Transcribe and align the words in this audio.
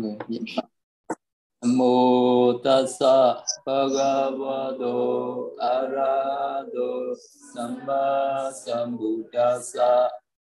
người 0.00 0.16
niệm 0.28 0.44
phật 0.56 0.64
mô 1.76 2.52
tassa 2.64 3.44
bhagavato 3.66 4.96
arahato 5.60 7.14
samma 7.52 8.50
sambuddhassa. 8.64 10.08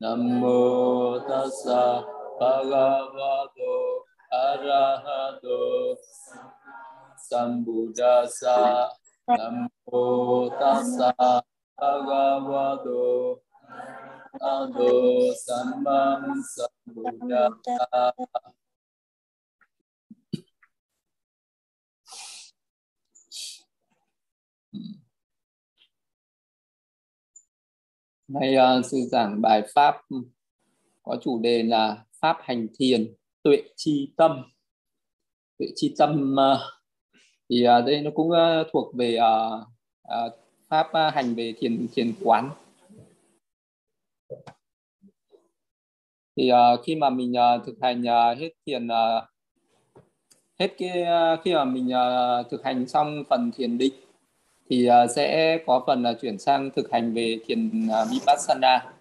Namo 0.00 1.18
tassa 1.28 2.06
bhagavato 2.38 3.74
arahato 4.30 5.60
sambuddhassa. 7.28 8.88
Namo 9.26 10.50
tassa 10.60 11.12
bhagavato 11.78 13.02
arahato 14.40 15.34
samma 15.46 16.00
sambuddhassa. 16.54 18.12
Nay 28.32 28.54
uh, 28.56 28.58
ờ, 28.58 28.82
sư 28.82 28.96
giảng 29.10 29.40
bài 29.40 29.62
pháp 29.74 29.96
có 31.02 31.18
chủ 31.22 31.38
đề 31.38 31.62
là 31.62 32.04
pháp 32.20 32.36
hành 32.40 32.66
thiền 32.78 33.14
tuệ 33.42 33.62
chi 33.76 34.12
tâm. 34.16 34.42
Tuệ 35.58 35.68
chi 35.74 35.94
tâm 35.98 36.34
uh, 36.34 36.58
thì 37.50 37.66
uh, 37.68 37.86
đây 37.86 38.00
nó 38.00 38.10
cũng 38.14 38.30
uh, 38.30 38.66
thuộc 38.72 38.94
về 38.94 39.18
uh, 39.18 39.68
uh, 40.08 40.32
pháp 40.68 40.86
uh, 40.86 41.14
hành 41.14 41.34
về 41.34 41.54
thiền 41.58 41.86
thiền 41.94 42.12
quán. 42.24 42.50
Thì 46.36 46.50
uh, 46.52 46.80
khi 46.84 46.96
mà 46.96 47.10
mình 47.10 47.32
uh, 47.32 47.66
thực 47.66 47.76
hành 47.80 48.00
uh, 48.00 48.38
hết 48.38 48.50
thiền 48.66 48.86
uh, 48.86 49.24
hết 50.58 50.74
cái 50.78 51.02
uh, 51.02 51.40
khi 51.44 51.54
mà 51.54 51.64
mình 51.64 51.88
uh, 51.88 52.50
thực 52.50 52.64
hành 52.64 52.88
xong 52.88 53.24
phần 53.30 53.50
thiền 53.56 53.78
định 53.78 53.94
thì 54.72 54.86
à, 54.86 55.06
sẽ 55.06 55.58
có 55.66 55.84
phần 55.86 56.02
là 56.02 56.14
chuyển 56.20 56.38
sang 56.38 56.70
thực 56.76 56.92
hành 56.92 57.14
về 57.14 57.38
thiền 57.46 57.88
à, 57.88 58.04
vipassana. 58.10 58.92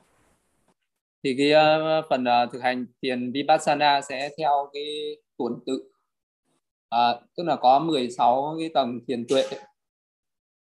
Thì 1.23 1.36
cái 1.38 1.52
à, 1.52 2.02
phần 2.09 2.25
thực 2.52 2.61
hành 2.61 2.86
thiền 3.02 3.31
vipassana 3.31 4.02
sẽ 4.02 4.30
theo 4.38 4.69
cái 4.73 5.17
tuần 5.38 5.53
tự. 5.66 5.92
À, 6.89 6.99
tức 7.38 7.44
là 7.44 7.55
có 7.55 7.80
16 7.80 8.55
cái 8.59 8.69
tầng 8.73 8.99
thiền 9.08 9.25
tuệ. 9.27 9.44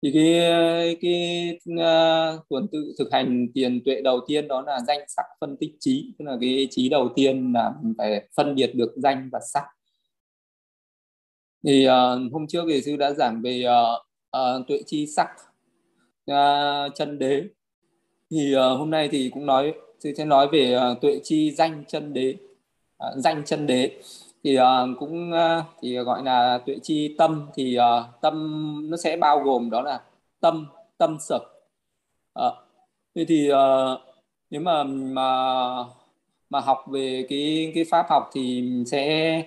Thì 0.02 0.10
cái 0.14 0.96
cái 1.00 1.58
uh, 1.72 2.48
tuần 2.48 2.66
tự 2.72 2.94
thực 2.98 3.12
hành 3.12 3.46
thiền 3.54 3.84
tuệ 3.84 4.00
đầu 4.00 4.20
tiên 4.26 4.48
đó 4.48 4.62
là 4.66 4.80
danh 4.80 5.00
sắc 5.08 5.24
phân 5.40 5.56
tích 5.60 5.72
trí. 5.80 6.14
Tức 6.18 6.24
là 6.24 6.36
cái 6.40 6.68
trí 6.70 6.88
đầu 6.88 7.08
tiên 7.16 7.52
là 7.52 7.72
mình 7.82 7.94
phải 7.98 8.28
phân 8.36 8.54
biệt 8.54 8.74
được 8.74 8.92
danh 8.96 9.28
và 9.32 9.40
sắc. 9.52 9.64
Thì 11.66 11.88
uh, 11.88 12.32
hôm 12.32 12.46
trước 12.48 12.64
thì 12.68 12.82
sư 12.82 12.96
đã 12.96 13.12
giảng 13.12 13.42
về 13.42 13.64
uh, 13.66 14.09
uh, 14.36 14.66
tuệ 14.68 14.82
chi 14.86 15.06
sắc 15.06 15.28
uh, 16.30 16.94
chân 16.94 17.18
đế. 17.18 17.44
Thì 18.30 18.56
uh, 18.56 18.78
hôm 18.78 18.90
nay 18.90 19.08
thì 19.12 19.30
cũng 19.34 19.46
nói 19.46 19.74
thì 20.00 20.14
sẽ 20.14 20.24
nói 20.24 20.48
về 20.52 20.76
uh, 20.76 21.00
tuệ 21.00 21.20
chi 21.22 21.50
danh 21.50 21.84
chân 21.88 22.12
đế 22.12 22.34
uh, 23.06 23.18
danh 23.18 23.42
chân 23.44 23.66
đế. 23.66 24.00
Thì 24.44 24.58
uh, 24.58 24.98
cũng 24.98 25.32
uh, 25.32 25.64
thì 25.80 25.96
gọi 25.98 26.24
là 26.24 26.58
tuệ 26.66 26.78
chi 26.82 27.14
tâm 27.18 27.46
thì 27.54 27.78
uh, 27.78 28.20
tâm 28.20 28.90
nó 28.90 28.96
sẽ 28.96 29.16
bao 29.16 29.40
gồm 29.40 29.70
đó 29.70 29.82
là 29.82 30.00
tâm 30.40 30.66
tâm 30.98 31.16
sở. 31.20 31.38
Uh, 32.46 32.54
thì 33.28 33.52
uh, 33.52 34.00
nếu 34.50 34.60
mà 34.60 34.84
mà 34.84 35.24
mà 36.50 36.60
học 36.60 36.84
về 36.90 37.26
cái 37.28 37.72
cái 37.74 37.84
pháp 37.90 38.06
học 38.08 38.30
thì 38.32 38.72
sẽ 38.86 39.42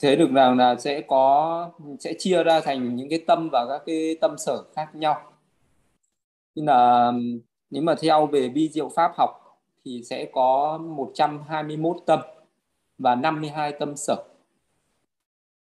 thế 0.00 0.16
được 0.16 0.30
rằng 0.32 0.56
là 0.56 0.76
sẽ 0.76 1.00
có 1.00 1.70
sẽ 2.00 2.14
chia 2.18 2.44
ra 2.44 2.60
thành 2.60 2.96
những 2.96 3.08
cái 3.10 3.24
tâm 3.26 3.48
và 3.52 3.66
các 3.68 3.82
cái 3.86 4.16
tâm 4.20 4.38
sở 4.38 4.62
khác 4.76 4.94
nhau. 4.94 5.32
Nên 6.54 6.66
là 6.66 7.12
nếu 7.70 7.82
mà 7.82 7.94
theo 8.00 8.26
về 8.26 8.48
bi 8.48 8.68
diệu 8.68 8.88
pháp 8.88 9.12
học 9.16 9.30
thì 9.84 10.02
sẽ 10.04 10.26
có 10.32 10.78
121 10.78 11.96
tâm 12.06 12.20
và 12.98 13.14
52 13.14 13.72
tâm 13.72 13.96
sở. 13.96 14.24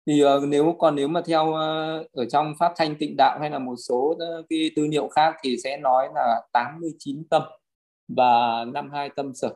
Thì 0.07 0.23
uh, 0.25 0.43
nếu 0.47 0.75
còn 0.79 0.95
nếu 0.95 1.07
mà 1.07 1.21
theo 1.25 1.49
uh, 1.49 2.11
ở 2.13 2.25
trong 2.29 2.53
pháp 2.59 2.73
thanh 2.75 2.95
tịnh 2.99 3.15
đạo 3.17 3.39
hay 3.39 3.49
là 3.49 3.59
một 3.59 3.75
số 3.75 3.95
uh, 3.95 4.45
cái 4.49 4.71
tư 4.75 4.87
liệu 4.87 5.07
khác 5.07 5.35
thì 5.43 5.57
sẽ 5.63 5.77
nói 5.77 6.09
là 6.15 6.41
89 6.53 7.23
tâm 7.29 7.41
và 8.07 8.65
52 8.65 9.09
tâm 9.15 9.33
sở. 9.33 9.55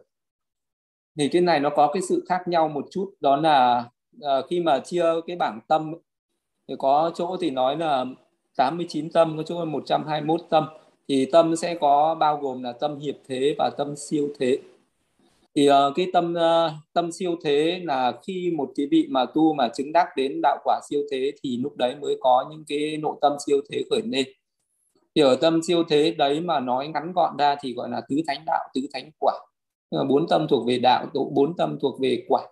Thì 1.18 1.30
cái 1.30 1.42
này 1.42 1.60
nó 1.60 1.70
có 1.70 1.92
cái 1.94 2.02
sự 2.10 2.26
khác 2.30 2.48
nhau 2.48 2.68
một 2.68 2.86
chút 2.92 3.14
đó 3.20 3.36
là 3.36 3.86
Ờ, 4.22 4.42
khi 4.50 4.60
mà 4.60 4.80
chia 4.80 5.06
cái 5.28 5.36
bảng 5.36 5.60
tâm 5.68 5.94
thì 6.68 6.76
có 6.80 7.12
chỗ 7.16 7.38
thì 7.42 7.50
nói 7.50 7.78
là 7.78 8.06
89 8.56 9.10
tâm 9.10 9.38
có 9.38 9.44
chỗ 9.44 9.60
là 9.60 9.66
121 9.66 10.42
tâm. 10.50 10.66
Thì 11.08 11.26
tâm 11.32 11.56
sẽ 11.56 11.76
có 11.82 12.16
bao 12.20 12.38
gồm 12.38 12.64
là 12.64 12.72
tâm 12.72 13.00
hiệp 13.00 13.16
thế 13.28 13.56
và 13.58 13.70
tâm 13.78 13.96
siêu 13.96 14.30
thế. 14.40 14.58
Thì 15.56 15.70
uh, 15.70 15.74
cái 15.96 16.08
tâm 16.14 16.34
uh, 16.34 16.72
tâm 16.94 17.12
siêu 17.12 17.36
thế 17.44 17.82
là 17.84 18.14
khi 18.24 18.54
một 18.58 18.72
cái 18.76 18.88
vị 18.92 19.08
mà 19.10 19.26
tu 19.26 19.54
mà 19.54 19.70
chứng 19.74 19.92
đắc 19.94 20.08
đến 20.16 20.40
đạo 20.44 20.58
quả 20.64 20.80
siêu 20.90 21.02
thế 21.12 21.32
thì 21.44 21.58
lúc 21.58 21.78
đấy 21.78 21.96
mới 22.02 22.18
có 22.22 22.46
những 22.52 22.64
cái 22.68 22.98
nội 22.98 23.16
tâm 23.22 23.34
siêu 23.46 23.62
thế 23.72 23.84
khởi 23.90 24.02
lên. 24.06 24.26
Thì 25.16 25.22
ở 25.22 25.36
tâm 25.36 25.62
siêu 25.64 25.84
thế 25.90 26.12
đấy 26.18 26.42
mà 26.42 26.60
nói 26.60 26.88
ngắn 26.88 27.14
gọn 27.14 27.38
ra 27.38 27.56
thì 27.62 27.74
gọi 27.74 27.90
là 27.90 28.02
tứ 28.10 28.16
thánh 28.28 28.44
đạo 28.46 28.70
tứ 28.74 28.82
thánh 28.94 29.10
quả. 29.20 29.34
Bốn 30.08 30.28
tâm 30.28 30.48
thuộc 30.50 30.68
về 30.68 30.80
đạo 30.80 31.06
bốn 31.32 31.58
tâm 31.58 31.78
thuộc 31.82 32.00
về 32.00 32.26
quả 32.28 32.44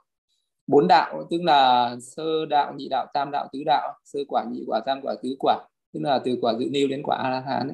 bốn 0.67 0.88
đạo 0.88 1.28
tức 1.29 1.38
là 1.44 1.95
sơ 2.01 2.45
đạo 2.45 2.73
nhị 2.78 2.88
đạo 2.89 3.07
tam 3.13 3.31
đạo 3.31 3.47
tứ 3.53 3.63
đạo 3.66 3.94
sơ 4.05 4.19
quả 4.28 4.44
nhị 4.51 4.63
quả 4.67 4.79
tam 4.85 5.01
quả 5.01 5.16
tứ 5.23 5.35
quả 5.39 5.59
tức 5.94 6.00
là 6.03 6.19
từ 6.25 6.38
quả 6.41 6.53
dự 6.59 6.66
niêu 6.72 6.88
đến 6.88 7.03
quả 7.03 7.17
a 7.17 7.29
la 7.29 7.39
hán 7.39 7.72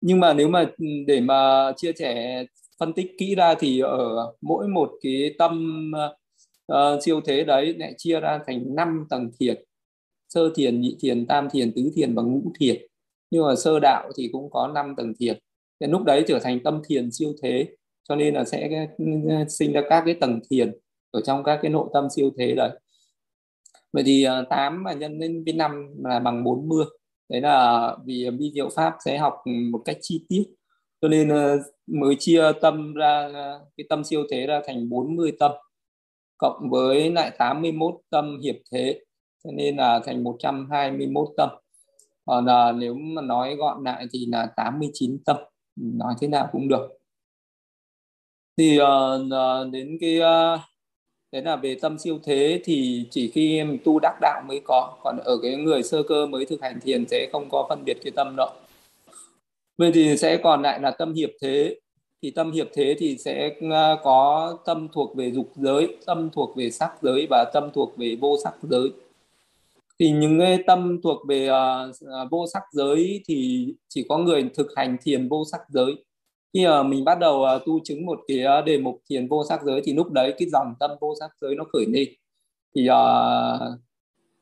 nhưng 0.00 0.20
mà 0.20 0.32
nếu 0.32 0.48
mà 0.48 0.60
ừ, 0.78 0.86
để 1.06 1.20
mà 1.20 1.72
chia 1.76 1.92
sẻ 1.92 2.44
phân 2.78 2.92
tích 2.92 3.06
kỹ 3.18 3.34
ra 3.34 3.54
thì 3.58 3.80
ở 3.80 4.32
mỗi 4.40 4.68
một 4.68 4.92
cái 5.02 5.34
tâm 5.38 5.92
uh, 6.72 7.02
siêu 7.02 7.20
thế 7.20 7.44
đấy 7.44 7.74
lại 7.78 7.94
chia 7.96 8.20
ra 8.20 8.40
thành 8.46 8.74
năm 8.74 9.06
tầng 9.10 9.30
thiền. 9.40 9.64
Sơ 10.28 10.52
thiền 10.54 10.80
nhị 10.80 10.96
thiền 11.00 11.26
tam 11.26 11.50
thiền 11.50 11.72
tứ 11.72 11.90
thiền 11.94 12.14
và 12.14 12.22
ngũ 12.22 12.42
thiền. 12.58 12.76
Nhưng 13.30 13.44
mà 13.46 13.54
sơ 13.56 13.78
đạo 13.80 14.10
thì 14.16 14.28
cũng 14.32 14.50
có 14.50 14.68
năm 14.74 14.94
tầng 14.96 15.12
thiền. 15.18 15.38
Thì 15.80 15.86
lúc 15.86 16.02
đấy 16.04 16.24
trở 16.28 16.38
thành 16.38 16.62
tâm 16.62 16.82
thiền 16.88 17.10
siêu 17.12 17.32
thế 17.42 17.68
cho 18.08 18.16
nên 18.16 18.34
là 18.34 18.44
sẽ 18.44 18.86
ừ, 18.98 19.04
ừ, 19.28 19.44
sinh 19.48 19.72
ra 19.72 19.82
các 19.90 20.02
cái 20.06 20.14
tầng 20.14 20.40
thiền 20.50 20.72
ở 21.16 21.20
trong 21.20 21.44
các 21.44 21.58
cái 21.62 21.70
nội 21.70 21.88
tâm 21.94 22.06
siêu 22.16 22.30
thế 22.38 22.54
đấy. 22.54 22.70
Vậy 23.92 24.02
thì 24.06 24.24
ờ, 24.24 24.44
8 24.50 24.82
mà 24.82 24.92
nhân 24.92 25.18
lên 25.18 25.44
với 25.44 25.54
5 25.54 25.94
là 26.04 26.18
bằng 26.18 26.44
40 26.44 26.84
đấy 27.28 27.40
là 27.40 27.96
vì 28.04 28.30
vi 28.38 28.50
diệu 28.54 28.68
pháp 28.68 28.94
sẽ 29.04 29.18
học 29.18 29.34
một 29.72 29.82
cách 29.84 29.96
chi 30.00 30.26
tiết. 30.28 30.44
Cho 31.00 31.08
nên 31.08 31.28
ờ, 31.28 31.58
mới 31.86 32.16
chia 32.18 32.52
tâm 32.62 32.94
ra 32.94 33.28
ờ, 33.34 33.66
cái 33.76 33.84
tâm 33.88 34.04
siêu 34.04 34.24
thế 34.30 34.46
ra 34.46 34.60
thành 34.66 34.88
40 34.88 35.32
tâm 35.38 35.52
cộng 36.38 36.70
với 36.70 37.10
lại 37.10 37.30
81 37.38 37.94
tâm 38.10 38.40
hiệp 38.44 38.56
thế. 38.72 39.00
Cho 39.44 39.50
nên 39.52 39.76
là 39.76 40.00
thành 40.06 40.24
121 40.24 41.28
tâm. 41.36 41.50
Còn 42.26 42.46
là 42.46 42.72
nếu 42.72 42.94
mà 42.94 43.22
nói 43.22 43.56
gọn 43.56 43.84
lại 43.84 44.06
thì 44.12 44.26
là 44.26 44.52
89 44.56 45.18
tâm. 45.26 45.36
Nói 45.76 46.14
thế 46.20 46.28
nào 46.28 46.48
cũng 46.52 46.68
được. 46.68 46.88
Thì 48.58 48.78
uh, 48.80 49.72
đến 49.72 49.98
cái 50.00 50.18
uh, 50.18 50.60
thế 51.32 51.40
là 51.40 51.56
về 51.56 51.76
tâm 51.82 51.98
siêu 51.98 52.18
thế 52.24 52.60
thì 52.64 53.06
chỉ 53.10 53.30
khi 53.30 53.64
mình 53.64 53.78
tu 53.84 53.98
đắc 54.02 54.18
đạo 54.20 54.42
mới 54.48 54.60
có. 54.64 54.96
Còn 55.04 55.16
ở 55.24 55.38
cái 55.42 55.56
người 55.56 55.82
sơ 55.82 56.02
cơ 56.02 56.26
mới 56.26 56.46
thực 56.46 56.62
hành 56.62 56.80
thiền 56.80 57.04
sẽ 57.08 57.28
không 57.32 57.48
có 57.50 57.66
phân 57.68 57.84
biệt 57.84 57.96
cái 58.04 58.10
tâm 58.16 58.34
đó. 58.36 58.52
Vậy 59.78 59.90
thì 59.94 60.16
sẽ 60.16 60.36
còn 60.36 60.62
lại 60.62 60.80
là 60.80 60.90
tâm 60.90 61.14
hiệp 61.14 61.30
thế. 61.42 61.76
Thì 62.22 62.30
tâm 62.30 62.52
hiệp 62.52 62.66
thế 62.74 62.96
thì 62.98 63.18
sẽ 63.18 63.50
à, 63.70 63.96
có 64.02 64.58
tâm 64.64 64.88
thuộc 64.92 65.16
về 65.16 65.30
dục 65.30 65.52
giới 65.56 65.96
tâm 66.06 66.30
thuộc 66.30 66.56
về 66.56 66.70
sắc 66.70 66.92
giới 67.02 67.26
và 67.30 67.50
tâm 67.54 67.70
thuộc 67.74 67.96
về 67.96 68.16
vô 68.20 68.36
sắc 68.44 68.54
giới. 68.62 68.90
Thì 69.98 70.10
những 70.10 70.38
cái 70.38 70.58
tâm 70.66 71.00
thuộc 71.02 71.28
về 71.28 71.48
uh, 71.50 72.30
vô 72.30 72.46
sắc 72.52 72.62
giới 72.72 73.22
thì 73.26 73.68
chỉ 73.88 74.04
có 74.08 74.18
người 74.18 74.50
thực 74.54 74.66
hành 74.76 74.96
thiền 75.02 75.28
vô 75.28 75.44
sắc 75.52 75.60
giới 75.68 75.94
khi 76.56 76.66
mà 76.66 76.82
mình 76.82 77.04
bắt 77.04 77.18
đầu 77.18 77.44
à, 77.44 77.58
tu 77.66 77.80
chứng 77.84 78.06
một 78.06 78.20
cái 78.28 78.42
à, 78.44 78.60
đề 78.60 78.78
mục 78.78 79.02
thiền 79.10 79.28
vô 79.28 79.44
sắc 79.48 79.62
giới 79.62 79.80
thì 79.84 79.92
lúc 79.92 80.10
đấy 80.10 80.34
cái 80.38 80.48
dòng 80.48 80.74
tâm 80.80 80.90
vô 81.00 81.14
sắc 81.20 81.30
giới 81.40 81.54
nó 81.54 81.64
khởi 81.72 81.86
lên 81.86 82.08
thì 82.74 82.88
uh, 82.90 83.78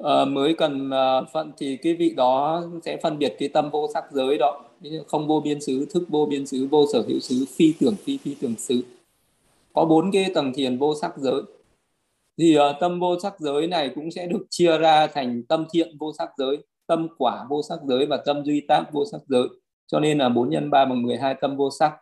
uh, 0.02 0.28
mới 0.28 0.54
cần 0.54 0.90
uh, 0.90 1.28
phân 1.32 1.52
thì 1.58 1.76
cái 1.76 1.94
vị 1.94 2.14
đó 2.16 2.64
sẽ 2.84 2.96
phân 3.02 3.18
biệt 3.18 3.36
cái 3.38 3.48
tâm 3.48 3.70
vô 3.70 3.88
sắc 3.94 4.04
giới 4.12 4.38
đó. 4.38 4.64
Không 5.06 5.28
vô 5.28 5.40
biên 5.40 5.60
xứ 5.60 5.86
thức 5.90 6.02
vô 6.08 6.26
biên 6.26 6.46
xứ 6.46 6.68
vô 6.70 6.86
sở 6.92 7.02
hữu 7.08 7.20
xứ 7.20 7.44
phi 7.56 7.74
tưởng 7.80 7.94
phi 8.04 8.18
phi 8.18 8.34
tưởng 8.40 8.56
xứ. 8.58 8.82
Có 9.72 9.84
bốn 9.84 10.10
cái 10.12 10.30
tầng 10.34 10.52
thiền 10.54 10.78
vô 10.78 10.94
sắc 11.00 11.12
giới. 11.18 11.42
Thì 12.38 12.58
uh, 12.58 12.62
tâm 12.80 13.00
vô 13.00 13.18
sắc 13.22 13.40
giới 13.40 13.66
này 13.66 13.90
cũng 13.94 14.10
sẽ 14.10 14.26
được 14.26 14.46
chia 14.50 14.78
ra 14.78 15.06
thành 15.06 15.42
tâm 15.48 15.64
thiện 15.72 15.98
vô 15.98 16.12
sắc 16.18 16.28
giới 16.38 16.58
tâm 16.86 17.08
quả 17.18 17.46
vô 17.50 17.62
sắc 17.68 17.78
giới 17.84 18.06
và 18.06 18.22
tâm 18.26 18.44
duy 18.44 18.60
tác 18.68 18.84
vô 18.92 19.04
sắc 19.12 19.20
giới 19.28 19.48
cho 19.86 20.00
nên 20.00 20.18
là 20.18 20.28
4 20.28 20.50
nhân 20.50 20.70
3 20.70 20.84
bằng 20.84 21.02
12 21.02 21.34
tâm 21.40 21.56
vô 21.56 21.70
sắc. 21.78 21.92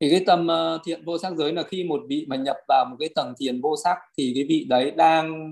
Thì 0.00 0.10
cái 0.10 0.22
tâm 0.26 0.46
ờ, 0.46 0.78
thiện 0.84 1.04
vô 1.04 1.18
sắc 1.18 1.32
giới 1.36 1.52
là 1.52 1.62
khi 1.62 1.84
một 1.84 2.02
vị 2.08 2.26
mà 2.28 2.36
nhập 2.36 2.56
vào 2.68 2.84
một 2.90 2.96
cái 3.00 3.08
tầng 3.14 3.34
thiền 3.38 3.60
vô 3.60 3.76
sắc 3.84 3.98
thì 4.18 4.32
cái 4.34 4.44
vị 4.48 4.66
đấy 4.68 4.90
đang 4.90 5.50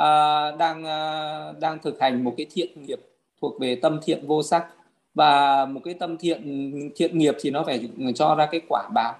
uh, 0.00 0.58
đang 0.58 0.82
uh, 0.82 1.58
đang 1.58 1.78
thực 1.82 2.00
hành 2.00 2.24
một 2.24 2.34
cái 2.36 2.46
thiện 2.50 2.82
nghiệp 2.82 2.98
thuộc 3.40 3.60
về 3.60 3.74
tâm 3.74 4.00
thiện 4.02 4.26
vô 4.26 4.42
sắc. 4.42 4.66
Và 5.14 5.64
một 5.66 5.80
cái 5.84 5.94
tâm 5.94 6.16
thiện 6.16 6.90
thiện 6.96 7.18
nghiệp 7.18 7.34
thì 7.40 7.50
nó 7.50 7.62
phải 7.64 7.88
cho 8.14 8.34
ra 8.34 8.48
cái 8.50 8.60
quả 8.68 8.88
báo. 8.94 9.14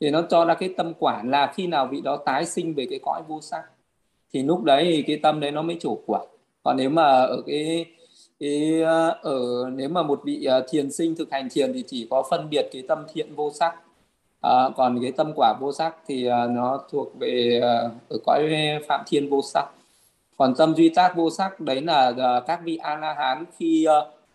Thì 0.00 0.10
nó 0.10 0.22
cho 0.30 0.44
ra 0.44 0.54
cái 0.54 0.74
tâm 0.76 0.92
quả 0.98 1.22
là 1.24 1.52
khi 1.54 1.66
nào 1.66 1.86
vị 1.86 2.00
đó 2.00 2.16
tái 2.16 2.46
sinh 2.46 2.74
về 2.74 2.86
cái 2.90 2.98
cõi 3.02 3.22
vô 3.28 3.40
sắc 3.40 3.62
thì 4.32 4.42
lúc 4.42 4.64
đấy 4.64 4.84
thì 4.84 5.02
cái 5.02 5.16
tâm 5.22 5.40
đấy 5.40 5.50
nó 5.50 5.62
mới 5.62 5.76
chủ 5.80 6.02
quả. 6.06 6.20
Còn 6.62 6.76
nếu 6.76 6.90
mà 6.90 7.02
ở 7.04 7.42
cái 7.46 7.86
cái 8.40 8.82
à, 8.82 9.06
ở 9.22 9.70
nếu 9.74 9.88
mà 9.88 10.02
một 10.02 10.20
vị 10.24 10.44
à, 10.44 10.60
thiền 10.68 10.90
sinh 10.92 11.14
thực 11.16 11.32
hành 11.32 11.48
thiền 11.50 11.72
thì 11.72 11.84
chỉ 11.86 12.06
có 12.10 12.22
phân 12.30 12.50
biệt 12.50 12.68
cái 12.72 12.82
tâm 12.88 12.98
thiện 13.12 13.34
vô 13.34 13.50
sắc. 13.54 13.74
À, 14.40 14.68
còn 14.76 14.98
cái 15.02 15.12
tâm 15.12 15.32
quả 15.36 15.54
vô 15.60 15.72
sắc 15.72 15.96
thì 16.06 16.26
à, 16.26 16.46
nó 16.46 16.80
thuộc 16.90 17.18
về 17.18 17.60
ở 18.08 18.18
cõi 18.26 18.50
phạm 18.88 19.00
thiên 19.06 19.30
vô 19.30 19.42
sắc. 19.42 19.64
Còn 20.36 20.54
tâm 20.54 20.74
duy 20.74 20.88
tác 20.88 21.16
vô 21.16 21.30
sắc 21.30 21.60
đấy 21.60 21.80
là 21.80 22.12
các 22.46 22.60
vị 22.64 22.76
a 22.76 22.96
la 22.96 23.14
hán 23.14 23.44
khi 23.58 23.86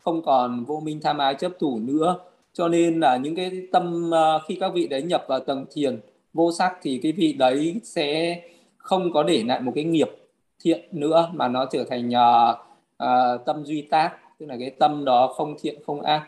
không 0.04 0.22
còn 0.22 0.66
vô 0.66 0.80
minh 0.80 1.00
tham 1.04 1.18
ái 1.18 1.36
chấp 1.36 1.51
thủ 1.60 1.80
nữa. 1.80 2.19
Cho 2.54 2.68
nên 2.68 3.00
là 3.00 3.18
những 3.18 3.36
cái 3.36 3.68
tâm 3.72 4.12
khi 4.48 4.58
các 4.60 4.74
vị 4.74 4.88
đấy 4.88 5.01
nhập 5.01 5.25
vào 5.28 5.40
tầng 5.40 5.66
thiền 5.72 6.00
vô 6.34 6.51
sắc 6.51 6.78
thì 6.81 7.00
cái 7.04 7.12
vị 7.12 7.34
đấy 7.34 7.81
sẽ 7.84 8.42
không 8.78 9.12
có 9.13 9.24
để 9.24 9.44
lại 9.44 9.62
một 9.62 9.72
cái 9.75 9.84
nghiệp 9.84 10.10
thiện 10.63 10.80
nữa 10.92 11.30
mà 11.34 11.48
nó 11.48 11.66
trở 11.72 11.84
thành 11.90 12.10
uh, 12.10 12.64
à, 12.97 13.38
tâm 13.45 13.65
duy 13.65 13.81
tác 13.81 14.12
tức 14.39 14.45
là 14.45 14.56
cái 14.59 14.69
tâm 14.69 15.06
đó 15.06 15.33
không 15.36 15.56
thiện 15.62 15.75
không 15.86 16.01
ác. 16.01 16.27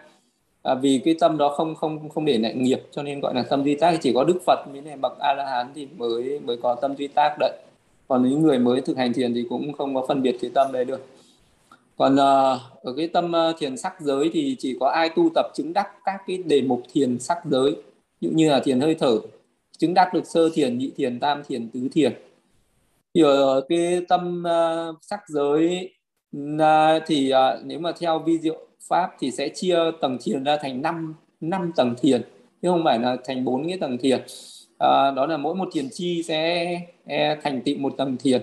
À, 0.63 0.75
vì 0.75 1.01
cái 1.05 1.15
tâm 1.19 1.37
đó 1.37 1.49
không 1.49 1.75
không 1.75 2.09
không 2.09 2.25
để 2.25 2.37
lại 2.37 2.53
nghiệp 2.53 2.81
cho 2.91 3.03
nên 3.03 3.19
gọi 3.19 3.35
là 3.35 3.43
tâm 3.49 3.63
duy 3.63 3.75
tác 3.75 3.97
chỉ 4.01 4.13
có 4.13 4.23
đức 4.23 4.37
phật 4.45 4.65
mới 4.71 4.81
này 4.81 4.95
bậc 4.97 5.19
a 5.19 5.33
la 5.33 5.45
hán 5.49 5.67
thì 5.75 5.87
mới 5.97 6.39
mới 6.39 6.57
có 6.57 6.75
tâm 6.75 6.95
duy 6.95 7.07
tác 7.07 7.35
đấy. 7.39 7.51
Còn 8.07 8.29
những 8.29 8.41
người 8.41 8.59
mới 8.59 8.81
thực 8.81 8.97
hành 8.97 9.13
thiền 9.13 9.33
thì 9.33 9.45
cũng 9.49 9.73
không 9.73 9.95
có 9.95 10.05
phân 10.07 10.21
biệt 10.21 10.37
cái 10.41 10.51
tâm 10.53 10.71
đấy 10.71 10.85
được. 10.85 11.05
Còn 11.97 12.13
uh, 12.13 12.59
ở 12.83 12.93
cái 12.97 13.07
tâm 13.07 13.31
uh, 13.31 13.55
thiền 13.59 13.77
sắc 13.77 14.01
giới 14.01 14.29
thì 14.33 14.55
chỉ 14.59 14.77
có 14.79 14.87
ai 14.89 15.09
tu 15.09 15.29
tập 15.35 15.45
chứng 15.53 15.73
đắc 15.73 15.87
các 16.05 16.21
cái 16.27 16.37
đề 16.37 16.61
mục 16.61 16.81
thiền 16.93 17.19
sắc 17.19 17.37
giới. 17.45 17.75
Như 18.21 18.29
như 18.33 18.49
là 18.49 18.59
thiền 18.59 18.79
hơi 18.79 18.95
thở 18.95 19.19
chứng 19.77 19.93
đắc 19.93 20.13
được 20.13 20.25
sơ 20.25 20.49
thiền 20.53 20.77
nhị 20.77 20.91
thiền 20.97 21.19
tam 21.19 21.43
thiền 21.43 21.69
tứ 21.69 21.87
thiền. 21.91 22.13
Thì 23.13 23.21
ở 23.21 23.61
cái 23.69 24.05
tâm 24.07 24.43
uh, 24.43 24.95
sắc 25.01 25.19
giới 25.27 25.93
uh, 26.35 27.03
thì 27.07 27.29
à, 27.29 27.57
nếu 27.63 27.79
mà 27.79 27.91
theo 28.00 28.19
vi 28.19 28.39
diệu 28.39 28.68
pháp 28.89 29.12
thì 29.19 29.31
sẽ 29.31 29.50
chia 29.50 29.77
tầng 30.01 30.18
thiền 30.24 30.44
ra 30.44 30.57
thành 30.62 30.81
5 30.81 31.15
năm 31.41 31.71
tầng 31.75 31.95
thiền 32.01 32.21
chứ 32.62 32.69
không 32.69 32.83
phải 32.83 33.00
là 33.00 33.18
thành 33.25 33.45
bốn 33.45 33.68
cái 33.68 33.77
tầng 33.77 33.97
thiền. 33.97 34.21
À, 34.77 35.12
đó 35.12 35.25
là 35.25 35.38
mỗi 35.38 35.56
một 35.56 35.69
thiền 35.74 35.89
chi 35.91 36.24
sẽ 36.24 36.65
e, 37.06 37.38
thành 37.44 37.62
tựu 37.62 37.77
một 37.77 37.94
tầng 37.97 38.18
thiền. 38.18 38.41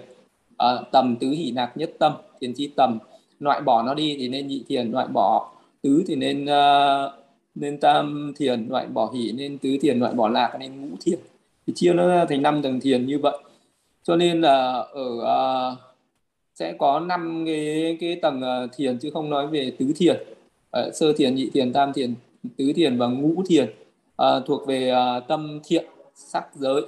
À, 0.56 0.68
tầm 0.92 1.16
tứ 1.20 1.30
hỷ 1.30 1.50
nạc 1.50 1.76
nhất 1.76 1.90
tâm 1.98 2.12
thiền 2.40 2.52
chi 2.52 2.70
tầm. 2.76 2.98
Loại 3.40 3.60
bỏ 3.60 3.82
nó 3.82 3.94
đi 3.94 4.16
thì 4.18 4.28
nên 4.28 4.46
nhị 4.46 4.64
thiền 4.68 4.90
loại 4.90 5.06
bỏ 5.06 5.52
tứ 5.82 6.04
thì 6.06 6.16
nên 6.16 6.44
uh, 6.44 7.12
nên 7.54 7.80
tam 7.80 8.32
thiền 8.36 8.68
loại 8.68 8.86
bỏ 8.86 9.10
hỷ 9.14 9.32
nên 9.32 9.58
tứ 9.58 9.76
thiền 9.80 9.98
loại 9.98 10.12
bỏ 10.12 10.28
lạc 10.28 10.56
nên 10.60 10.80
ngũ 10.80 10.96
thiền. 11.00 11.18
Thì 11.66 11.72
chia 11.76 11.92
nó 11.92 12.08
ra 12.08 12.24
thành 12.24 12.42
năm 12.42 12.62
tầng 12.62 12.80
thiền 12.80 13.06
như 13.06 13.18
vậy. 13.18 13.38
Cho 14.02 14.16
nên 14.16 14.40
là 14.40 14.72
ở 14.92 15.06
uh, 15.72 15.78
sẽ 16.54 16.74
có 16.78 17.00
năm 17.00 17.44
cái 17.46 17.96
cái 18.00 18.18
tầng 18.22 18.42
ờ, 18.42 18.68
thiền 18.76 18.98
chứ 18.98 19.10
không 19.10 19.30
nói 19.30 19.46
về 19.46 19.72
tứ 19.78 19.92
thiền. 19.96 20.16
Ờ, 20.70 20.90
sơ 20.94 21.12
thiền 21.12 21.34
nhị 21.34 21.50
thiền 21.54 21.72
tam 21.72 21.92
thiền 21.92 22.14
tứ 22.56 22.72
thiền 22.76 22.98
và 22.98 23.06
ngũ 23.06 23.42
thiền. 23.46 23.74
À, 24.16 24.40
thuộc 24.46 24.66
về 24.66 24.90
à, 24.90 25.20
tâm 25.20 25.60
thiện 25.64 25.84
sắc 26.14 26.44
giới. 26.54 26.82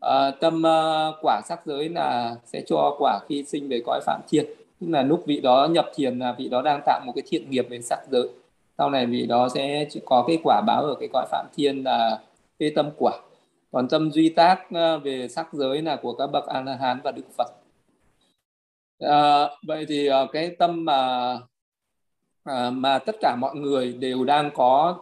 À, 0.00 0.30
tâm 0.30 0.66
à, 0.66 1.08
quả 1.22 1.40
sắc 1.48 1.60
giới 1.66 1.88
là 1.88 2.36
sẽ 2.46 2.62
cho 2.66 2.96
quả 2.98 3.20
khi 3.28 3.44
sinh 3.44 3.68
về 3.68 3.82
cõi 3.86 4.00
phạm 4.06 4.20
thiên 4.28 4.46
tức 4.80 4.86
là 4.90 5.02
lúc 5.02 5.22
vị 5.26 5.40
đó 5.40 5.68
nhập 5.70 5.86
thiền 5.94 6.18
là 6.18 6.34
vị 6.38 6.48
đó 6.48 6.62
đang 6.62 6.80
tạo 6.86 7.00
một 7.06 7.12
cái 7.16 7.22
thiện 7.26 7.50
nghiệp 7.50 7.66
về 7.70 7.80
sắc 7.80 7.98
giới. 8.10 8.28
Sau 8.78 8.90
này 8.90 9.06
vị 9.06 9.26
đó 9.26 9.48
sẽ 9.54 9.86
có 10.04 10.24
cái 10.26 10.38
quả 10.44 10.60
báo 10.66 10.82
ở 10.82 10.94
cái 11.00 11.08
cõi 11.12 11.26
phạm 11.30 11.46
thiên 11.56 11.82
là 11.84 12.20
cái 12.58 12.70
tâm 12.74 12.90
quả. 12.98 13.12
Còn 13.72 13.88
tâm 13.88 14.10
duy 14.10 14.28
tác 14.28 14.58
về 15.04 15.28
sắc 15.28 15.48
giới 15.52 15.82
là 15.82 15.96
của 15.96 16.12
các 16.12 16.26
bậc 16.26 16.46
a 16.46 16.60
la 16.60 16.76
hán 16.76 17.00
và 17.04 17.12
đức 17.12 17.22
phật 17.38 17.63
à, 19.10 19.48
vậy 19.66 19.86
thì 19.88 20.10
uh, 20.10 20.14
cái 20.32 20.50
tâm 20.58 20.84
mà 20.84 21.32
uh, 22.50 22.72
mà 22.72 22.98
tất 22.98 23.16
cả 23.20 23.36
mọi 23.40 23.56
người 23.56 23.92
đều 23.92 24.24
đang 24.24 24.50
có 24.54 24.98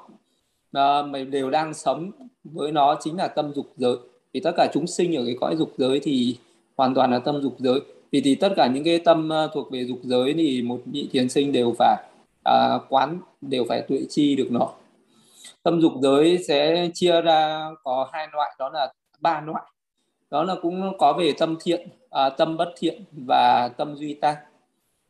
uh, 0.79 1.29
đều 1.31 1.51
đang 1.51 1.75
sống 1.75 2.11
với 2.45 2.73
nó 2.73 2.97
chính 3.01 3.17
là 3.17 3.29
tâm 3.29 3.53
dục 3.55 3.67
giới. 3.77 3.97
Thì 4.35 4.41
tất 4.41 4.53
cả 4.57 4.69
chúng 4.73 4.87
sinh 4.87 5.17
ở 5.17 5.23
cái 5.27 5.37
cõi 5.41 5.57
dục 5.57 5.73
giới 5.77 6.01
thì 6.03 6.37
hoàn 6.77 6.95
toàn 6.95 7.11
là 7.11 7.19
tâm 7.19 7.43
dục 7.43 7.55
giới. 7.59 7.81
Vì 8.13 8.21
thì 8.21 8.35
tất 8.35 8.53
cả 8.57 8.67
những 8.67 8.85
cái 8.85 8.99
tâm 8.99 9.31
uh, 9.45 9.51
thuộc 9.55 9.71
về 9.71 9.85
dục 9.85 9.99
giới 10.03 10.35
thì 10.35 10.63
một 10.63 10.81
vị 10.85 11.09
thiền 11.13 11.29
sinh 11.29 11.53
đều 11.53 11.75
phải 11.79 12.05
uh, 12.49 12.83
quán 12.89 13.19
đều 13.41 13.65
phải 13.69 13.83
tuệ 13.89 13.99
chi 14.09 14.37
được 14.37 14.49
nó. 14.51 14.69
Tâm 15.63 15.81
dục 15.81 15.93
giới 16.03 16.39
sẽ 16.49 16.89
chia 16.95 17.21
ra 17.21 17.71
có 17.85 18.09
hai 18.13 18.29
loại 18.33 18.55
đó 18.59 18.69
là 18.69 18.93
ba 19.21 19.41
loại 19.47 19.63
đó 20.33 20.43
là 20.45 20.55
cũng 20.63 20.99
có 20.99 21.13
về 21.13 21.33
tâm 21.39 21.57
thiện 21.61 21.89
à, 22.11 22.29
tâm 22.29 22.57
bất 22.57 22.73
thiện 22.77 23.05
và 23.27 23.69
tâm 23.77 23.97
duy 23.97 24.15
tác 24.15 24.35
à, 24.35 24.47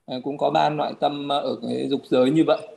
ờ, 0.06 0.20
cũng 0.24 0.38
có 0.38 0.50
ba 0.50 0.70
loại 0.70 0.92
tâm 1.00 1.28
ở 1.28 1.56
cái 1.62 1.88
dục 1.90 2.00
giới 2.04 2.30
như 2.30 2.44
vậy. 2.46 2.68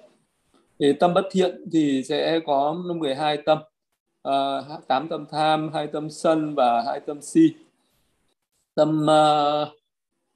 Thì 0.80 0.94
tâm 0.94 1.14
bất 1.14 1.26
thiện 1.32 1.70
thì 1.72 2.04
sẽ 2.04 2.40
có 2.46 2.74
12 2.96 3.38
tâm. 3.38 3.58
Ờ, 4.22 4.66
à, 4.70 4.78
8 4.88 5.08
tâm 5.08 5.26
tham 5.32 5.72
hai 5.74 5.88
tâm 5.88 6.10
sân 6.10 6.56
và 6.56 6.84
hai 6.86 7.00
tâm 7.00 7.22
si. 7.22 7.54
Tâm 8.76 9.06
uh, 9.06 9.68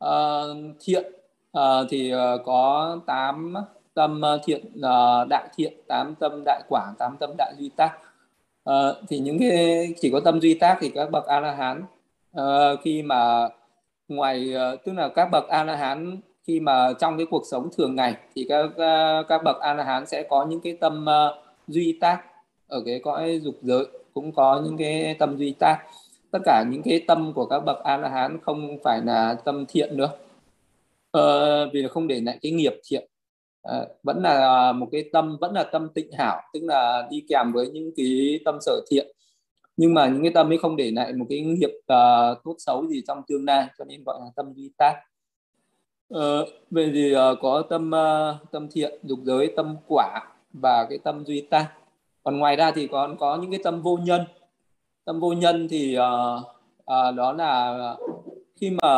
uh, 0.06 0.76
thiện 0.80 1.04
uh, 1.58 1.88
thì 1.90 2.14
uh, 2.14 2.42
có 2.46 2.98
8 3.06 3.54
tâm 3.94 4.22
thiện 4.44 4.66
uh, 4.78 5.28
đại 5.30 5.50
thiện 5.56 5.74
8 5.88 6.16
tâm 6.20 6.44
đại 6.46 6.62
quả 6.70 6.94
8 7.00 7.18
tâm 7.20 7.34
đại 7.38 7.54
duy 7.58 7.70
tác 7.76 7.98
uh, 8.70 8.96
thì 9.08 9.20
những 9.20 9.40
cái 9.40 9.88
chỉ 10.02 10.10
có 10.12 10.20
tâm 10.20 10.42
duy 10.42 10.54
tác 10.54 10.78
thì 10.82 10.92
các 10.96 11.12
bậc 11.12 11.26
a 11.26 11.40
la 11.40 11.52
hán 11.52 11.86
uh, 12.38 12.80
khi 12.84 13.04
mà 13.04 13.50
ngoài 14.08 14.54
uh, 14.56 14.84
tức 14.86 14.94
là 14.94 15.10
các 15.16 15.30
bậc 15.32 15.48
a 15.48 15.64
la 15.64 15.76
hán 15.76 16.20
khi 16.48 16.60
mà 16.60 16.94
trong 17.00 17.18
cái 17.18 17.26
cuộc 17.32 17.44
sống 17.52 17.70
thường 17.78 17.96
ngày 17.96 18.16
thì 18.36 18.46
các 18.50 18.66
uh, 18.66 19.28
các 19.28 19.44
bậc 19.44 19.60
a 19.60 19.74
la 19.74 19.84
hán 19.84 20.06
sẽ 20.08 20.24
có 20.30 20.46
những 20.46 20.62
cái 20.62 20.78
tâm 20.82 21.06
uh, 21.06 21.44
duy 21.68 21.98
tác 22.02 22.24
ở 22.68 22.82
cái 22.86 23.00
cõi 23.04 23.40
dục 23.44 23.56
giới 23.62 23.86
cũng 24.14 24.32
có 24.32 24.62
những 24.66 24.78
cái 24.78 25.16
tâm 25.20 25.38
duy 25.38 25.56
tác. 25.60 25.78
Tất 26.32 26.40
cả 26.46 26.64
những 26.70 26.82
cái 26.84 27.04
tâm 27.08 27.34
của 27.34 27.46
các 27.46 27.60
bậc 27.60 27.78
a 27.84 27.98
la 27.98 28.10
hán 28.10 28.38
không 28.42 28.78
phải 28.84 29.02
là 29.06 29.36
tâm 29.46 29.66
thiện 29.66 29.98
nữa. 29.98 30.12
Uh, 31.18 31.74
vì 31.74 31.88
không 31.88 32.08
để 32.08 32.22
lại 32.22 32.40
cái 32.42 32.52
nghiệp 32.52 32.74
thiện. 32.90 33.10
À, 33.64 33.86
vẫn 34.04 34.24
là 34.24 34.72
một 34.72 34.88
cái 34.92 35.04
tâm 35.14 35.38
vẫn 35.42 35.54
là 35.54 35.64
tâm 35.64 35.90
tịnh 35.90 36.12
hảo 36.12 36.42
tức 36.54 36.60
là 36.64 37.08
đi 37.12 37.24
kèm 37.30 37.52
với 37.54 37.68
những 37.68 37.92
cái 37.96 38.40
tâm 38.46 38.58
sở 38.62 38.82
thiện 38.92 39.08
nhưng 39.80 39.94
mà 39.94 40.08
những 40.08 40.22
cái 40.22 40.32
tâm 40.34 40.52
ấy 40.52 40.58
không 40.58 40.76
để 40.76 40.92
lại 40.92 41.14
một 41.14 41.26
cái 41.30 41.42
nghiệp 41.42 41.72
uh, 41.78 41.84
à, 41.88 42.34
tốt 42.44 42.56
xấu 42.58 42.88
gì 42.88 43.04
trong 43.08 43.22
tương 43.28 43.46
lai 43.46 43.68
cho 43.78 43.86
nên 43.86 44.04
gọi 44.06 44.20
là 44.20 44.26
tâm 44.36 44.54
duy 44.54 44.72
tác. 44.78 44.94
Ờ, 46.10 46.42
uh, 46.42 46.48
về 46.72 46.92
thì 46.94 47.16
uh, 47.16 47.20
có 47.42 47.64
tâm 47.70 47.92
uh, 47.92 48.52
tâm 48.52 48.68
thiện 48.72 49.00
dục 49.04 49.20
giới 49.24 49.54
tâm 49.56 49.76
quả 49.88 50.22
và 50.54 50.86
cái 50.90 50.98
tâm 50.98 51.24
duy 51.26 51.42
tác. 51.42 51.68
Còn 52.24 52.40
ngoài 52.40 52.56
ra 52.56 52.72
thì 52.72 52.88
còn 52.88 53.18
có 53.18 53.38
những 53.38 53.52
cái 53.52 53.60
tâm 53.64 53.82
vô 53.82 53.98
nhân. 53.98 54.22
Tâm 55.06 55.20
vô 55.20 55.34
nhân 55.34 55.68
thì 55.70 55.98
uh, 55.98 56.44
uh, 56.80 57.16
đó 57.16 57.34
là 57.34 57.96
khi 58.56 58.70
mà 58.70 58.90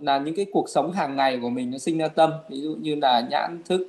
là 0.00 0.18
những 0.18 0.36
cái 0.36 0.46
cuộc 0.52 0.68
sống 0.68 0.92
hàng 0.92 1.16
ngày 1.16 1.38
của 1.42 1.50
mình 1.50 1.70
nó 1.70 1.78
sinh 1.78 1.98
ra 1.98 2.08
tâm. 2.08 2.30
Ví 2.48 2.60
dụ 2.60 2.76
như 2.80 2.94
là 2.94 3.26
nhãn 3.30 3.62
thức 3.64 3.86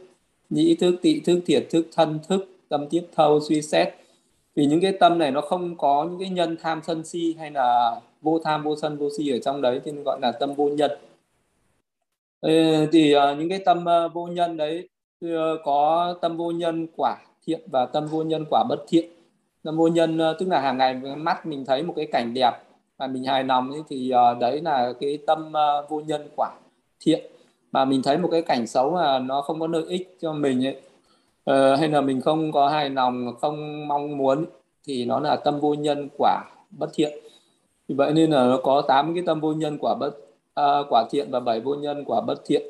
nhĩ 0.50 0.76
thức 0.76 0.96
tị 1.02 1.20
thức 1.20 1.40
thiệt 1.46 1.68
thức 1.70 1.88
thân 1.96 2.20
thức 2.28 2.46
tâm 2.70 2.88
tiếp 2.90 3.08
thâu 3.16 3.40
suy 3.40 3.62
xét 3.62 4.07
vì 4.58 4.66
những 4.66 4.82
cái 4.82 4.92
tâm 4.92 5.18
này 5.18 5.32
nó 5.32 5.42
không 5.42 5.78
có 5.78 6.08
những 6.10 6.20
cái 6.20 6.30
nhân 6.30 6.58
tham 6.62 6.82
sân 6.84 7.04
si 7.06 7.36
hay 7.40 7.52
là 7.52 8.00
vô 8.22 8.40
tham 8.44 8.64
vô 8.64 8.76
sân 8.76 8.98
vô 8.98 9.10
si 9.18 9.30
ở 9.30 9.40
trong 9.40 9.62
đấy 9.62 9.82
thì 9.86 9.92
gọi 10.06 10.20
là 10.22 10.32
tâm 10.32 10.54
vô 10.54 10.70
nhân. 10.70 10.92
Thì 12.92 13.12
ờ, 13.12 13.36
những 13.36 13.50
cái 13.50 13.60
tâm 13.66 13.86
ờ, 13.86 14.10
vô 14.10 14.28
nhân 14.28 14.58
đấy 14.58 14.90
ờ, 15.22 15.58
có 15.64 16.14
tâm 16.22 16.38
vô 16.38 16.52
nhân 16.52 16.88
quả 16.98 17.18
thiện 17.46 17.62
và 17.72 17.86
tâm 17.86 18.08
vô 18.08 18.24
nhân 18.24 18.46
quả 18.50 18.64
bất 18.70 18.86
thiện. 18.88 19.10
Tâm 19.64 19.78
vô 19.78 19.88
nhân 19.88 20.20
tức 20.40 20.48
là 20.50 20.62
hàng 20.62 20.78
ngày 20.78 20.94
mắt 21.18 21.46
mình 21.46 21.66
thấy 21.66 21.84
một 21.84 21.94
cái 21.98 22.08
cảnh 22.12 22.34
đẹp 22.34 22.52
mà 22.98 23.08
mình 23.08 23.24
hài 23.24 23.44
lòng 23.44 23.72
ấy, 23.72 23.82
thì 23.90 24.12
đấy 24.40 24.62
là 24.62 24.94
cái 25.00 25.20
tâm 25.28 25.54
vô 25.90 26.00
nhân 26.00 26.28
quả 26.36 26.52
thiện. 27.00 27.26
Mà 27.72 27.86
mình 27.86 28.02
thấy 28.04 28.18
một 28.18 28.30
cái 28.32 28.42
cảnh 28.42 28.68
xấu 28.68 28.92
mà 28.92 29.20
nó 29.20 29.42
không 29.42 29.60
có 29.60 29.68
lợi 29.68 29.84
ích 29.88 30.18
cho 30.22 30.34
mình 30.34 30.66
ấy 30.66 30.82
Ờ, 31.48 31.76
hay 31.76 31.90
là 31.90 32.02
mình 32.02 32.22
không 32.22 32.52
có 32.52 32.70
hài 32.70 32.90
lòng 32.90 33.36
không 33.42 33.88
mong 33.88 34.18
muốn 34.18 34.46
thì 34.88 35.06
nó 35.06 35.20
là 35.20 35.36
tâm 35.36 35.60
vô 35.60 35.74
nhân 35.74 36.10
quả 36.18 36.44
bất 36.72 36.90
thiện. 36.94 37.20
Vậy 37.88 38.14
nên 38.14 38.32
là 38.32 38.46
nó 38.46 38.60
có 38.64 38.82
8 38.88 39.14
cái 39.16 39.24
tâm 39.26 39.40
vô 39.40 39.54
nhân 39.54 39.78
quả 39.82 39.96
bất 40.00 40.12
uh, 40.60 40.86
quả 40.90 41.06
thiện 41.12 41.32
và 41.32 41.40
bảy 41.40 41.60
vô 41.60 41.76
nhân 41.76 42.04
quả 42.06 42.22
bất 42.22 42.42
thiện. 42.46 42.62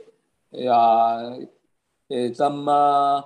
Thì, 0.51 0.67
uh, 0.69 1.43
thì 2.09 2.33
tâm 2.37 2.65
uh, 2.65 3.23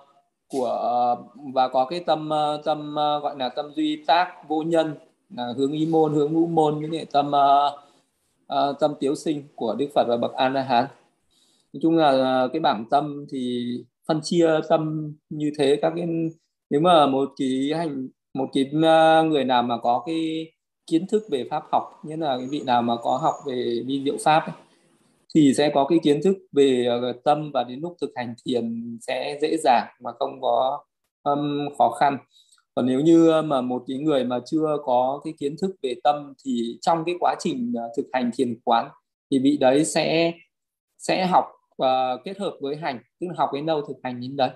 của 0.49 1.15
và 1.53 1.67
có 1.67 1.85
cái 1.85 1.99
tâm 1.99 2.29
tâm 2.65 2.95
gọi 2.95 3.35
là 3.39 3.49
tâm 3.49 3.71
duy 3.75 4.03
tác 4.07 4.33
vô 4.47 4.61
nhân 4.61 4.95
là 5.29 5.53
hướng 5.57 5.71
y 5.71 5.85
môn 5.85 6.13
hướng 6.13 6.33
ngũ 6.33 6.47
môn 6.47 6.79
với 6.79 6.89
lại 6.89 7.05
tâm 7.11 7.31
uh, 8.47 8.79
tâm 8.79 8.93
tiếu 8.99 9.15
sinh 9.15 9.43
của 9.55 9.75
đức 9.75 9.87
phật 9.95 10.05
và 10.07 10.17
bậc 10.17 10.33
a 10.33 10.49
la 10.49 10.61
hán. 10.61 10.85
Nói 11.73 11.79
chung 11.81 11.97
là 11.97 12.47
cái 12.53 12.59
bảng 12.59 12.85
tâm 12.89 13.25
thì 13.29 13.67
phân 14.11 14.21
chia 14.23 14.59
tâm 14.69 15.13
như 15.29 15.51
thế 15.57 15.79
các 15.81 15.93
cái 15.95 16.07
nếu 16.69 16.81
mà 16.81 17.07
một 17.07 17.29
cái 17.37 17.71
hành 17.77 18.07
một 18.33 18.49
cái 18.53 18.71
ờ, 18.83 19.23
người 19.23 19.43
nào 19.43 19.63
mà 19.63 19.77
có 19.77 20.03
cái 20.05 20.51
kiến 20.87 21.07
thức 21.07 21.23
về 21.31 21.47
pháp 21.49 21.63
học 21.71 21.83
như 22.03 22.15
là 22.15 22.37
cái 22.37 22.47
vị 22.47 22.61
nào 22.65 22.81
mà 22.81 22.95
có 23.03 23.17
học 23.17 23.35
về 23.47 23.83
vi 23.85 24.01
diệu 24.05 24.17
pháp 24.23 24.39
ấy, 24.39 24.55
thì 25.35 25.53
sẽ 25.57 25.71
có 25.73 25.85
cái 25.89 25.99
kiến 26.03 26.19
thức 26.23 26.37
về 26.51 26.85
ờ, 26.85 27.13
tâm 27.23 27.51
và 27.53 27.63
đến 27.63 27.79
lúc 27.79 27.97
thực 28.01 28.11
hành 28.15 28.33
thiền 28.45 28.97
sẽ 29.01 29.39
dễ 29.41 29.57
dàng 29.63 29.87
mà 30.03 30.11
không 30.19 30.41
có 30.41 30.83
um, 31.23 31.69
khó 31.77 31.89
khăn. 31.89 32.17
Còn 32.75 32.85
nếu 32.85 32.99
như 32.99 33.29
ờ, 33.29 33.41
mà 33.41 33.61
một 33.61 33.83
cái 33.87 33.97
người 33.97 34.23
mà 34.23 34.39
chưa 34.45 34.77
có 34.83 35.21
cái 35.23 35.33
kiến 35.39 35.55
thức 35.61 35.71
về 35.83 35.95
tâm 36.03 36.33
thì 36.45 36.77
trong 36.81 37.03
cái 37.05 37.15
quá 37.19 37.35
trình 37.39 37.73
thực 37.97 38.05
hành 38.13 38.31
thiền 38.33 38.59
quán 38.63 38.89
thì 39.31 39.39
vị 39.39 39.57
đấy 39.57 39.85
sẽ 39.85 40.33
sẽ 40.97 41.25
học 41.25 41.45
uh, 41.83 42.21
kết 42.23 42.37
hợp 42.39 42.57
với 42.61 42.75
hành 42.75 42.99
tức 43.19 43.27
là 43.27 43.33
học 43.37 43.49
đến 43.53 43.65
đâu 43.65 43.81
thực 43.81 43.97
hành 44.03 44.21
đến 44.21 44.35
đấy. 44.37 44.49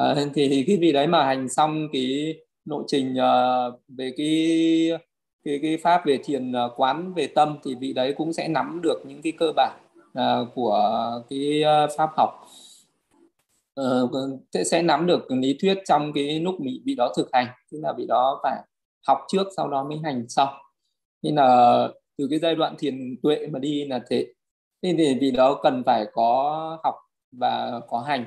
Uh, 0.00 0.18
thì 0.34 0.64
cái 0.66 0.76
vị 0.76 0.92
đấy 0.92 1.06
mà 1.06 1.24
hành 1.24 1.48
xong 1.48 1.88
cái 1.92 2.34
nội 2.64 2.84
trình 2.86 3.12
uh, 3.14 3.80
về 3.88 4.12
cái 4.16 4.90
cái 5.44 5.58
cái 5.62 5.76
pháp 5.76 6.06
về 6.06 6.18
thiền 6.24 6.52
uh, 6.52 6.72
quán 6.76 7.14
về 7.14 7.26
tâm 7.26 7.58
thì 7.64 7.74
vị 7.74 7.92
đấy 7.92 8.14
cũng 8.16 8.32
sẽ 8.32 8.48
nắm 8.48 8.80
được 8.82 9.02
những 9.06 9.22
cái 9.22 9.32
cơ 9.38 9.52
bản 9.56 9.80
uh, 10.18 10.48
của 10.54 11.12
cái 11.30 11.62
uh, 11.84 11.90
pháp 11.96 12.10
học. 12.16 12.30
Uh, 13.80 14.10
sẽ, 14.52 14.64
sẽ 14.64 14.82
nắm 14.82 15.06
được 15.06 15.30
lý 15.30 15.56
thuyết 15.60 15.78
trong 15.84 16.12
cái 16.12 16.40
lúc 16.40 16.54
bị 16.60 16.82
bị 16.84 16.94
đó 16.94 17.12
thực 17.16 17.28
hành 17.32 17.46
tức 17.72 17.78
là 17.82 17.92
bị 17.92 18.06
đó 18.06 18.40
phải 18.42 18.62
học 19.06 19.18
trước 19.28 19.46
sau 19.56 19.68
đó 19.68 19.84
mới 19.84 19.98
hành 20.04 20.24
sau 20.28 20.52
nên 21.22 21.34
là 21.34 21.88
từ 22.18 22.26
cái 22.30 22.38
giai 22.38 22.54
đoạn 22.54 22.74
thiền 22.78 23.16
tuệ 23.22 23.46
mà 23.46 23.58
đi 23.58 23.84
là 23.84 24.00
thế 24.10 24.26
nên 24.82 24.96
thì 24.96 25.18
vì 25.20 25.30
đó 25.30 25.60
cần 25.62 25.82
phải 25.86 26.06
có 26.12 26.78
học 26.84 26.94
và 27.32 27.80
có 27.88 27.98
hành. 27.98 28.24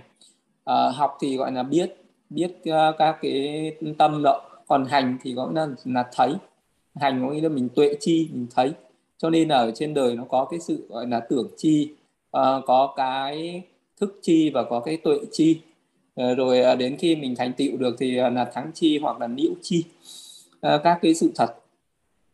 À, 0.65 0.89
học 0.95 1.17
thì 1.21 1.37
gọi 1.37 1.51
là 1.51 1.63
biết 1.63 1.95
biết 2.29 2.51
uh, 2.69 2.95
các 2.97 3.17
cái 3.21 3.71
tâm 3.97 4.21
đó. 4.23 4.41
Còn 4.67 4.85
hành 4.85 5.17
thì 5.21 5.33
gọi 5.33 5.53
là 5.53 5.67
là 5.85 6.09
thấy. 6.13 6.33
Hành 6.95 7.25
có 7.27 7.33
nghĩa 7.33 7.41
là 7.41 7.49
mình 7.49 7.69
tuệ 7.69 7.95
chi 7.99 8.29
mình 8.33 8.47
thấy. 8.55 8.71
Cho 9.17 9.29
nên 9.29 9.47
là 9.47 9.57
ở 9.57 9.71
trên 9.71 9.93
đời 9.93 10.15
nó 10.15 10.23
có 10.29 10.47
cái 10.51 10.59
sự 10.59 10.85
gọi 10.89 11.07
là 11.07 11.19
tưởng 11.19 11.47
chi 11.57 11.91
uh, 12.37 12.65
có 12.65 12.93
cái 12.97 13.63
thức 13.99 14.19
chi 14.21 14.49
và 14.49 14.63
có 14.63 14.79
cái 14.79 14.97
tuệ 14.97 15.17
chi. 15.31 15.61
Uh, 16.21 16.37
rồi 16.37 16.63
uh, 16.73 16.77
đến 16.77 16.97
khi 16.99 17.15
mình 17.15 17.35
thành 17.35 17.53
tựu 17.53 17.77
được 17.77 17.95
thì 17.99 18.21
uh, 18.21 18.33
là 18.33 18.45
thắng 18.45 18.71
chi 18.73 18.97
hoặc 18.97 19.19
là 19.19 19.27
nhiễu 19.27 19.51
chi. 19.61 19.83
Uh, 20.67 20.81
các 20.83 20.99
cái 21.01 21.13
sự 21.13 21.31
thật. 21.35 21.55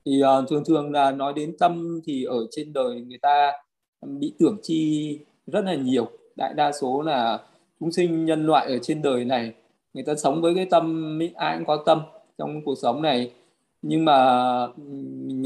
Thì 0.05 0.21
uh, 0.23 0.49
thường 0.49 0.63
thường 0.65 0.91
là 0.91 1.11
nói 1.11 1.33
đến 1.33 1.55
tâm 1.59 2.01
thì 2.05 2.23
ở 2.23 2.47
trên 2.51 2.73
đời 2.73 3.01
người 3.01 3.17
ta 3.21 3.51
bị 4.01 4.33
tưởng 4.39 4.57
chi 4.63 5.19
rất 5.47 5.65
là 5.65 5.75
nhiều. 5.75 6.07
Đại 6.35 6.53
đa 6.53 6.71
số 6.71 7.01
là 7.01 7.39
chúng 7.79 7.91
sinh 7.91 8.25
nhân 8.25 8.45
loại 8.45 8.67
ở 8.67 8.77
trên 8.81 9.01
đời 9.01 9.25
này 9.25 9.53
người 9.93 10.03
ta 10.03 10.15
sống 10.15 10.41
với 10.41 10.55
cái 10.55 10.65
tâm 10.65 11.19
ai 11.35 11.57
cũng 11.57 11.67
có 11.67 11.83
tâm 11.85 12.01
trong 12.37 12.61
cuộc 12.65 12.75
sống 12.81 13.01
này. 13.01 13.31
Nhưng 13.81 14.05
mà 14.05 14.67
mình 14.77 15.43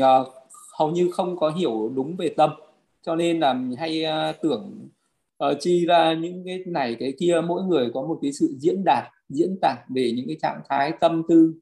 hầu 0.78 0.92
như 0.92 1.10
không 1.12 1.38
có 1.38 1.50
hiểu 1.50 1.92
đúng 1.96 2.16
về 2.16 2.30
tâm 2.38 2.50
cho 3.06 3.16
nên 3.16 3.40
là 3.40 3.54
mình 3.54 3.78
hay 3.78 4.06
tưởng 4.42 4.90
uh, 5.46 5.58
chi 5.60 5.86
ra 5.86 6.14
những 6.14 6.44
cái 6.46 6.60
này 6.66 6.96
cái 7.00 7.14
kia. 7.20 7.42
Mỗi 7.48 7.64
người 7.64 7.92
có 7.94 8.02
một 8.02 8.20
cái 8.22 8.34
sự 8.34 8.56
diễn 8.60 8.84
đạt 8.86 9.04
diễn 9.30 9.58
tả 9.62 9.76
về 9.96 10.12
những 10.16 10.28
cái 10.28 10.38
trạng 10.42 10.62
thái 10.70 10.92
tâm 11.00 11.24
tư 11.30 11.54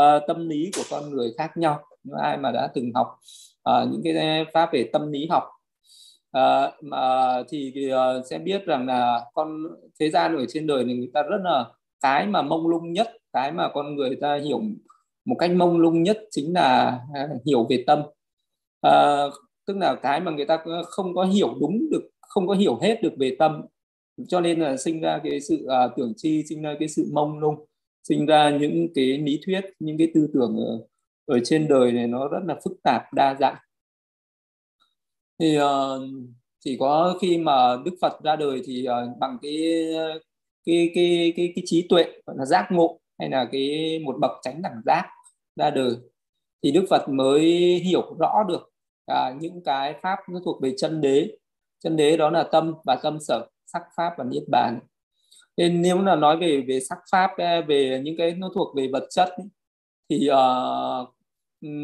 uh, 0.00 0.22
tâm 0.26 0.48
lý 0.48 0.70
của 0.76 0.82
con 0.90 1.10
người 1.10 1.34
khác 1.38 1.56
nhau. 1.56 1.80
Nếu 2.04 2.16
ai 2.16 2.36
mà 2.36 2.50
đã 2.50 2.68
từng 2.74 2.92
học 2.94 3.20
uh, 3.70 3.92
những 3.92 4.00
cái 4.04 4.44
pháp 4.54 4.72
về 4.72 4.90
tâm 4.92 5.12
lý 5.12 5.26
học 5.30 5.44
Ờ, 6.34 6.72
mà 6.82 6.98
thì, 7.48 7.72
uh, 7.92 8.26
sẽ 8.30 8.38
biết 8.38 8.66
rằng 8.66 8.86
là 8.86 9.24
con 9.34 9.62
thế 10.00 10.10
gian 10.10 10.36
ở 10.36 10.46
trên 10.48 10.66
đời 10.66 10.84
này 10.84 10.96
người 10.96 11.10
ta 11.14 11.22
rất 11.22 11.38
là 11.44 11.66
cái 12.00 12.26
mà 12.26 12.42
mông 12.42 12.68
lung 12.68 12.92
nhất 12.92 13.08
cái 13.32 13.52
mà 13.52 13.68
con 13.74 13.96
người 13.96 14.16
ta 14.20 14.36
hiểu 14.36 14.60
một 15.24 15.36
cách 15.38 15.50
mông 15.50 15.78
lung 15.78 16.02
nhất 16.02 16.18
chính 16.30 16.52
là 16.54 16.98
à, 17.14 17.28
hiểu 17.46 17.66
về 17.70 17.84
tâm. 17.86 18.02
À, 18.82 19.22
tức 19.66 19.76
là 19.76 19.94
cái 19.94 20.20
mà 20.20 20.30
người 20.30 20.46
ta 20.46 20.58
không 20.86 21.14
có 21.14 21.24
hiểu 21.24 21.54
đúng 21.60 21.90
được 21.90 22.10
không 22.20 22.46
có 22.48 22.54
hiểu 22.54 22.78
hết 22.82 23.02
được 23.02 23.12
về 23.18 23.36
tâm. 23.38 23.62
Cho 24.28 24.40
nên 24.40 24.60
là 24.60 24.76
sinh 24.76 25.00
ra 25.00 25.20
cái 25.24 25.40
sự 25.40 25.66
à, 25.66 25.88
tưởng 25.96 26.12
chi 26.16 26.44
sinh 26.48 26.62
ra 26.62 26.76
cái 26.78 26.88
sự 26.88 27.06
mông 27.12 27.38
lung 27.38 27.66
sinh 28.08 28.26
ra 28.26 28.50
những 28.50 28.88
cái 28.94 29.04
lý 29.18 29.40
thuyết 29.46 29.60
những 29.78 29.98
cái 29.98 30.10
tư 30.14 30.28
tưởng 30.34 30.56
ở, 30.56 30.80
ở 31.26 31.40
trên 31.44 31.68
đời 31.68 31.92
này 31.92 32.06
nó 32.06 32.28
rất 32.28 32.40
là 32.46 32.56
phức 32.64 32.72
tạp 32.82 33.02
đa 33.14 33.36
dạng 33.40 33.56
thì 35.40 35.58
uh, 35.58 36.02
chỉ 36.60 36.76
có 36.80 37.18
khi 37.20 37.38
mà 37.38 37.76
Đức 37.84 37.94
Phật 38.00 38.22
ra 38.24 38.36
đời 38.36 38.62
thì 38.66 38.86
uh, 38.88 39.18
bằng 39.18 39.38
cái 39.42 39.56
cái 40.66 40.90
cái 40.94 41.32
cái 41.36 41.52
cái 41.56 41.62
trí 41.66 41.86
tuệ 41.88 42.04
gọi 42.26 42.36
là 42.38 42.44
giác 42.44 42.66
ngộ 42.70 43.00
hay 43.18 43.30
là 43.30 43.48
cái 43.52 43.98
một 44.04 44.16
bậc 44.20 44.30
chánh 44.42 44.62
đẳng 44.62 44.80
giác 44.86 45.10
ra 45.56 45.70
đời 45.70 45.96
thì 46.64 46.72
Đức 46.72 46.84
Phật 46.90 47.08
mới 47.08 47.42
hiểu 47.84 48.16
rõ 48.18 48.44
được 48.48 48.72
à, 49.06 49.32
những 49.40 49.62
cái 49.64 49.94
pháp 50.02 50.18
nó 50.28 50.40
thuộc 50.44 50.62
về 50.62 50.74
chân 50.76 51.00
đế. 51.00 51.30
Chân 51.80 51.96
đế 51.96 52.16
đó 52.16 52.30
là 52.30 52.42
tâm 52.52 52.74
và 52.84 52.96
tâm 53.02 53.18
sở 53.20 53.48
sắc 53.66 53.82
pháp 53.96 54.14
và 54.18 54.24
niết 54.24 54.42
bàn. 54.48 54.80
Nên 55.56 55.82
nếu 55.82 56.02
là 56.02 56.16
nói 56.16 56.36
về 56.36 56.64
về 56.68 56.80
sắc 56.80 56.98
pháp 57.10 57.30
à, 57.36 57.60
về 57.68 58.00
những 58.04 58.16
cái 58.18 58.34
nó 58.34 58.50
thuộc 58.54 58.76
về 58.76 58.88
vật 58.92 59.06
chất 59.10 59.28
ấy, 59.28 59.46
thì 60.10 60.28
uh, 60.30 61.13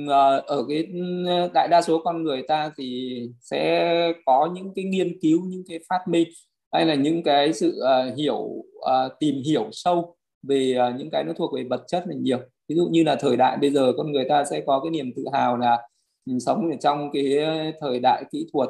Ờ, 0.09 0.43
ở 0.47 0.65
cái 0.69 0.87
ừ, 1.27 1.49
đại 1.55 1.69
đa 1.71 1.83
số 1.83 2.01
con 2.05 2.23
người 2.23 2.43
ta 2.49 2.73
thì 2.77 3.19
sẽ 3.41 4.13
có 4.27 4.51
những 4.55 4.73
cái 4.77 4.85
nghiên 4.85 5.19
cứu 5.21 5.41
những 5.47 5.63
cái 5.69 5.79
phát 5.89 6.09
minh 6.09 6.29
hay 6.73 6.87
là 6.87 6.95
những 6.95 7.23
cái 7.23 7.53
sự 7.53 7.81
uh, 7.83 8.19
hiểu 8.19 8.37
uh, 8.37 9.13
tìm 9.21 9.35
hiểu 9.47 9.69
sâu 9.73 10.17
về 10.43 10.77
uh, 10.89 10.99
những 10.99 11.11
cái 11.11 11.25
nó 11.25 11.33
thuộc 11.33 11.55
về 11.55 11.65
vật 11.65 11.85
chất 11.87 12.05
là 12.07 12.15
nhiều. 12.15 12.39
Ví 12.69 12.77
dụ 12.77 12.89
như 12.91 13.05
là 13.05 13.17
thời 13.17 13.37
đại 13.37 13.57
bây 13.57 13.71
giờ 13.71 13.93
con 13.97 14.13
người 14.13 14.25
ta 14.29 14.45
sẽ 14.45 14.61
có 14.67 14.81
cái 14.81 14.91
niềm 14.91 15.13
tự 15.17 15.25
hào 15.33 15.57
là 15.57 15.79
mình 16.27 16.41
sống 16.41 16.71
ở 16.71 16.77
trong 16.81 17.11
cái 17.13 17.39
thời 17.81 18.01
đại 18.01 18.25
kỹ 18.33 18.47
thuật 18.53 18.69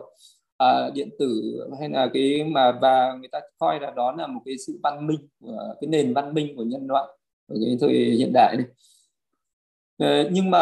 uh, 0.65 0.95
điện 0.95 1.09
tử 1.19 1.59
hay 1.81 1.89
là 1.89 2.09
cái 2.15 2.45
mà 2.45 2.73
và 2.83 3.15
người 3.21 3.29
ta 3.33 3.41
coi 3.59 3.81
là 3.81 3.91
đó 3.91 4.15
là 4.19 4.27
một 4.27 4.41
cái 4.45 4.55
sự 4.67 4.81
văn 4.83 5.07
minh 5.07 5.29
của 5.41 5.75
cái 5.81 5.89
nền 5.89 6.15
văn 6.15 6.35
minh 6.35 6.57
của 6.57 6.65
nhân 6.65 6.87
loại 6.87 7.05
ở 7.49 7.57
cái 7.65 7.77
thời 7.81 7.93
hiện 7.95 8.31
đại 8.33 8.57
này 8.57 8.67
Ờ, 10.01 10.29
nhưng 10.33 10.51
mà 10.51 10.61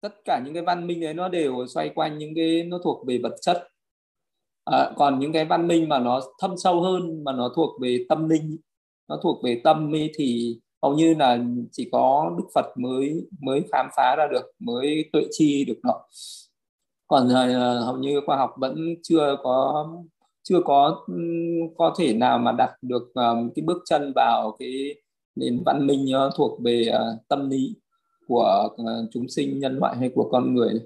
tất 0.00 0.14
cả 0.24 0.42
những 0.44 0.54
cái 0.54 0.62
văn 0.62 0.86
minh 0.86 1.00
đấy 1.00 1.14
nó 1.14 1.28
đều 1.28 1.66
xoay 1.66 1.90
quanh 1.94 2.18
những 2.18 2.34
cái 2.36 2.64
nó 2.64 2.78
thuộc 2.84 3.06
về 3.06 3.18
vật 3.22 3.34
chất. 3.40 3.68
À, 4.64 4.90
còn 4.96 5.18
những 5.18 5.32
cái 5.32 5.44
văn 5.44 5.68
minh 5.68 5.88
mà 5.88 5.98
nó 5.98 6.20
thâm 6.40 6.54
sâu 6.56 6.82
hơn 6.82 7.24
mà 7.24 7.32
nó 7.32 7.52
thuộc 7.56 7.80
về 7.82 8.06
tâm 8.08 8.28
linh 8.28 8.56
nó 9.08 9.18
thuộc 9.22 9.44
về 9.44 9.60
tâm 9.64 9.94
ấy 9.94 10.12
thì 10.16 10.58
hầu 10.82 10.94
như 10.94 11.14
là 11.14 11.38
chỉ 11.72 11.88
có 11.92 12.34
đức 12.38 12.44
phật 12.54 12.66
mới 12.78 13.26
mới 13.40 13.64
khám 13.72 13.86
phá 13.96 14.16
ra 14.18 14.28
được 14.32 14.50
mới 14.58 15.04
tuệ 15.12 15.22
chi 15.30 15.64
được 15.64 15.78
nó 15.82 16.06
còn 17.06 17.26
uh, 17.26 17.84
hầu 17.84 17.96
như 17.98 18.20
khoa 18.26 18.36
học 18.36 18.54
vẫn 18.56 18.94
chưa 19.02 19.36
có 19.42 19.86
chưa 20.42 20.60
có 20.64 21.06
có 21.78 21.94
thể 21.98 22.14
nào 22.14 22.38
mà 22.38 22.52
đặt 22.52 22.72
được 22.82 23.14
um, 23.14 23.50
cái 23.54 23.62
bước 23.66 23.82
chân 23.84 24.12
vào 24.16 24.56
cái 24.58 24.94
nền 25.36 25.62
văn 25.66 25.86
minh 25.86 26.06
uh, 26.26 26.34
thuộc 26.36 26.60
về 26.62 26.86
uh, 26.88 27.28
tâm 27.28 27.50
lý 27.50 27.76
của 28.26 28.68
ờ, 28.76 29.08
chúng 29.12 29.28
sinh 29.28 29.58
nhân 29.58 29.78
loại 29.78 29.96
hay 29.96 30.10
của 30.14 30.28
con 30.32 30.54
người. 30.54 30.80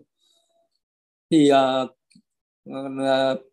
Thì 1.31 1.51
uh, 1.53 1.91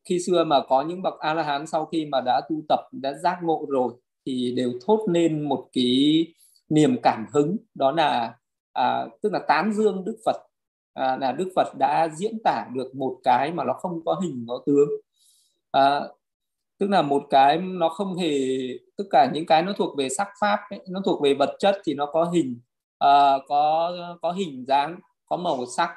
khi 0.06 0.20
xưa 0.20 0.44
mà 0.44 0.62
có 0.70 0.82
những 0.82 1.01
bậc 1.01 1.20
a 1.20 1.34
la 1.34 1.44
hán 1.44 1.67
sau 1.67 1.86
khi 1.86 2.06
mà 2.06 2.22
đã 2.22 2.41
tu 2.50 2.56
tập 2.70 2.79
đã 2.91 3.13
giác 3.13 3.39
ngộ 3.44 3.65
rồi 3.70 3.94
thì 4.25 4.53
đều 4.56 4.72
thốt 4.86 5.06
lên 5.10 5.41
một 5.41 5.70
cái 5.74 6.25
niềm 6.70 6.98
cảm 7.03 7.25
hứng. 7.34 7.58
Đó 7.75 7.91
là 7.91 8.36
à, 8.74 9.08
tức 9.22 9.34
là 9.34 9.39
tán 9.48 9.74
dương 9.74 10.06
đức 10.06 10.17
phật. 10.25 10.36
À, 10.94 11.17
là 11.17 11.32
đức 11.32 11.50
phật 11.56 11.67
đã 11.79 12.10
diễn 12.15 12.38
tả 12.44 12.65
được 12.74 12.96
một 12.96 13.17
cái 13.24 13.51
mà 13.51 13.63
nó 13.63 13.74
không 13.74 14.06
có 14.06 14.20
hình 14.24 14.46
có 14.48 14.63
tướng. 14.65 14.89
À, 15.72 16.01
tức 16.77 16.89
là 16.89 17.01
một 17.01 17.24
cái 17.29 17.58
nó 17.58 17.89
không 17.89 18.17
hề 18.17 18.32
tất 18.98 19.03
cả 19.10 19.32
những 19.34 19.46
cái 19.46 19.62
nó 19.62 19.74
thuộc 19.77 19.98
về 19.98 20.10
sắc 20.10 20.27
pháp 20.41 20.60
ấy, 20.70 20.79
nó 20.89 21.01
thuộc 21.06 21.22
về 21.22 21.34
vật 21.34 21.56
chất 21.60 21.75
thì 21.86 21.94
nó 21.94 22.06
có 22.06 22.24
hình 22.24 22.60
uh, 23.05 23.41
có 23.47 23.93
có 24.21 24.31
hình 24.31 24.65
dáng 24.67 24.99
có 25.25 25.37
màu 25.37 25.65
sắc 25.65 25.89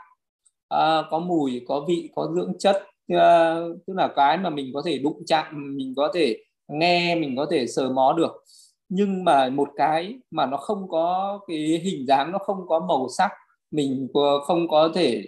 uh, 0.75 1.04
có 1.11 1.19
mùi 1.19 1.64
có 1.69 1.85
vị 1.88 2.11
có 2.14 2.33
dưỡng 2.35 2.52
chất 2.59 2.76
uh, 3.12 3.76
tức 3.87 3.95
là 3.97 4.09
cái 4.16 4.38
mà 4.38 4.50
mình 4.50 4.71
có 4.75 4.83
thể 4.85 4.99
đụng 4.99 5.23
chạm 5.26 5.76
mình 5.76 5.95
có 5.97 6.11
thể 6.14 6.37
nghe 6.69 7.14
mình 7.14 7.37
có 7.37 7.47
thể 7.50 7.66
sờ 7.66 7.90
mó 7.90 8.12
được. 8.12 8.45
Nhưng 8.88 9.25
mà 9.25 9.49
một 9.49 9.69
cái 9.76 10.14
mà 10.30 10.47
nó 10.47 10.57
không 10.57 10.88
có 10.88 11.38
cái 11.49 11.59
hình 11.59 12.07
dáng 12.07 12.33
nó 12.33 12.38
không 12.38 12.69
có 12.69 12.80
màu 12.88 13.09
sắc 13.19 13.30
mình 13.71 14.09
không 14.47 14.69
có 14.69 14.90
thể 14.95 15.25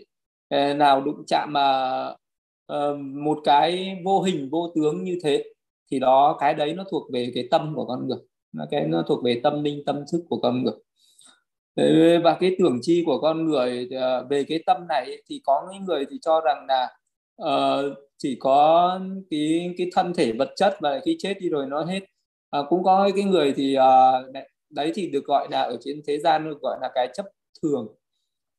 nào 0.75 1.01
đụng 1.01 1.25
chạm 1.27 1.53
mà 1.53 2.07
uh, 2.73 2.99
một 2.99 3.39
cái 3.45 3.97
vô 4.05 4.23
hình 4.23 4.49
vô 4.53 4.73
tướng 4.75 5.05
như 5.05 5.19
thế 5.23 5.45
thì 5.91 5.99
đó 5.99 6.37
cái 6.41 6.55
đấy 6.55 6.75
nó 6.75 6.85
thuộc 6.91 7.13
về 7.13 7.33
cái 7.35 7.49
tâm 7.51 7.73
của 7.77 7.87
con 7.87 8.09
người. 8.09 8.19
Cái 8.71 8.87
nó 8.87 9.03
thuộc 9.03 9.25
về 9.25 9.41
tâm 9.43 9.63
linh 9.63 9.85
tâm 9.87 10.05
thức 10.13 10.25
của 10.29 10.39
con 10.43 10.65
người 10.65 10.75
và 12.25 12.37
cái 12.41 12.57
tưởng 12.59 12.79
chi 12.83 13.03
của 13.07 13.21
con 13.21 13.45
người 13.45 13.89
ờ, 14.01 14.27
về 14.31 14.45
cái 14.45 14.63
tâm 14.67 14.89
này 14.89 15.23
thì 15.29 15.41
có 15.45 15.69
những 15.73 15.85
người 15.85 16.07
thì 16.11 16.19
cho 16.23 16.41
rằng 16.45 16.67
là 16.69 16.89
uh, 17.43 17.99
chỉ 18.19 18.37
có 18.41 19.01
cái 19.31 19.75
cái 19.79 19.91
thân 19.95 20.13
thể 20.15 20.33
vật 20.33 20.51
chất 20.57 20.77
và 20.81 21.01
khi 21.05 21.17
chết 21.19 21.35
đi 21.41 21.49
rồi 21.49 21.67
nó 21.67 21.85
hết. 21.85 22.01
Uh, 22.59 22.67
cũng 22.69 22.83
có 22.85 23.11
cái 23.15 23.25
người 23.25 23.53
thì 23.57 23.77
uh, 23.79 24.47
đấy 24.71 24.93
thì 24.95 25.11
được 25.11 25.25
gọi 25.25 25.49
là 25.51 25.63
ở 25.63 25.77
trên 25.81 26.03
thế 26.07 26.19
gian 26.19 26.45
được 26.51 26.61
gọi 26.63 26.79
là 26.81 26.91
cái 26.95 27.09
chấp 27.15 27.27
thường 27.63 27.89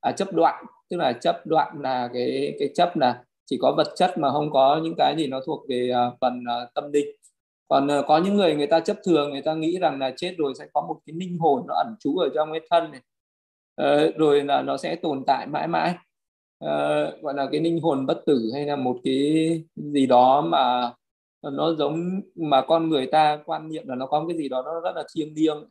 à, 0.02 0.12
chấp 0.12 0.34
đoạn. 0.34 0.66
Tức 0.90 0.98
là 0.98 1.14
chấp 1.14 1.42
đoạn 1.46 1.82
là 1.82 2.10
cái 2.14 2.56
cái 2.60 2.70
chấp 2.76 2.98
là 2.98 3.24
chỉ 3.46 3.58
có 3.62 3.74
vật 3.78 3.88
chất 3.96 4.18
mà 4.18 4.32
không 4.32 4.52
có 4.52 4.82
những 4.84 4.96
cái 4.98 5.16
gì 5.18 5.28
nó 5.28 5.40
thuộc 5.46 5.66
về 5.70 5.92
uh, 5.92 6.18
phần 6.22 6.40
uh, 6.40 6.74
tâm 6.74 6.92
linh 6.92 7.06
còn 7.68 7.88
uh, 8.00 8.06
có 8.08 8.18
những 8.18 8.36
người 8.36 8.56
người 8.56 8.68
ta 8.68 8.80
chấp 8.80 8.98
thường 9.06 9.32
người 9.32 9.42
ta 9.42 9.54
nghĩ 9.54 9.80
rằng 9.80 10.00
là 10.00 10.14
chết 10.18 10.36
rồi 10.38 10.54
sẽ 10.60 10.66
có 10.74 10.82
một 10.82 11.00
cái 11.06 11.14
linh 11.20 11.38
hồn 11.38 11.66
nó 11.68 11.74
ẩn 11.76 11.96
trú 12.00 12.18
ở 12.18 12.30
trong 12.36 12.52
cái 12.52 12.62
thân 12.70 12.92
này. 12.92 13.02
Uh, 13.82 14.16
rồi 14.16 14.44
là 14.44 14.62
nó 14.62 14.78
sẽ 14.78 14.96
tồn 14.96 15.24
tại 15.28 15.48
mãi 15.48 15.68
mãi. 15.68 15.96
Uh, 16.66 17.22
gọi 17.22 17.34
là 17.34 17.48
cái 17.52 17.62
linh 17.62 17.82
hồn 17.82 18.06
bất 18.06 18.24
tử 18.26 18.52
hay 18.54 18.66
là 18.66 18.76
một 18.76 18.98
cái 19.04 19.14
gì 19.76 20.06
đó 20.06 20.42
mà 20.42 20.92
nó 21.52 21.74
giống 21.74 22.22
mà 22.36 22.62
con 22.62 22.90
người 22.90 23.08
ta 23.08 23.40
quan 23.46 23.70
niệm 23.70 23.88
là 23.88 23.96
nó 23.96 24.06
có 24.06 24.26
cái 24.28 24.38
gì 24.38 24.50
đó 24.50 24.62
nó 24.66 24.80
rất 24.80 24.96
là 24.96 25.04
thiêng 25.16 25.34
liêng. 25.36 25.70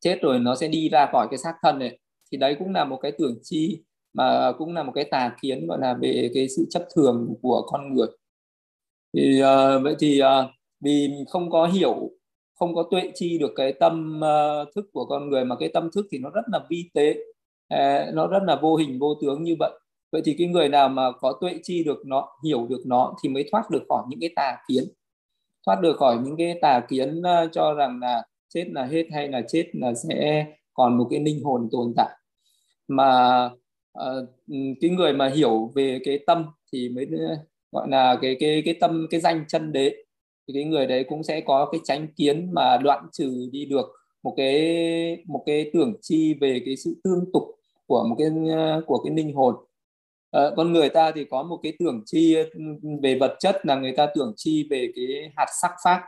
Chết 0.00 0.18
rồi 0.22 0.38
nó 0.38 0.54
sẽ 0.56 0.68
đi 0.68 0.88
ra 0.88 1.08
khỏi 1.12 1.26
cái 1.30 1.38
xác 1.38 1.54
thân 1.62 1.78
này. 1.78 1.98
Thì 2.32 2.38
đấy 2.38 2.56
cũng 2.58 2.74
là 2.74 2.84
một 2.84 2.98
cái 3.02 3.12
tưởng 3.18 3.38
chi 3.42 3.82
mà 4.12 4.52
cũng 4.58 4.74
là 4.74 4.82
một 4.82 4.92
cái 4.94 5.04
tà 5.04 5.36
kiến 5.42 5.66
gọi 5.66 5.78
là 5.80 5.94
về 6.00 6.30
cái 6.34 6.48
sự 6.48 6.66
chấp 6.70 6.82
thường 6.96 7.34
của 7.42 7.62
con 7.66 7.94
người. 7.94 8.06
Thì 9.12 9.42
uh, 9.42 9.82
vậy 9.82 9.96
thì 9.98 10.22
uh, 10.22 10.50
vì 10.80 11.10
không 11.30 11.50
có 11.50 11.66
hiểu 11.66 12.10
không 12.58 12.74
có 12.74 12.84
tuệ 12.90 13.10
chi 13.14 13.38
được 13.38 13.52
cái 13.56 13.72
tâm 13.72 14.20
uh, 14.20 14.74
thức 14.74 14.86
của 14.92 15.04
con 15.04 15.30
người 15.30 15.44
mà 15.44 15.56
cái 15.60 15.68
tâm 15.74 15.90
thức 15.94 16.06
thì 16.10 16.18
nó 16.18 16.30
rất 16.30 16.42
là 16.52 16.60
vi 16.70 16.90
tế 16.94 17.14
uh, 17.74 18.14
nó 18.14 18.26
rất 18.26 18.42
là 18.42 18.58
vô 18.62 18.76
hình 18.76 18.98
vô 18.98 19.14
tướng 19.22 19.42
như 19.42 19.56
vậy. 19.58 19.70
Vậy 20.12 20.22
thì 20.24 20.34
cái 20.38 20.46
người 20.46 20.68
nào 20.68 20.88
mà 20.88 21.12
có 21.20 21.38
tuệ 21.40 21.54
chi 21.62 21.84
được 21.84 22.02
nó 22.06 22.28
hiểu 22.44 22.66
được 22.66 22.82
nó 22.86 23.14
thì 23.22 23.28
mới 23.28 23.48
thoát 23.50 23.70
được 23.70 23.82
khỏi 23.88 24.02
những 24.08 24.20
cái 24.20 24.30
tà 24.36 24.56
kiến. 24.68 24.84
Thoát 25.66 25.80
được 25.80 25.96
khỏi 25.96 26.18
những 26.24 26.36
cái 26.36 26.58
tà 26.62 26.80
kiến 26.88 27.18
uh, 27.20 27.52
cho 27.52 27.74
rằng 27.74 27.98
là 28.00 28.22
chết 28.48 28.64
là 28.72 28.84
hết 28.84 29.04
hay 29.12 29.28
là 29.28 29.42
chết 29.48 29.70
là 29.72 29.92
sẽ 29.94 30.46
còn 30.74 30.98
một 30.98 31.06
cái 31.10 31.20
linh 31.20 31.44
hồn 31.44 31.68
tồn 31.72 31.92
tại. 31.96 32.16
Mà 32.88 33.44
uh, 33.98 34.28
cái 34.80 34.90
người 34.90 35.12
mà 35.12 35.28
hiểu 35.28 35.72
về 35.74 35.98
cái 36.04 36.18
tâm 36.26 36.46
thì 36.72 36.88
mới 36.88 37.06
gọi 37.72 37.88
là 37.90 38.18
cái 38.22 38.36
cái 38.40 38.62
cái 38.64 38.74
tâm 38.80 39.06
cái 39.10 39.20
danh 39.20 39.44
chân 39.48 39.72
đế 39.72 39.94
thì 40.48 40.54
cái 40.54 40.64
người 40.64 40.86
đấy 40.86 41.04
cũng 41.08 41.22
sẽ 41.22 41.40
có 41.40 41.68
cái 41.72 41.80
tránh 41.84 42.08
kiến 42.16 42.50
mà 42.52 42.76
đoạn 42.76 43.06
trừ 43.12 43.48
đi 43.52 43.64
được 43.64 43.86
một 44.22 44.34
cái 44.36 45.24
một 45.26 45.42
cái 45.46 45.70
tưởng 45.72 45.94
chi 46.02 46.34
về 46.40 46.62
cái 46.66 46.76
sự 46.76 46.96
tương 47.04 47.32
tục 47.32 47.42
của 47.86 48.04
một 48.08 48.16
cái 48.18 48.28
của 48.86 48.98
cái 49.04 49.14
linh 49.14 49.34
hồn. 49.34 49.54
À, 50.30 50.42
con 50.56 50.72
người 50.72 50.88
ta 50.88 51.12
thì 51.14 51.24
có 51.24 51.42
một 51.42 51.60
cái 51.62 51.72
tưởng 51.78 52.02
chi 52.06 52.36
về 53.02 53.18
vật 53.20 53.36
chất 53.40 53.66
là 53.66 53.74
người 53.74 53.92
ta 53.96 54.06
tưởng 54.14 54.32
chi 54.36 54.66
về 54.70 54.92
cái 54.96 55.32
hạt 55.36 55.46
sắc 55.62 55.72
pháp 55.84 56.02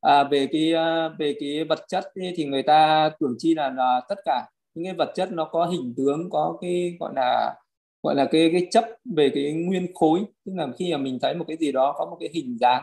à, 0.00 0.24
về 0.24 0.48
cái 0.52 0.72
à, 0.72 1.08
về 1.18 1.34
cái 1.40 1.64
vật 1.64 1.84
chất 1.88 2.04
thì 2.36 2.44
người 2.44 2.62
ta 2.62 3.10
tưởng 3.20 3.34
chi 3.38 3.54
là, 3.54 3.70
là 3.70 4.00
tất 4.08 4.18
cả 4.24 4.48
những 4.74 4.84
cái 4.84 4.94
vật 4.94 5.12
chất 5.14 5.32
nó 5.32 5.44
có 5.44 5.66
hình 5.66 5.94
tướng 5.96 6.30
có 6.30 6.58
cái 6.60 6.96
gọi 7.00 7.12
là 7.16 7.54
gọi 8.02 8.14
là 8.14 8.24
cái 8.24 8.48
cái 8.52 8.66
chấp 8.70 8.84
về 9.16 9.30
cái 9.34 9.52
nguyên 9.52 9.94
khối. 9.94 10.20
Tức 10.44 10.52
là 10.56 10.68
khi 10.78 10.92
mà 10.92 10.98
mình 10.98 11.18
thấy 11.22 11.34
một 11.34 11.44
cái 11.48 11.56
gì 11.56 11.72
đó 11.72 11.94
có 11.98 12.06
một 12.06 12.16
cái 12.20 12.28
hình 12.34 12.58
dáng 12.60 12.82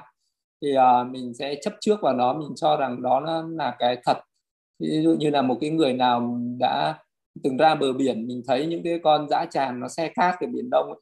thì 0.63 0.69
uh, 0.77 1.07
mình 1.11 1.33
sẽ 1.33 1.55
chấp 1.61 1.73
trước 1.81 2.01
vào 2.01 2.13
nó 2.13 2.33
mình 2.33 2.55
cho 2.55 2.77
rằng 2.77 3.01
đó 3.01 3.19
là, 3.19 3.43
là 3.49 3.75
cái 3.79 3.97
thật. 4.05 4.17
Ví 4.79 5.01
dụ 5.03 5.15
như 5.19 5.29
là 5.29 5.41
một 5.41 5.57
cái 5.61 5.69
người 5.69 5.93
nào 5.93 6.37
đã 6.59 6.97
từng 7.43 7.57
ra 7.57 7.75
bờ 7.75 7.93
biển 7.93 8.27
mình 8.27 8.41
thấy 8.47 8.65
những 8.65 8.83
cái 8.83 8.99
con 9.03 9.29
dã 9.29 9.45
tràng 9.51 9.79
nó 9.79 9.87
xe 9.87 10.11
cát 10.15 10.35
ở 10.41 10.47
biển 10.53 10.69
đông 10.71 10.87
ấy. 10.87 10.99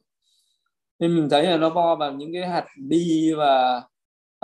nên 0.98 1.16
mình 1.16 1.28
thấy 1.30 1.46
là 1.46 1.56
nó 1.56 1.70
vo 1.70 1.96
vào 1.96 2.12
những 2.12 2.32
cái 2.32 2.48
hạt 2.48 2.66
bi 2.88 3.32
và 3.36 3.82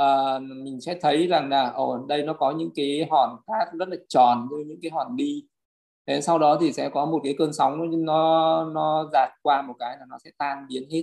uh, 0.02 0.42
mình 0.42 0.80
sẽ 0.80 0.98
thấy 1.02 1.26
rằng 1.26 1.48
là 1.48 1.62
ở 1.68 1.86
đây 2.08 2.22
nó 2.22 2.32
có 2.32 2.50
những 2.50 2.70
cái 2.74 3.06
hòn 3.10 3.36
cát 3.46 3.68
rất 3.78 3.88
là 3.88 3.96
tròn 4.08 4.48
như 4.50 4.64
những 4.66 4.78
cái 4.82 4.90
hòn 4.90 5.16
bi. 5.16 5.42
Thế 6.06 6.20
sau 6.20 6.38
đó 6.38 6.58
thì 6.60 6.72
sẽ 6.72 6.88
có 6.88 7.06
một 7.06 7.20
cái 7.24 7.34
cơn 7.38 7.52
sóng 7.52 8.04
nó 8.04 8.64
nó 8.74 9.10
dạt 9.12 9.30
qua 9.42 9.62
một 9.62 9.74
cái 9.78 9.96
là 10.00 10.06
nó 10.08 10.18
sẽ 10.24 10.30
tan 10.38 10.66
biến 10.68 10.88
hết. 10.90 11.02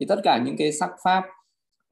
Thì 0.00 0.06
tất 0.08 0.20
cả 0.24 0.38
những 0.44 0.56
cái 0.58 0.72
sắc 0.72 0.90
pháp 1.04 1.24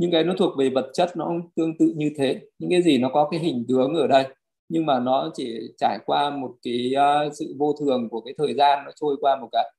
những 0.02 0.10
cái 0.10 0.24
nó 0.24 0.34
thuộc 0.38 0.58
về 0.58 0.70
vật 0.70 0.90
chất 0.94 1.16
nó 1.16 1.26
cũng 1.26 1.50
tương 1.56 1.78
tự 1.78 1.92
như 1.96 2.10
thế. 2.16 2.40
Những 2.58 2.70
cái 2.70 2.82
gì 2.82 2.98
nó 2.98 3.08
có 3.12 3.28
cái 3.30 3.40
hình 3.40 3.64
tướng 3.68 3.94
ở 3.94 4.06
đây 4.06 4.26
nhưng 4.68 4.86
mà 4.86 5.00
nó 5.00 5.30
chỉ 5.34 5.60
trải 5.78 5.98
qua 6.06 6.30
một 6.30 6.54
cái 6.62 6.92
uh, 7.26 7.32
sự 7.34 7.54
vô 7.58 7.74
thường 7.80 8.08
của 8.08 8.20
cái 8.20 8.34
thời 8.38 8.54
gian 8.54 8.84
nó 8.84 8.90
trôi 9.00 9.16
qua 9.20 9.36
một 9.40 9.48
cái 9.52 9.72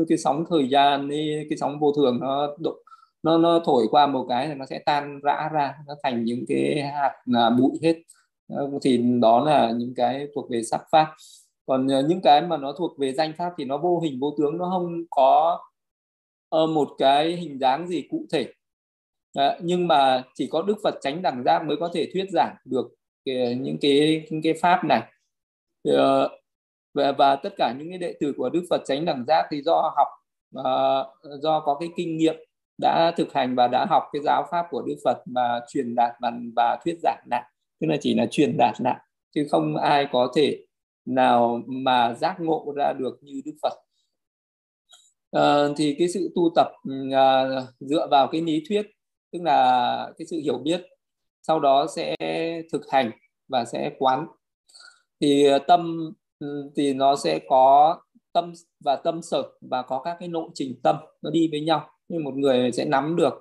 uh, 0.00 0.08
cái 0.08 0.18
sóng 0.18 0.44
thời 0.50 0.68
gian 0.68 1.08
ấy, 1.08 1.46
cái 1.50 1.58
sóng 1.58 1.80
vô 1.80 1.92
thường 1.96 2.18
nó 2.20 2.56
độ 2.58 2.76
nó 3.22 3.38
nó 3.38 3.60
thổi 3.64 3.86
qua 3.90 4.06
một 4.06 4.26
cái 4.28 4.48
thì 4.48 4.54
nó 4.54 4.66
sẽ 4.66 4.78
tan 4.78 5.20
rã 5.22 5.48
ra 5.52 5.74
nó 5.86 5.94
thành 6.02 6.24
những 6.24 6.44
cái 6.48 6.82
hạt 6.82 7.12
là 7.24 7.50
bụi 7.50 7.70
hết. 7.82 7.96
Ờ, 8.48 8.70
thì 8.82 8.98
đó 9.22 9.44
là 9.44 9.72
những 9.76 9.94
cái 9.96 10.26
thuộc 10.34 10.50
về 10.50 10.62
sắc 10.62 10.82
pháp. 10.92 11.06
Còn 11.66 11.86
uh, 11.86 12.04
những 12.08 12.20
cái 12.22 12.42
mà 12.42 12.56
nó 12.56 12.72
thuộc 12.78 12.98
về 12.98 13.12
danh 13.12 13.32
pháp 13.38 13.52
thì 13.58 13.64
nó 13.64 13.78
vô 13.78 14.00
hình 14.00 14.20
vô 14.20 14.34
tướng 14.38 14.58
nó 14.58 14.70
không 14.70 15.04
có 15.10 15.60
uh, 16.56 16.70
một 16.70 16.88
cái 16.98 17.36
hình 17.36 17.58
dáng 17.58 17.88
gì 17.88 18.02
cụ 18.10 18.26
thể 18.32 18.52
à, 19.34 19.58
nhưng 19.62 19.88
mà 19.88 20.22
chỉ 20.34 20.48
có 20.50 20.62
đức 20.62 20.74
phật 20.82 20.94
tránh 21.00 21.22
đẳng 21.22 21.42
giác 21.44 21.62
mới 21.66 21.76
có 21.80 21.90
thể 21.94 22.10
thuyết 22.12 22.26
giảng 22.32 22.56
được 22.64 22.94
cái, 23.24 23.54
những 23.60 23.76
cái 23.80 24.26
những 24.30 24.42
cái 24.42 24.54
pháp 24.54 24.84
này. 24.84 25.02
Uh, 25.88 26.30
và, 26.94 27.12
và 27.12 27.36
tất 27.36 27.54
cả 27.56 27.74
những 27.78 27.88
cái 27.88 27.98
đệ 27.98 28.14
tử 28.20 28.32
của 28.36 28.50
đức 28.50 28.64
phật 28.70 28.82
tránh 28.84 29.04
đẳng 29.04 29.24
giác 29.26 29.46
thì 29.50 29.62
do 29.62 29.92
học 29.96 30.08
à, 30.64 30.72
do 31.40 31.60
có 31.60 31.76
cái 31.80 31.88
kinh 31.96 32.16
nghiệm 32.16 32.36
đã 32.78 33.12
thực 33.16 33.32
hành 33.32 33.54
và 33.54 33.68
đã 33.68 33.86
học 33.90 34.02
cái 34.12 34.22
giáo 34.22 34.46
pháp 34.50 34.66
của 34.70 34.82
đức 34.86 34.96
phật 35.04 35.22
mà 35.26 35.60
truyền 35.68 35.94
đạt 35.94 36.12
và, 36.20 36.32
và 36.56 36.78
thuyết 36.84 36.98
giảng 37.02 37.24
lại. 37.30 37.42
Tức 37.80 37.86
là 37.86 37.96
chỉ 38.00 38.14
là 38.14 38.26
truyền 38.30 38.56
đạt 38.56 38.74
lại 38.80 39.00
chứ 39.34 39.46
không 39.50 39.76
ai 39.76 40.08
có 40.12 40.32
thể 40.36 40.64
nào 41.04 41.62
mà 41.66 42.14
giác 42.14 42.36
ngộ 42.40 42.72
ra 42.76 42.92
được 42.92 43.18
như 43.22 43.42
Đức 43.44 43.52
Phật. 43.62 43.72
À, 45.30 45.42
thì 45.76 45.96
cái 45.98 46.08
sự 46.08 46.32
tu 46.34 46.52
tập 46.56 46.66
ừ, 46.84 47.10
à, 47.12 47.44
dựa 47.80 48.08
vào 48.10 48.28
cái 48.32 48.40
lý 48.40 48.62
thuyết 48.68 48.86
tức 49.32 49.42
là 49.42 50.12
cái 50.18 50.26
sự 50.26 50.36
hiểu 50.36 50.58
biết 50.58 50.82
sau 51.42 51.60
đó 51.60 51.86
sẽ 51.96 52.16
thực 52.72 52.90
hành 52.90 53.10
và 53.48 53.64
sẽ 53.64 53.90
quán. 53.98 54.26
Thì 55.20 55.44
ờ, 55.44 55.58
tâm 55.58 56.12
ừ, 56.38 56.70
thì 56.76 56.94
nó 56.94 57.16
sẽ 57.16 57.40
có 57.48 57.96
tâm 58.32 58.52
và 58.84 58.96
tâm 58.96 59.22
sở 59.22 59.42
và 59.60 59.82
có 59.82 60.02
các 60.04 60.16
cái 60.20 60.28
lộ 60.28 60.50
trình 60.54 60.80
tâm 60.82 60.96
nó 61.22 61.30
đi 61.30 61.48
với 61.50 61.60
nhau. 61.60 61.90
Nên 62.08 62.24
một 62.24 62.34
người 62.34 62.72
sẽ 62.72 62.84
nắm 62.84 63.16
được 63.16 63.34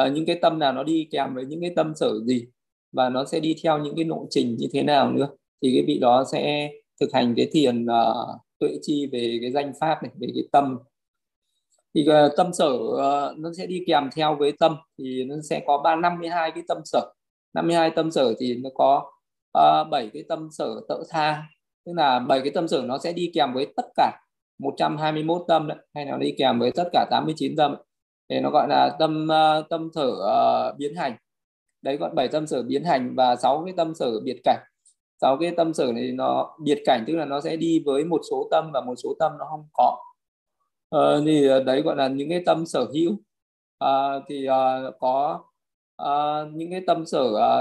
uh, 0.00 0.12
những 0.12 0.26
cái 0.26 0.38
tâm 0.42 0.58
nào 0.58 0.72
nó 0.72 0.82
đi 0.82 1.08
kèm 1.10 1.34
với 1.34 1.44
những 1.44 1.60
cái 1.60 1.72
tâm 1.76 1.92
sở 1.94 2.20
gì 2.24 2.46
và 2.92 3.08
nó 3.08 3.24
sẽ 3.24 3.40
đi 3.40 3.56
theo 3.62 3.78
những 3.78 3.96
cái 3.96 4.04
lộ 4.04 4.26
trình 4.30 4.56
như 4.58 4.66
thế 4.72 4.82
nào 4.82 5.12
nữa 5.12 5.28
thì 5.62 5.72
cái 5.74 5.84
vị 5.86 5.98
đó 5.98 6.24
sẽ 6.32 6.70
thực 7.00 7.12
hành 7.12 7.34
cái 7.36 7.48
thiền 7.52 7.84
uh, 7.84 8.40
tuệ 8.58 8.78
chi 8.82 9.08
về 9.12 9.38
cái 9.40 9.52
danh 9.52 9.72
pháp 9.80 10.02
này 10.02 10.12
về 10.20 10.28
cái 10.34 10.44
tâm 10.52 10.78
thì 11.94 12.06
uh, 12.08 12.32
tâm 12.36 12.52
sở 12.52 12.68
uh, 12.72 13.38
nó 13.38 13.50
sẽ 13.58 13.66
đi 13.66 13.84
kèm 13.86 14.10
theo 14.16 14.36
với 14.36 14.52
tâm 14.52 14.76
thì 14.98 15.24
nó 15.24 15.34
sẽ 15.50 15.62
có 15.66 15.78
ba 15.78 15.96
năm 15.96 16.18
mươi 16.18 16.28
hai 16.28 16.50
cái 16.50 16.62
tâm 16.68 16.78
sở. 16.84 17.12
52 17.54 17.90
tâm 17.90 18.10
sở 18.10 18.34
thì 18.38 18.54
nó 18.54 18.70
có 18.74 19.12
ờ, 19.52 19.80
uh, 19.80 19.90
7 19.90 20.10
cái 20.14 20.24
tâm 20.28 20.48
sở 20.52 20.80
tự 20.88 21.04
tha. 21.10 21.42
Tức 21.86 21.92
là 21.96 22.18
bảy 22.18 22.40
cái 22.40 22.50
tâm 22.50 22.68
sở 22.68 22.82
nó 22.82 22.98
sẽ 22.98 23.12
đi 23.12 23.30
kèm 23.34 23.54
với 23.54 23.66
tất 23.76 23.86
cả 23.96 24.20
121 24.58 25.42
tâm 25.48 25.68
đấy 25.68 25.78
hay 25.94 26.06
là 26.06 26.16
đi 26.16 26.34
kèm 26.38 26.58
với 26.58 26.72
tất 26.72 26.88
cả 26.92 27.06
89 27.10 27.56
tâm 27.56 27.76
thì 28.30 28.40
nó 28.40 28.50
gọi 28.50 28.68
là 28.68 28.96
tâm 28.98 29.28
uh, 29.30 29.68
tâm 29.70 29.90
sở 29.94 30.08
uh, 30.08 30.78
biến 30.78 30.94
hành. 30.96 31.16
Đấy 31.82 31.96
gọi 31.96 32.10
bảy 32.14 32.28
tâm 32.28 32.46
sở 32.46 32.62
biến 32.62 32.84
hành 32.84 33.14
và 33.16 33.36
sáu 33.36 33.62
cái 33.64 33.74
tâm 33.76 33.94
sở 33.94 34.20
biệt 34.20 34.40
cảnh. 34.44 34.60
Sáu 35.20 35.36
cái 35.40 35.52
tâm 35.56 35.74
sở 35.74 35.92
này 35.92 36.12
nó 36.12 36.56
biệt 36.64 36.82
cảnh 36.86 37.04
tức 37.06 37.16
là 37.16 37.24
nó 37.24 37.40
sẽ 37.40 37.56
đi 37.56 37.82
với 37.86 38.04
một 38.04 38.20
số 38.30 38.48
tâm 38.50 38.70
và 38.72 38.80
một 38.80 38.94
số 38.96 39.14
tâm 39.18 39.32
nó 39.38 39.44
không 39.50 39.68
có 39.72 39.96
à, 40.94 41.20
thì 41.26 41.46
ờ, 41.46 41.62
đấy 41.62 41.82
gọi 41.82 41.96
là 41.96 42.08
những 42.08 42.28
cái 42.30 42.42
tâm 42.46 42.66
sở 42.66 42.84
hữu. 42.94 43.16
À, 43.78 44.20
thì 44.28 44.46
à, 44.46 44.82
có 45.00 45.44
à, 45.96 46.42
những 46.52 46.70
cái 46.70 46.80
tâm 46.86 47.06
sở 47.06 47.36
à, 47.36 47.52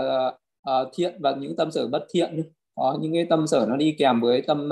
à, 0.63 0.73
thiện 0.93 1.21
và 1.21 1.35
những 1.35 1.55
tâm 1.55 1.71
sở 1.71 1.87
bất 1.87 2.05
thiện 2.13 2.51
có 2.75 2.97
những 3.01 3.13
cái 3.13 3.25
tâm 3.29 3.47
sở 3.47 3.65
nó 3.69 3.75
đi 3.77 3.95
kèm 3.99 4.21
với 4.21 4.41
tâm 4.41 4.69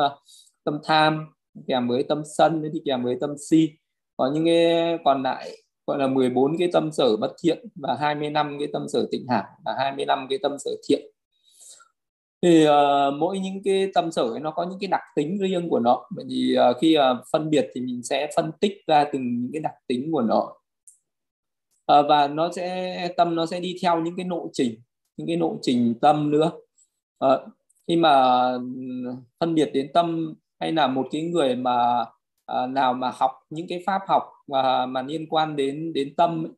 tâm 0.64 0.80
tham 0.84 1.26
kèm 1.68 1.88
với 1.88 2.04
tâm 2.04 2.22
sân 2.38 2.72
đi 2.74 2.82
kèm 2.86 3.04
với 3.04 3.18
tâm 3.22 3.36
si. 3.50 3.70
Có 4.18 4.32
những 4.34 4.46
cái 4.46 4.98
còn 5.06 5.24
lại 5.24 5.52
gọi 5.88 5.98
là 6.00 6.08
14 6.08 6.58
cái 6.60 6.70
tâm 6.74 6.92
sở 6.92 7.18
bất 7.18 7.34
thiện 7.44 7.68
và 7.76 7.98
25 8.00 8.60
cái 8.60 8.68
tâm 8.74 8.88
sở 8.90 9.08
tịnh 9.12 9.28
hảo 9.30 9.44
và 9.66 9.76
25 9.78 10.28
cái 10.30 10.40
tâm 10.44 10.60
sở 10.60 10.72
thiện 10.90 11.02
thì 12.42 12.68
uh, 12.68 13.14
mỗi 13.20 13.40
những 13.40 13.64
cái 13.64 13.92
tâm 13.94 14.12
sở 14.12 14.22
ấy 14.22 14.40
nó 14.40 14.52
có 14.52 14.64
những 14.64 14.80
cái 14.80 14.88
đặc 14.88 15.02
tính 15.16 15.38
riêng 15.38 15.70
của 15.70 15.80
nó. 15.80 16.08
Bởi 16.16 16.26
vì 16.30 16.58
uh, 16.72 16.78
khi 16.82 16.98
uh, 16.98 17.18
phân 17.32 17.50
biệt 17.50 17.68
thì 17.74 17.82
mình 17.82 18.04
sẽ 18.04 18.32
phân 18.36 18.52
tích 18.60 18.74
ra 18.88 19.06
từng 19.14 19.42
những 19.42 19.52
cái 19.54 19.62
đặc 19.62 19.74
tính 19.88 20.12
của 20.12 20.22
nó. 20.22 20.54
Uh, 22.00 22.06
và 22.10 22.28
nó 22.28 22.52
sẽ 22.52 23.08
tâm 23.18 23.36
nó 23.36 23.46
sẽ 23.46 23.60
đi 23.60 23.76
theo 23.82 24.02
những 24.02 24.16
cái 24.18 24.26
nội 24.26 24.50
trình 24.54 24.76
những 25.18 25.28
cái 25.28 25.36
nội 25.36 25.58
trình 25.62 25.96
tâm 26.02 26.32
nữa. 26.32 26.52
Uh, 27.26 27.42
khi 27.88 27.96
mà 27.96 28.44
ừ, 28.52 28.62
phân 29.40 29.56
biệt 29.56 29.72
đến 29.74 29.92
tâm 29.94 30.34
hay 30.60 30.72
là 30.72 30.88
một 30.88 31.08
cái 31.12 31.22
người 31.22 31.56
mà 31.56 32.02
uh, 32.52 32.70
nào 32.70 32.94
mà 32.94 33.12
học 33.16 33.32
những 33.50 33.68
cái 33.70 33.84
pháp 33.86 34.02
học 34.08 34.24
mà 34.48 34.86
mà 34.86 35.02
liên 35.02 35.28
quan 35.30 35.56
đến 35.56 35.94
đến 35.94 36.16
tâm 36.16 36.46
ấy, 36.46 36.52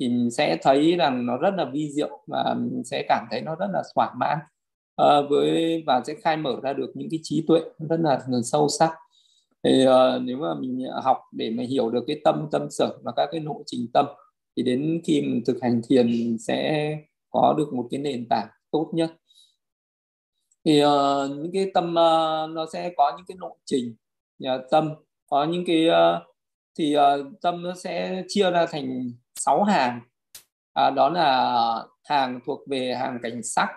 thì 0.00 0.08
mình 0.08 0.30
sẽ 0.30 0.58
thấy 0.62 0.96
rằng 0.96 1.26
nó 1.26 1.36
rất 1.36 1.54
là 1.56 1.64
vi 1.64 1.92
diệu 1.92 2.24
và 2.26 2.54
mình 2.58 2.82
sẽ 2.84 3.04
cảm 3.08 3.26
thấy 3.30 3.40
nó 3.40 3.54
rất 3.54 3.66
là 3.72 3.82
thỏa 3.94 4.14
mãn 4.16 4.38
uh, 5.02 5.30
với 5.30 5.82
và 5.86 6.02
sẽ 6.06 6.14
khai 6.22 6.36
mở 6.36 6.60
ra 6.62 6.72
được 6.72 6.92
những 6.94 7.08
cái 7.10 7.20
trí 7.22 7.44
tuệ 7.48 7.60
rất 7.78 8.00
là, 8.00 8.20
là 8.28 8.38
sâu 8.44 8.68
sắc. 8.68 8.92
Thì 9.64 9.86
uh, 9.86 10.22
nếu 10.22 10.36
mà 10.36 10.54
mình 10.54 10.86
học 11.02 11.18
để 11.32 11.50
mà 11.50 11.62
hiểu 11.62 11.90
được 11.90 12.04
cái 12.06 12.20
tâm 12.24 12.48
tâm 12.52 12.70
sở 12.70 12.98
và 13.02 13.12
các 13.16 13.28
cái 13.32 13.40
nội 13.40 13.62
trình 13.66 13.86
tâm 13.92 14.06
thì 14.56 14.62
đến 14.62 15.00
khi 15.04 15.20
mình 15.22 15.42
thực 15.46 15.58
hành 15.62 15.80
thiền 15.88 16.36
sẽ 16.38 16.92
có 17.30 17.54
được 17.58 17.72
một 17.72 17.88
cái 17.90 18.00
nền 18.00 18.28
tảng 18.28 18.48
tốt 18.70 18.90
nhất. 18.92 19.12
Thì 20.64 20.84
uh, 20.84 21.30
những 21.30 21.50
cái 21.52 21.70
tâm 21.74 21.90
uh, 21.90 22.50
nó 22.50 22.66
sẽ 22.72 22.92
có 22.96 23.12
những 23.16 23.26
cái 23.28 23.36
nội 23.40 23.56
trình 23.64 23.94
uh, 24.44 24.60
tâm 24.70 24.94
có 25.26 25.44
những 25.44 25.64
cái 25.66 25.88
uh, 25.88 26.22
thì 26.78 26.96
uh, 26.96 27.02
tâm 27.40 27.62
nó 27.62 27.74
sẽ 27.74 28.24
chia 28.28 28.50
ra 28.50 28.66
thành 28.66 29.12
sáu 29.34 29.64
hàng. 29.64 30.00
À, 30.72 30.90
đó 30.90 31.08
là 31.08 31.84
hàng 32.04 32.40
thuộc 32.46 32.60
về 32.68 32.94
hàng 32.94 33.18
cảnh 33.22 33.42
sắc 33.42 33.68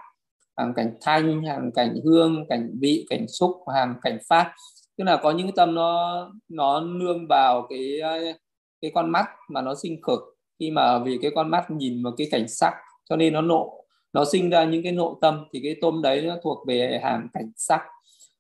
hàng 0.61 0.73
cảnh 0.73 0.93
thanh 1.01 1.43
hàng 1.43 1.71
cảnh 1.75 1.95
hương 2.03 2.45
cảnh 2.49 2.71
vị 2.79 3.05
cảnh 3.09 3.27
xúc 3.27 3.51
hàng 3.73 3.95
cảnh 4.01 4.17
pháp 4.29 4.51
tức 4.97 5.03
là 5.03 5.17
có 5.17 5.31
những 5.31 5.47
cái 5.47 5.53
tâm 5.55 5.75
nó 5.75 6.31
nó 6.49 6.79
nương 6.79 7.27
vào 7.27 7.67
cái 7.69 7.99
cái 8.81 8.91
con 8.93 9.09
mắt 9.09 9.25
mà 9.49 9.61
nó 9.61 9.75
sinh 9.75 10.01
cực 10.01 10.19
khi 10.59 10.71
mà 10.71 10.99
vì 10.99 11.19
cái 11.21 11.31
con 11.35 11.49
mắt 11.49 11.71
nhìn 11.71 12.03
vào 12.03 12.13
cái 12.17 12.27
cảnh 12.31 12.47
sắc 12.47 12.73
cho 13.09 13.15
nên 13.15 13.33
nó 13.33 13.41
nộ 13.41 13.81
nó 14.13 14.25
sinh 14.25 14.49
ra 14.49 14.63
những 14.63 14.83
cái 14.83 14.91
nộ 14.91 15.17
tâm 15.21 15.45
thì 15.53 15.59
cái 15.63 15.75
tôm 15.81 16.01
đấy 16.01 16.21
nó 16.21 16.37
thuộc 16.43 16.67
về 16.67 16.99
hàng 17.03 17.27
cảnh 17.33 17.51
sắc. 17.55 17.81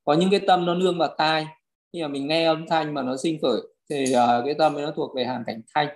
Có 0.03 0.13
những 0.13 0.29
cái 0.31 0.39
tâm 0.47 0.65
nó 0.65 0.75
nương 0.75 0.97
vào 0.97 1.15
tai. 1.17 1.47
Khi 1.93 2.01
mà 2.01 2.07
mình 2.07 2.27
nghe 2.27 2.45
âm 2.45 2.67
thanh 2.67 2.93
mà 2.93 3.01
nó 3.01 3.17
sinh 3.17 3.41
khởi 3.41 3.61
thì 3.89 4.03
uh, 4.03 4.45
cái 4.45 4.53
tâm 4.53 4.75
ấy 4.75 4.83
nó 4.83 4.91
thuộc 4.91 5.15
về 5.15 5.25
hàng 5.25 5.43
cảnh 5.47 5.61
thanh. 5.75 5.87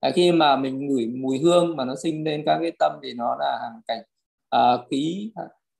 À, 0.00 0.10
khi 0.14 0.32
mà 0.32 0.56
mình 0.56 0.86
ngửi 0.86 1.06
mùi 1.06 1.38
hương 1.38 1.76
mà 1.76 1.84
nó 1.84 1.94
sinh 2.02 2.24
lên 2.24 2.42
các 2.46 2.58
cái 2.62 2.72
tâm 2.78 2.92
thì 3.02 3.12
nó 3.14 3.36
là 3.40 3.58
hàng 3.62 3.80
cảnh 3.86 4.02
uh, 4.56 4.90
khí 4.90 5.32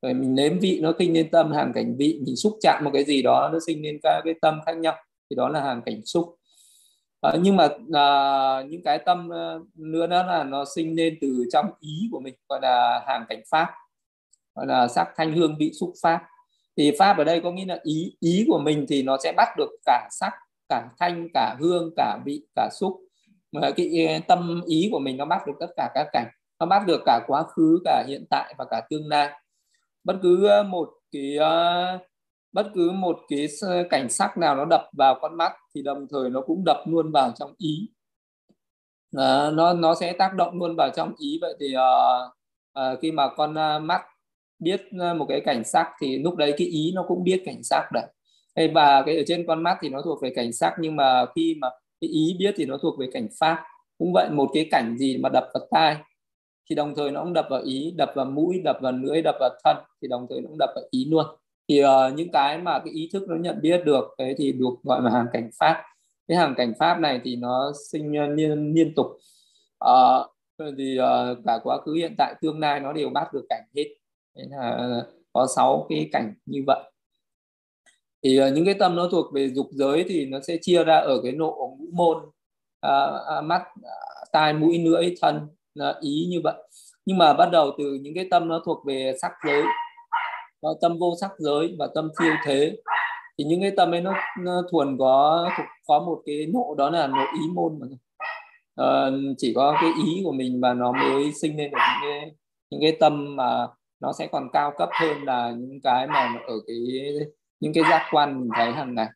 rồi 0.03 0.15
mình 0.15 0.35
nếm 0.35 0.59
vị 0.59 0.79
nó 0.83 0.93
sinh 0.99 1.15
lên 1.15 1.31
tâm 1.31 1.53
hàng 1.53 1.73
cảnh 1.75 1.97
vị 1.99 2.21
mình 2.27 2.37
xúc 2.37 2.53
chạm 2.61 2.85
một 2.85 2.91
cái 2.95 3.05
gì 3.05 3.23
đó 3.23 3.51
nó 3.53 3.59
sinh 3.67 3.83
lên 3.83 3.99
các 4.03 4.21
cái 4.25 4.35
tâm 4.43 4.61
khác 4.67 4.77
nhau. 4.77 4.95
Thì 5.31 5.37
đó 5.37 5.49
là 5.49 5.61
hàng 5.61 5.83
cảnh 5.87 6.01
xúc. 6.05 6.37
À, 7.21 7.35
nhưng 7.43 7.57
mà 7.57 7.69
à, 7.93 8.63
những 8.69 8.83
cái 8.83 8.99
tâm 8.99 9.29
ờ, 9.29 9.61
nữa 9.75 10.07
đó 10.07 10.23
là 10.23 10.45
nó 10.45 10.65
sinh 10.75 10.97
lên 10.97 11.19
từ 11.21 11.45
trong 11.53 11.67
ý 11.81 12.09
của 12.13 12.21
mình 12.21 12.35
gọi 12.49 12.59
là 12.63 13.05
hàng 13.07 13.25
cảnh 13.29 13.43
pháp 13.51 13.71
gọi 14.55 14.67
là 14.67 14.89
sắc 14.89 15.09
thanh 15.17 15.37
hương 15.37 15.57
vị 15.59 15.73
xúc 15.81 15.93
pháp. 16.03 16.23
Thì 16.77 16.93
pháp 16.99 17.19
ở 17.19 17.25
đây 17.25 17.41
có 17.41 17.53
nghĩa 17.53 17.65
là 17.67 17.79
ý 17.83 18.17
ý 18.21 18.45
của 18.49 18.59
mình 18.59 18.87
thì 18.89 19.03
nó 19.03 19.17
sẽ 19.25 19.33
bắt 19.37 19.49
được 19.59 19.71
cả 19.87 20.09
sắc 20.11 20.33
cả 20.69 20.89
thanh 20.99 21.29
cả 21.35 21.57
hương 21.61 21.91
cả 21.97 22.19
vị 22.25 22.43
cả 22.57 22.69
xúc. 22.73 23.01
Mà 23.53 23.71
cái 23.77 24.07
ờ, 24.07 24.21
tâm 24.29 24.63
ý 24.67 24.89
của 24.93 24.99
mình 24.99 25.17
nó 25.17 25.25
bắt 25.25 25.47
được 25.47 25.53
tất 25.61 25.69
cả 25.77 25.91
các 25.95 26.07
cảnh. 26.13 26.27
Nó 26.61 26.67
bắt 26.67 26.87
được 26.87 27.03
cả 27.07 27.21
quá 27.27 27.43
khứ 27.43 27.81
cả 27.85 28.05
hiện 28.09 28.25
tại 28.31 28.55
và 28.59 28.65
cả 28.71 28.83
tương 28.91 29.09
lai. 29.09 29.42
Ờ, 30.07 30.13
ờ, 30.13 30.15
bất 30.15 30.19
cứ 30.23 30.63
một 30.67 30.91
cái 31.13 31.39
bất 32.53 32.71
cứ 32.75 32.91
một 32.91 33.19
cái 33.29 33.47
cảnh 33.91 34.11
sắc 34.11 34.39
nào 34.39 34.57
nó 34.57 34.65
đập 34.65 34.89
vào 34.93 35.19
con 35.21 35.37
mắt 35.37 35.53
thì 35.75 35.83
đồng 35.83 36.07
thời 36.11 36.31
nó 36.31 36.41
cũng 36.41 36.65
đập 36.65 36.77
luôn 36.87 37.13
vào 37.13 37.33
trong 37.37 37.55
ý. 37.59 37.89
À, 39.17 39.51
nó 39.51 39.75
nó 39.75 39.95
sẽ 39.95 40.13
tác 40.13 40.35
động 40.35 40.59
luôn 40.59 40.77
vào 40.77 40.91
trong 40.97 41.15
ý. 41.19 41.39
Vậy 41.41 41.55
thì 41.61 41.75
uh, 41.77 42.33
uh, 42.81 43.01
khi 43.03 43.13
mà 43.13 43.29
con 43.37 43.51
uh, 43.51 43.83
mắt 43.83 44.03
biết 44.59 44.93
một 44.93 45.27
cái 45.29 45.41
cảnh 45.41 45.65
sắc 45.65 45.87
thì 46.01 46.19
lúc 46.19 46.37
đấy 46.37 46.55
cái 46.59 46.67
ý 46.67 46.93
nó 46.95 47.05
cũng 47.09 47.25
biết 47.25 47.43
cảnh 47.45 47.63
sắc 47.63 47.89
đấy. 47.93 48.07
Hay 48.57 48.69
và 48.69 49.03
cái 49.07 49.17
ở 49.17 49.23
trên 49.27 49.47
con 49.47 49.63
mắt 49.63 49.79
thì 49.83 49.89
nó 49.89 50.03
thuộc 50.03 50.23
về 50.23 50.33
cảnh 50.37 50.53
sắc 50.53 50.75
nhưng 50.79 50.97
mà 50.97 51.27
khi 51.37 51.57
mà 51.61 51.69
cái 52.01 52.11
ý 52.11 52.37
biết 52.39 52.55
thì 52.57 52.65
nó 52.67 52.79
thuộc 52.83 52.99
về 52.99 53.07
cảnh 53.13 53.29
pháp. 53.41 53.65
Cũng 53.99 54.13
vậy 54.13 54.31
một 54.31 54.51
cái 54.55 54.69
cảnh 54.71 54.99
gì 54.99 55.19
mà 55.19 55.29
đập 55.29 55.45
vào 55.55 55.67
tai 55.71 55.97
thì 56.71 56.75
đồng 56.75 56.95
thời 56.95 57.11
nó 57.11 57.25
cũng 57.25 57.33
đập 57.33 57.47
vào 57.51 57.63
ý 57.63 57.95
đập 57.97 58.13
vào 58.15 58.25
mũi 58.25 58.61
đập 58.65 58.79
vào 58.81 58.93
lưỡi 58.93 59.23
đập 59.23 59.35
vào 59.41 59.51
thân 59.65 59.77
thì 60.03 60.09
đồng 60.09 60.27
thời 60.31 60.41
nó 60.41 60.49
cũng 60.49 60.59
đập 60.59 60.71
vào 60.75 60.85
ý 60.91 61.05
luôn. 61.05 61.27
Thì 61.69 61.85
uh, 61.85 61.89
những 62.15 62.33
cái 62.33 62.59
mà 62.59 62.79
cái 62.79 62.95
ý 62.95 63.11
thức 63.13 63.23
nó 63.29 63.37
nhận 63.37 63.61
biết 63.63 63.85
được 63.85 64.05
đấy 64.19 64.35
thì 64.39 64.53
được 64.53 64.75
gọi 64.83 65.03
là 65.03 65.11
hàng 65.11 65.27
cảnh 65.33 65.51
pháp. 65.59 65.83
Cái 66.29 66.37
hàng 66.37 66.55
cảnh 66.57 66.73
pháp 66.79 66.99
này 67.01 67.21
thì 67.25 67.37
nó 67.37 67.73
sinh 67.91 68.35
liên 68.35 68.75
liên 68.75 68.95
tục. 68.95 69.07
Uh, 69.85 70.27
thì 70.79 70.99
uh, 70.99 71.39
cả 71.47 71.59
quá 71.63 71.79
khứ 71.81 71.93
hiện 71.93 72.15
tại 72.19 72.35
tương 72.41 72.61
lai 72.61 72.81
nó 72.81 72.93
đều 72.93 73.11
bắt 73.11 73.35
được 73.35 73.47
cảnh 73.49 73.63
hết. 73.77 73.85
Đấy 74.37 74.47
là 74.51 75.03
có 75.33 75.47
sáu 75.57 75.87
cái 75.89 76.09
cảnh 76.13 76.35
như 76.47 76.63
vậy. 76.67 76.93
Thì 78.23 78.41
uh, 78.41 78.53
những 78.55 78.65
cái 78.65 78.75
tâm 78.75 78.97
nó 78.97 79.09
thuộc 79.13 79.33
về 79.35 79.49
dục 79.49 79.67
giới 79.71 80.05
thì 80.09 80.27
nó 80.27 80.41
sẽ 80.41 80.57
chia 80.61 80.85
ra 80.85 80.97
ở 80.97 81.21
cái 81.23 81.33
nộ 81.33 81.77
ngũ 81.79 81.87
môn 81.93 82.17
uh, 82.87 83.45
mắt 83.45 83.63
tai 84.33 84.53
mũi 84.53 84.79
lưỡi 84.79 85.15
thân 85.23 85.49
ý 86.01 86.27
như 86.31 86.41
vậy. 86.45 86.55
Nhưng 87.07 87.19
mà 87.19 87.33
bắt 87.33 87.49
đầu 87.53 87.71
từ 87.79 87.99
những 88.03 88.15
cái 88.15 88.29
tâm 88.31 88.49
nó 88.49 88.63
thuộc 88.65 88.87
về 88.87 89.15
sắc 89.23 89.33
giới 89.47 89.63
tâm 90.81 90.99
vô 90.99 91.15
sắc 91.21 91.31
giới 91.39 91.77
và 91.79 91.89
tâm 91.95 92.11
thiêu 92.21 92.33
thế. 92.45 92.77
Thì 93.39 93.45
những 93.45 93.61
cái 93.61 93.71
tâm 93.77 93.95
ấy 93.95 94.01
nó, 94.01 94.15
nó 94.41 94.63
thuần 94.71 94.99
có 94.99 95.49
có 95.87 95.99
một 95.99 96.23
cái 96.27 96.47
nộ 96.55 96.75
đó 96.79 96.91
là 96.91 97.07
nộ 97.07 97.25
ý 97.35 97.49
môn 97.55 97.79
mà 97.81 97.87
à, 98.77 99.11
chỉ 99.39 99.53
có 99.55 99.77
cái 99.81 99.91
ý 100.07 100.21
của 100.25 100.33
mình 100.33 100.61
và 100.61 100.75
nó 100.75 100.93
mới 100.93 101.33
sinh 101.33 101.57
lên 101.57 101.71
được 101.71 101.79
những 101.79 102.11
cái 102.11 102.33
những 102.71 102.81
cái 102.81 102.97
tâm 103.01 103.37
mà 103.37 103.67
nó 104.01 104.13
sẽ 104.13 104.27
còn 104.27 104.49
cao 104.53 104.73
cấp 104.79 104.89
hơn 104.93 105.23
là 105.23 105.51
những 105.51 105.81
cái 105.83 106.07
mà 106.07 106.35
ở 106.47 106.55
cái 106.67 106.77
những 107.61 107.73
cái 107.75 107.85
giác 107.91 108.07
quan 108.11 108.41
mình 108.41 108.51
thấy 108.57 108.73
hàng 108.73 108.95
ngày. 108.95 109.09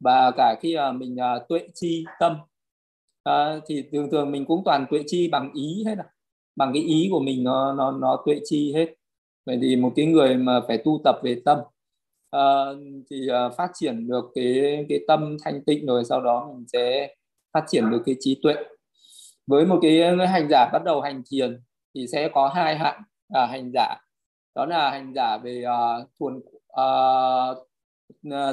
Và 0.00 0.30
cả 0.36 0.56
khi 0.60 0.76
mà 0.76 0.92
mình 0.92 1.16
uh, 1.36 1.48
tuệ 1.48 1.68
chi 1.74 2.04
tâm 2.20 2.36
à, 3.24 3.60
thì 3.66 3.84
thường 3.92 4.10
thường 4.10 4.30
mình 4.30 4.44
cũng 4.46 4.62
toàn 4.64 4.86
tuệ 4.90 5.02
chi 5.06 5.28
bằng 5.28 5.50
ý 5.54 5.84
hết 5.86 5.98
à 5.98 6.04
bằng 6.56 6.72
cái 6.74 6.82
ý 6.82 7.08
của 7.12 7.20
mình 7.20 7.44
nó 7.44 7.72
nó 7.72 7.92
nó 7.92 8.22
tuệ 8.26 8.40
chi 8.44 8.72
hết. 8.74 8.94
Vậy 9.46 9.58
thì 9.62 9.76
một 9.76 9.92
cái 9.96 10.06
người 10.06 10.36
mà 10.36 10.60
phải 10.68 10.78
tu 10.78 11.00
tập 11.04 11.16
về 11.22 11.42
tâm 11.44 11.58
à, 12.30 12.40
thì 13.10 13.28
à, 13.28 13.48
phát 13.48 13.70
triển 13.74 14.08
được 14.08 14.24
cái 14.34 14.86
cái 14.88 14.98
tâm 15.08 15.36
thanh 15.44 15.64
tịnh 15.64 15.86
rồi 15.86 16.04
sau 16.04 16.20
đó 16.20 16.52
mình 16.54 16.66
sẽ 16.72 17.14
phát 17.54 17.64
triển 17.68 17.90
được 17.90 18.02
cái 18.06 18.16
trí 18.20 18.40
tuệ. 18.42 18.54
Với 19.46 19.66
một 19.66 19.78
cái 19.82 20.16
hành 20.28 20.48
giả 20.50 20.70
bắt 20.72 20.84
đầu 20.84 21.00
hành 21.00 21.22
thiền 21.30 21.60
thì 21.94 22.06
sẽ 22.12 22.28
có 22.34 22.48
hai 22.48 22.76
hạng 22.78 23.02
à, 23.28 23.46
hành 23.46 23.70
giả. 23.74 23.96
Đó 24.54 24.66
là 24.66 24.90
hành 24.90 25.12
giả 25.14 25.38
về 25.38 25.64
uh, 25.64 26.08
thuần 26.20 26.36
uh, 26.80 27.58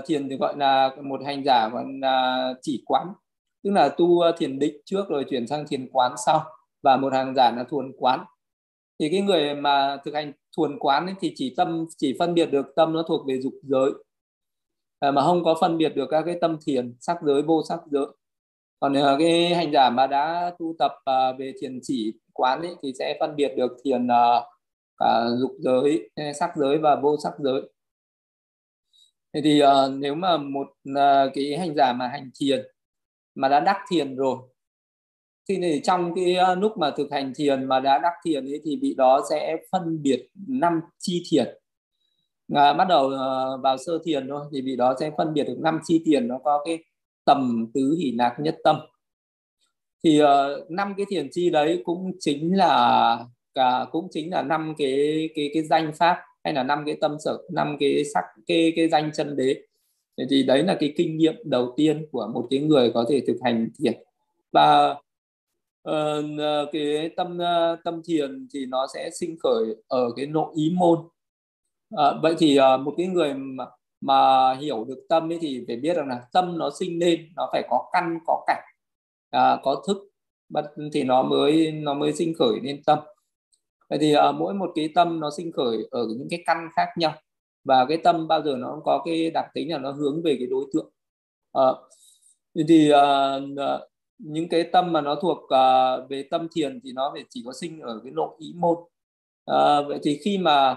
thiền 0.06 0.30
thì 0.30 0.38
gọi 0.38 0.58
là 0.58 0.96
một 1.04 1.22
hành 1.26 1.44
giả 1.46 1.70
gọi 1.74 1.86
là 2.02 2.54
chỉ 2.62 2.84
quán 2.86 3.08
tức 3.64 3.72
là 3.72 3.90
tu 3.90 4.20
ờ, 4.20 4.32
thiền 4.38 4.60
định 4.60 4.82
trước 4.86 5.10
rồi 5.10 5.26
chuyển 5.30 5.48
sang 5.48 5.68
thiền 5.68 5.90
quán 5.92 6.16
sau. 6.26 6.46
Và 6.84 6.98
một 6.98 7.14
hàng 7.14 7.36
giả 7.36 7.52
là 7.52 7.64
thuần 7.64 7.92
quán. 7.98 8.26
Thì 9.00 9.10
cái 9.12 9.22
người 9.22 9.56
mà 9.56 9.98
thực 10.06 10.14
hành 10.14 10.34
thuần 10.58 10.80
quán 10.80 11.06
ấy, 11.06 11.16
thì 11.20 11.34
chỉ 11.36 11.54
tâm 11.58 11.86
chỉ 11.98 12.16
phân 12.20 12.34
biệt 12.34 12.46
được 12.46 12.66
tâm 12.76 12.94
nó 12.94 13.04
thuộc 13.08 13.28
về 13.28 13.42
dục 13.42 13.54
giới. 13.64 13.92
À, 15.00 15.12
mà 15.12 15.22
không 15.22 15.44
có 15.44 15.56
phân 15.62 15.78
biệt 15.78 15.90
được 15.96 16.08
các 16.12 16.22
cái 16.26 16.38
tâm 16.42 16.58
thiền 16.66 16.96
sắc 17.00 17.18
giới 17.26 17.42
vô 17.42 17.64
sắc 17.70 17.80
giới. 17.92 18.06
Còn 18.80 18.94
ờ, 18.94 19.16
cái 19.20 19.56
hành 19.56 19.72
giả 19.72 19.90
mà 19.90 20.08
đã 20.08 20.56
tu 20.60 20.76
tập 20.80 20.92
à, 21.06 21.34
về 21.40 21.54
thiền 21.62 21.80
chỉ 21.84 22.14
quán 22.34 22.62
ấy, 22.62 22.76
thì 22.84 22.94
sẽ 23.00 23.18
phân 23.20 23.36
biệt 23.36 23.54
được 23.58 23.78
thiền 23.84 24.08
cả 24.98 25.26
dục 25.40 25.52
giới 25.60 26.10
sắc 26.40 26.52
giới 26.56 26.78
và 26.78 26.96
vô 26.96 27.18
sắc 27.24 27.34
giới. 27.40 27.62
Thế 29.34 29.42
thì 29.44 29.62
nếu 29.94 30.16
mà 30.16 30.38
một 30.38 30.68
cái 31.34 31.58
hành 31.60 31.76
giả 31.76 31.94
mà 31.94 32.08
hành 32.08 32.32
thiền 32.40 32.68
mà 33.36 33.48
đã 33.48 33.60
đắc 33.60 33.78
thiền 33.90 34.16
rồi. 34.16 34.38
Thì 35.50 35.82
trong 35.84 36.16
cái 36.16 36.36
ờ, 36.36 36.56
lúc 36.56 36.78
mà 36.78 36.92
thực 36.98 37.12
hành 37.12 37.34
thiền 37.36 37.66
mà 37.66 37.80
đã 37.80 38.00
đắc 38.00 38.14
thiền 38.26 38.46
ấy 38.46 38.62
thì 38.64 38.80
vị 38.82 38.94
đó 38.98 39.22
sẽ 39.30 39.58
phân 39.72 40.02
biệt 40.04 40.28
năm 40.48 40.82
chi 41.00 41.24
thiền. 41.30 41.46
À, 42.54 42.74
bắt 42.74 42.86
đầu 42.90 43.10
ờ, 43.10 43.58
vào 43.58 43.78
sơ 43.78 44.00
thiền 44.06 44.28
thôi 44.28 44.46
thì 44.54 44.62
vị 44.62 44.76
đó 44.76 44.96
sẽ 45.00 45.12
phân 45.18 45.34
biệt 45.34 45.44
được 45.44 45.58
năm 45.60 45.80
chi 45.84 46.04
thiền 46.06 46.28
nó 46.28 46.38
có 46.44 46.62
cái 46.66 46.84
tầm 47.26 47.68
tứ 47.74 47.96
hỷ 48.00 48.12
lạc 48.12 48.36
nhất 48.40 48.58
tâm. 48.64 48.76
Thì 50.04 50.22
uh, 50.24 50.72
năm 50.72 50.94
cái 50.98 51.06
thiền 51.10 51.28
chi 51.32 51.50
đấy 51.50 51.82
cũng 51.86 52.12
chính 52.20 52.58
là 52.58 53.26
cả 53.54 53.86
cũng 53.92 54.08
chính 54.12 54.32
là 54.32 54.42
năm 54.42 54.74
cái 54.78 55.30
cái 55.36 55.50
cái 55.54 55.64
danh 55.64 55.92
pháp 55.98 56.18
hay 56.44 56.54
là 56.54 56.64
năm 56.64 56.84
cái 56.86 56.98
tâm 57.02 57.16
sở 57.20 57.38
năm 57.54 57.78
cái 57.80 58.04
sắc 58.14 58.24
cái 58.48 58.74
cái 58.76 58.90
danh 58.90 59.12
chân 59.14 59.36
đế 59.36 59.56
thì 60.30 60.44
đấy 60.44 60.64
là 60.64 60.78
cái 60.80 60.94
kinh 60.98 61.18
nghiệm 61.18 61.36
đầu 61.44 61.74
tiên 61.78 62.06
của 62.12 62.28
một 62.34 62.48
cái 62.50 62.60
người 62.60 62.92
có 62.94 63.06
thể 63.10 63.24
thực 63.28 63.38
hành 63.44 63.70
thiền. 63.80 63.94
Và 64.52 64.96
uh, 65.90 66.70
cái 66.72 67.10
tâm 67.16 67.38
uh, 67.38 67.80
tâm 67.84 68.02
thiền 68.06 68.48
thì 68.54 68.66
nó 68.66 68.88
sẽ 68.94 69.10
sinh 69.20 69.36
khởi 69.44 69.76
ở 69.88 70.12
cái 70.16 70.26
nội 70.26 70.54
ý 70.56 70.74
môn. 70.76 71.00
Uh, 71.96 72.22
vậy 72.22 72.36
thì 72.40 72.60
uh, 72.60 72.80
một 72.82 72.94
cái 72.98 73.08
người 73.08 73.34
mà, 73.34 73.66
mà 74.02 74.54
hiểu 74.54 74.86
được 74.88 75.06
tâm 75.10 75.32
ấy 75.32 75.40
thì 75.42 75.64
phải 75.68 75.76
biết 75.76 75.98
rằng 75.98 76.08
là 76.08 76.22
tâm 76.34 76.58
nó 76.58 76.70
sinh 76.80 77.00
lên 77.00 77.30
nó 77.36 77.50
phải 77.52 77.68
có 77.70 77.90
căn 77.94 78.20
có 78.26 78.44
cảnh 78.48 78.64
uh, 79.38 79.60
có 79.64 79.84
thức. 79.88 79.98
Thì 80.94 81.04
nó 81.04 81.24
mới 81.24 81.72
nó 81.72 81.94
mới 81.94 82.14
sinh 82.14 82.34
khởi 82.34 82.60
nên 82.64 82.84
tâm. 82.84 83.00
Vậy 83.90 84.00
thì 84.02 84.16
uh, 84.16 84.36
mỗi 84.36 84.54
một 84.54 84.72
cái 84.76 84.90
tâm 84.96 85.20
nó 85.20 85.30
sinh 85.38 85.52
khởi 85.52 85.78
ở 85.92 86.08
những 86.18 86.28
cái 86.30 86.44
căn 86.46 86.70
khác 86.76 86.88
nhau 86.98 87.14
và 87.64 87.86
cái 87.90 87.98
tâm 87.98 88.28
bao 88.28 88.42
giờ 88.44 88.56
nó 88.58 88.82
có 88.84 89.02
cái 89.06 89.32
đặc 89.32 89.46
tính 89.54 89.72
là 89.72 89.78
nó 89.78 89.92
hướng 89.92 90.22
về 90.24 90.36
cái 90.40 90.48
đối 90.48 90.66
tượng. 90.74 90.92
À, 91.54 91.64
thì 92.68 92.92
uh, 92.94 93.82
những 94.18 94.50
cái 94.50 94.64
tâm 94.64 94.92
mà 94.94 95.02
nó 95.02 95.16
thuộc 95.16 95.38
uh, 95.38 96.10
về 96.10 96.24
tâm 96.32 96.48
thiền 96.56 96.80
thì 96.84 96.92
nó 96.94 97.16
chỉ 97.30 97.44
có 97.46 97.54
sinh 97.54 97.80
ở 97.80 98.00
cái 98.04 98.12
nội 98.12 98.30
ý 98.40 98.54
môn. 98.56 98.78
Uh, 99.52 99.88
vậy 99.88 100.00
thì 100.04 100.20
khi 100.24 100.38
mà 100.38 100.72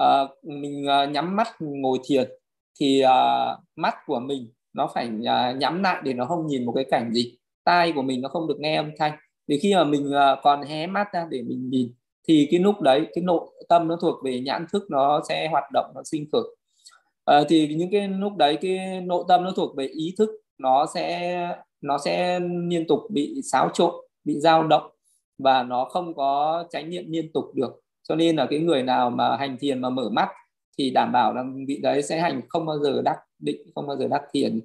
uh, 0.00 0.30
mình 0.44 0.86
uh, 0.86 1.10
nhắm 1.10 1.36
mắt 1.36 1.48
ngồi 1.60 1.98
thiền 2.04 2.30
thì 2.80 3.02
uh, 3.04 3.58
mắt 3.76 3.94
của 4.06 4.20
mình 4.20 4.52
nó 4.72 4.90
phải 4.94 5.06
uh, 5.06 5.56
nhắm 5.56 5.82
lại 5.82 6.02
để 6.04 6.14
nó 6.14 6.24
không 6.26 6.46
nhìn 6.46 6.66
một 6.66 6.72
cái 6.72 6.84
cảnh 6.90 7.12
gì. 7.12 7.38
Tai 7.64 7.92
của 7.92 8.02
mình 8.02 8.20
nó 8.20 8.28
không 8.28 8.48
được 8.48 8.60
nghe 8.60 8.76
âm 8.76 8.90
thanh. 8.98 9.18
Thì 9.48 9.58
khi 9.58 9.74
mà 9.74 9.84
mình 9.84 10.08
uh, 10.08 10.38
còn 10.42 10.62
hé 10.62 10.86
mắt 10.86 11.08
ra 11.12 11.26
để 11.30 11.42
mình 11.42 11.70
nhìn 11.70 11.92
thì 12.28 12.48
cái 12.50 12.60
lúc 12.60 12.80
đấy 12.80 13.06
cái 13.14 13.24
nội 13.24 13.40
tâm 13.68 13.88
nó 13.88 13.96
thuộc 14.00 14.24
về 14.24 14.40
nhãn 14.40 14.66
thức 14.72 14.84
nó 14.90 15.22
sẽ 15.28 15.48
hoạt 15.48 15.64
động 15.72 15.92
nó 15.94 16.02
sinh 16.04 16.26
khởi. 16.32 16.56
À, 17.24 17.42
thì 17.48 17.74
những 17.74 17.90
cái 17.92 18.08
lúc 18.08 18.36
đấy 18.36 18.58
cái 18.60 19.00
nội 19.00 19.24
tâm 19.28 19.44
nó 19.44 19.52
thuộc 19.56 19.76
về 19.76 19.86
ý 19.86 20.14
thức 20.18 20.30
nó 20.58 20.86
sẽ 20.94 21.48
nó 21.80 21.98
sẽ 21.98 22.40
liên 22.68 22.86
tục 22.88 23.00
bị 23.10 23.40
xáo 23.52 23.70
trộn 23.74 23.94
bị 24.24 24.40
dao 24.40 24.66
động 24.66 24.90
và 25.38 25.62
nó 25.62 25.84
không 25.84 26.14
có 26.14 26.64
tránh 26.70 26.90
niệm 26.90 27.04
liên 27.08 27.32
tục 27.32 27.44
được. 27.54 27.80
Cho 28.08 28.14
nên 28.14 28.36
là 28.36 28.46
cái 28.50 28.58
người 28.58 28.82
nào 28.82 29.10
mà 29.10 29.36
hành 29.36 29.56
thiền 29.60 29.80
mà 29.80 29.90
mở 29.90 30.08
mắt 30.10 30.28
thì 30.78 30.90
đảm 30.90 31.12
bảo 31.12 31.34
là 31.34 31.44
vị 31.68 31.80
đấy 31.82 32.02
sẽ 32.02 32.20
hành 32.20 32.40
không 32.48 32.66
bao 32.66 32.78
giờ 32.78 33.02
đắc 33.02 33.16
định 33.38 33.62
không 33.74 33.86
bao 33.86 33.96
giờ 33.96 34.08
đắc 34.08 34.22
thiền. 34.32 34.60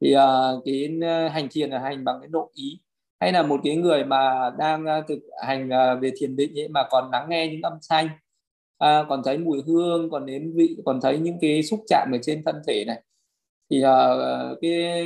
Thì 0.00 0.14
uh, 0.16 0.62
cái 0.64 0.88
ờ, 1.02 1.28
hành 1.28 1.48
thiền 1.50 1.70
là 1.70 1.78
hành 1.78 2.04
bằng 2.04 2.16
cái 2.20 2.28
nội 2.28 2.48
ý 2.54 2.80
hay 3.20 3.32
là 3.32 3.42
một 3.42 3.60
cái 3.64 3.76
người 3.76 4.04
mà 4.04 4.50
đang 4.58 4.84
ờ, 4.84 5.02
thực 5.08 5.18
hành 5.46 5.70
ờ, 5.70 5.96
về 5.96 6.10
thiền 6.16 6.36
định 6.36 6.58
ấy 6.58 6.68
mà 6.68 6.86
còn 6.90 7.10
lắng 7.12 7.26
nghe 7.28 7.48
những 7.48 7.62
âm 7.62 7.72
thanh 7.90 8.08
à, 8.78 9.04
còn 9.08 9.22
thấy 9.24 9.38
mùi 9.38 9.62
hương 9.66 10.10
còn 10.10 10.26
nếm 10.26 10.42
vị 10.54 10.76
còn 10.84 11.00
thấy 11.00 11.18
những 11.18 11.38
cái 11.40 11.62
xúc 11.62 11.80
chạm 11.88 12.08
ở 12.12 12.18
trên 12.22 12.42
thân 12.44 12.62
thể 12.66 12.84
này 12.86 13.02
thì 13.70 13.82
uh, 13.84 14.58
cái 14.60 15.04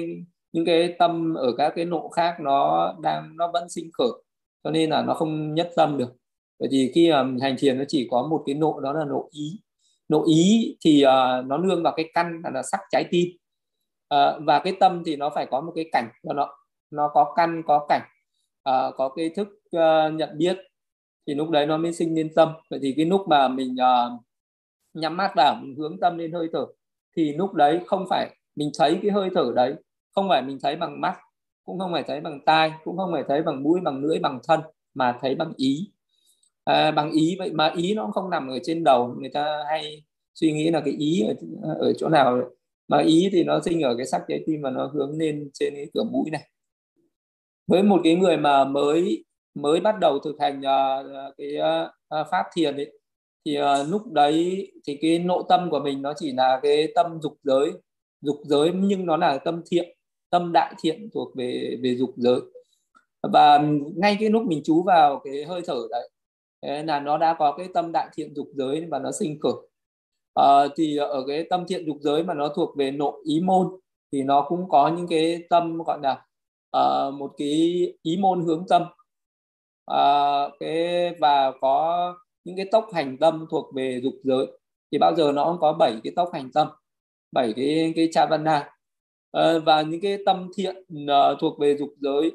những 0.52 0.64
cái 0.64 0.94
tâm 0.98 1.34
ở 1.34 1.52
các 1.58 1.72
cái 1.76 1.84
nộ 1.84 2.08
khác 2.08 2.36
nó 2.40 2.92
đang 3.02 3.36
nó 3.36 3.50
vẫn 3.52 3.68
sinh 3.68 3.90
khởi 3.98 4.22
cho 4.64 4.70
nên 4.70 4.90
là 4.90 5.02
nó 5.02 5.14
không 5.14 5.54
nhất 5.54 5.70
tâm 5.76 5.98
được. 5.98 6.12
Bởi 6.58 6.68
vì 6.72 6.92
khi 6.94 7.10
mà 7.10 7.24
hành 7.42 7.56
thiền 7.58 7.78
nó 7.78 7.84
chỉ 7.88 8.08
có 8.10 8.26
một 8.26 8.42
cái 8.46 8.54
nộ 8.54 8.80
đó 8.80 8.92
là 8.92 9.04
nộ 9.04 9.28
ý. 9.32 9.60
Nộ 10.08 10.24
ý 10.26 10.76
thì 10.84 11.04
uh, 11.04 11.46
nó 11.46 11.58
nương 11.58 11.82
vào 11.82 11.92
cái 11.96 12.10
căn 12.14 12.40
là, 12.44 12.50
là 12.50 12.62
sắc 12.62 12.80
trái 12.90 13.04
tim 13.10 13.28
uh, 14.14 14.42
và 14.46 14.60
cái 14.64 14.72
tâm 14.80 15.02
thì 15.06 15.16
nó 15.16 15.30
phải 15.34 15.46
có 15.50 15.60
một 15.60 15.72
cái 15.74 15.84
cảnh 15.92 16.08
cho 16.22 16.32
nó 16.32 16.48
nó 16.90 17.10
có 17.14 17.32
căn 17.36 17.62
có 17.66 17.86
cảnh 17.88 18.02
uh, 18.68 18.94
có 18.96 19.08
cái 19.08 19.30
thức 19.36 19.48
uh, 19.76 20.14
nhận 20.14 20.38
biết. 20.38 20.58
Thì 21.26 21.34
lúc 21.34 21.50
đấy 21.50 21.66
nó 21.66 21.76
mới 21.76 21.92
sinh 21.92 22.14
lên 22.14 22.34
tâm. 22.36 22.48
Vậy 22.70 22.78
thì 22.82 22.94
cái 22.96 23.04
lúc 23.04 23.28
mà 23.28 23.48
mình 23.48 23.74
uh, 23.74 24.20
nhắm 24.94 25.16
mắt 25.16 25.32
vào 25.36 25.56
mình 25.62 25.76
hướng 25.76 26.00
tâm 26.00 26.18
lên 26.18 26.32
hơi 26.32 26.48
thở 26.52 26.66
thì 27.16 27.32
lúc 27.32 27.54
đấy 27.54 27.80
không 27.86 28.06
phải 28.10 28.36
mình 28.56 28.70
thấy 28.78 28.98
cái 29.02 29.10
hơi 29.10 29.30
thở 29.34 29.52
đấy 29.54 29.74
không 30.14 30.28
phải 30.28 30.42
mình 30.42 30.58
thấy 30.62 30.76
bằng 30.76 31.00
mắt 31.00 31.16
cũng 31.64 31.78
không 31.78 31.92
phải 31.92 32.04
thấy 32.06 32.20
bằng 32.20 32.40
tai 32.46 32.72
cũng 32.84 32.96
không 32.96 33.12
phải 33.12 33.24
thấy 33.28 33.42
bằng 33.42 33.62
mũi 33.62 33.80
bằng 33.80 34.00
lưỡi 34.04 34.18
bằng 34.18 34.40
thân 34.48 34.60
mà 34.94 35.18
thấy 35.20 35.34
bằng 35.34 35.52
ý. 35.56 35.92
À, 36.64 36.90
bằng 36.90 37.10
ý 37.12 37.36
vậy 37.38 37.50
mà 37.52 37.72
ý 37.76 37.94
nó 37.94 38.10
không 38.14 38.30
nằm 38.30 38.48
ở 38.48 38.58
trên 38.62 38.84
đầu. 38.84 39.14
Người 39.18 39.30
ta 39.34 39.64
hay 39.68 40.04
suy 40.34 40.52
nghĩ 40.52 40.70
là 40.70 40.80
cái 40.84 40.94
ý 40.94 41.24
ở, 41.62 41.74
ở 41.74 41.92
chỗ 41.92 42.08
nào. 42.08 42.40
Mà 42.88 43.02
ý 43.02 43.28
thì 43.32 43.44
nó 43.44 43.60
sinh 43.64 43.82
ở 43.82 43.96
cái 43.96 44.06
sắc 44.06 44.22
trái 44.28 44.44
tim 44.46 44.62
và 44.62 44.70
nó 44.70 44.86
hướng 44.86 45.18
lên 45.18 45.50
trên 45.54 45.74
cái 45.74 45.86
cửa 45.94 46.04
mũi 46.04 46.30
này 46.30 46.48
với 47.70 47.82
một 47.82 48.00
cái 48.04 48.14
người 48.14 48.36
mà 48.36 48.64
mới 48.64 49.24
mới 49.54 49.80
bắt 49.80 49.94
đầu 50.00 50.18
thực 50.18 50.40
hành 50.40 50.58
uh, 50.58 51.34
cái 51.38 51.56
uh, 52.20 52.26
pháp 52.30 52.46
thiền 52.54 52.76
ấy 52.76 52.98
thì 53.46 53.58
uh, 53.60 53.88
lúc 53.88 54.12
đấy 54.12 54.66
thì 54.86 54.98
cái 55.02 55.18
nội 55.18 55.42
tâm 55.48 55.70
của 55.70 55.80
mình 55.80 56.02
nó 56.02 56.12
chỉ 56.16 56.32
là 56.32 56.60
cái 56.62 56.92
tâm 56.94 57.18
dục 57.22 57.36
giới. 57.42 57.72
Dục 58.20 58.36
giới 58.44 58.70
nhưng 58.74 59.06
nó 59.06 59.16
là 59.16 59.38
tâm 59.38 59.62
thiện 59.70 59.96
tâm 60.30 60.52
đại 60.52 60.74
thiện 60.82 61.08
thuộc 61.14 61.36
về 61.36 61.78
về 61.82 61.94
dục 61.96 62.10
giới. 62.16 62.40
Và 63.32 63.64
ngay 63.96 64.16
cái 64.20 64.30
lúc 64.30 64.42
mình 64.42 64.60
chú 64.64 64.82
vào 64.82 65.20
cái 65.24 65.44
hơi 65.44 65.62
thở 65.66 65.76
đấy 65.90 66.10
là 66.84 67.00
nó 67.00 67.18
đã 67.18 67.36
có 67.38 67.54
cái 67.58 67.68
tâm 67.74 67.92
đại 67.92 68.08
thiện 68.14 68.34
dục 68.34 68.48
giới 68.54 68.86
và 68.90 68.98
nó 68.98 69.12
sinh 69.12 69.38
khởi. 69.40 69.52
À, 70.34 70.68
thì 70.76 70.96
ở 70.96 71.24
cái 71.28 71.46
tâm 71.50 71.64
thiện 71.68 71.86
dục 71.86 71.96
giới 72.00 72.24
mà 72.24 72.34
nó 72.34 72.48
thuộc 72.48 72.76
về 72.76 72.90
nội 72.90 73.22
ý 73.24 73.40
môn 73.40 73.68
thì 74.12 74.22
nó 74.22 74.46
cũng 74.48 74.68
có 74.68 74.88
những 74.96 75.06
cái 75.08 75.42
tâm 75.50 75.78
gọi 75.78 75.98
là 76.02 76.26
uh, 76.76 77.14
một 77.14 77.32
cái 77.38 77.48
ý 78.02 78.16
môn 78.16 78.44
hướng 78.44 78.64
tâm. 78.68 78.82
Uh, 79.90 80.52
cái 80.60 81.10
và 81.20 81.52
có 81.60 82.14
những 82.44 82.56
cái 82.56 82.66
tốc 82.72 82.86
hành 82.94 83.18
tâm 83.18 83.46
thuộc 83.50 83.74
về 83.74 84.00
dục 84.02 84.14
giới. 84.24 84.46
Thì 84.92 84.98
bao 84.98 85.14
giờ 85.16 85.32
nó 85.32 85.44
cũng 85.44 85.60
có 85.60 85.72
bảy 85.72 86.00
cái 86.04 86.12
tốc 86.16 86.30
hành 86.32 86.50
tâm 86.52 86.68
bảy 87.32 87.52
cái 87.56 87.92
cái 87.96 88.08
chavana. 88.12 88.70
Uh, 89.38 89.64
và 89.64 89.82
những 89.82 90.00
cái 90.00 90.18
tâm 90.26 90.50
thiện 90.56 90.76
uh, 91.04 91.38
thuộc 91.40 91.58
về 91.58 91.76
dục 91.76 91.90
giới. 92.00 92.32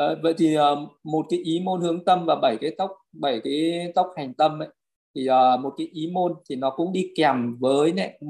Uh, 0.00 0.18
vậy 0.22 0.34
thì 0.38 0.58
uh, 0.58 0.78
một 1.04 1.26
cái 1.30 1.40
ý 1.40 1.60
môn 1.60 1.80
hướng 1.80 2.04
tâm 2.04 2.24
và 2.26 2.36
bảy 2.42 2.56
cái 2.60 2.70
tốc 2.78 2.90
bảy 3.12 3.40
cái 3.44 3.92
tốc 3.94 4.12
hành 4.16 4.34
tâm 4.34 4.62
ấy 4.62 4.68
thì 5.14 5.28
uh, 5.30 5.60
một 5.60 5.74
cái 5.76 5.86
ý 5.92 6.10
môn 6.12 6.34
thì 6.48 6.56
nó 6.56 6.70
cũng 6.70 6.92
đi 6.92 7.12
kèm 7.16 7.56
với 7.60 7.92
này 7.92 8.20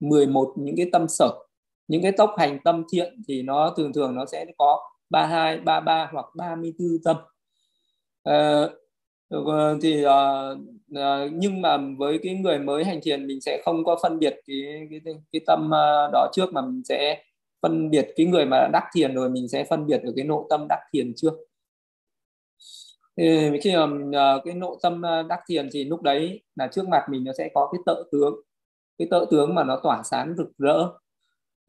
11 0.00 0.54
những 0.56 0.76
cái 0.76 0.86
tâm 0.92 1.08
sở 1.08 1.30
những 1.90 2.02
cái 2.02 2.12
tốc 2.12 2.34
hành 2.38 2.58
tâm 2.64 2.84
thiện 2.92 3.22
thì 3.28 3.42
nó 3.42 3.74
thường 3.76 3.92
thường 3.92 4.14
nó 4.14 4.26
sẽ 4.26 4.46
có 4.58 4.90
32, 5.10 5.60
33 5.60 6.10
hoặc 6.12 6.26
34 6.36 6.88
tâm. 7.04 7.16
À, 8.24 8.68
thì 9.82 10.04
à, 10.04 10.14
à, 10.94 11.26
nhưng 11.32 11.62
mà 11.62 11.78
với 11.98 12.20
cái 12.22 12.34
người 12.34 12.58
mới 12.58 12.84
hành 12.84 13.00
thiền 13.02 13.26
mình 13.26 13.40
sẽ 13.40 13.62
không 13.64 13.84
có 13.84 13.98
phân 14.02 14.18
biệt 14.18 14.40
cái 14.46 14.88
cái 14.90 15.14
cái 15.32 15.40
tâm 15.46 15.70
đó 16.12 16.28
trước 16.32 16.52
mà 16.52 16.60
mình 16.60 16.82
sẽ 16.84 17.22
phân 17.62 17.90
biệt 17.90 18.08
cái 18.16 18.26
người 18.26 18.44
mà 18.46 18.68
đắc 18.72 18.84
thiền 18.94 19.14
rồi 19.14 19.30
mình 19.30 19.48
sẽ 19.48 19.64
phân 19.64 19.86
biệt 19.86 20.00
ở 20.04 20.12
cái 20.16 20.24
nội 20.24 20.44
tâm 20.50 20.66
đắc 20.68 20.80
thiền 20.92 21.12
trước. 21.16 21.34
Thì 23.16 23.50
khi 23.62 23.74
mà 23.76 24.38
cái 24.44 24.54
nội 24.54 24.76
tâm 24.82 25.02
đắc 25.28 25.40
thiền 25.48 25.68
thì 25.72 25.84
lúc 25.84 26.02
đấy 26.02 26.42
là 26.56 26.66
trước 26.66 26.88
mặt 26.88 27.06
mình 27.10 27.24
nó 27.24 27.32
sẽ 27.38 27.50
có 27.54 27.68
cái 27.72 27.80
tợ 27.86 28.04
tướng. 28.12 28.34
Cái 28.98 29.08
tợ 29.10 29.26
tướng 29.30 29.54
mà 29.54 29.64
nó 29.64 29.80
tỏa 29.82 30.02
sáng 30.04 30.34
rực 30.38 30.48
rỡ 30.58 30.88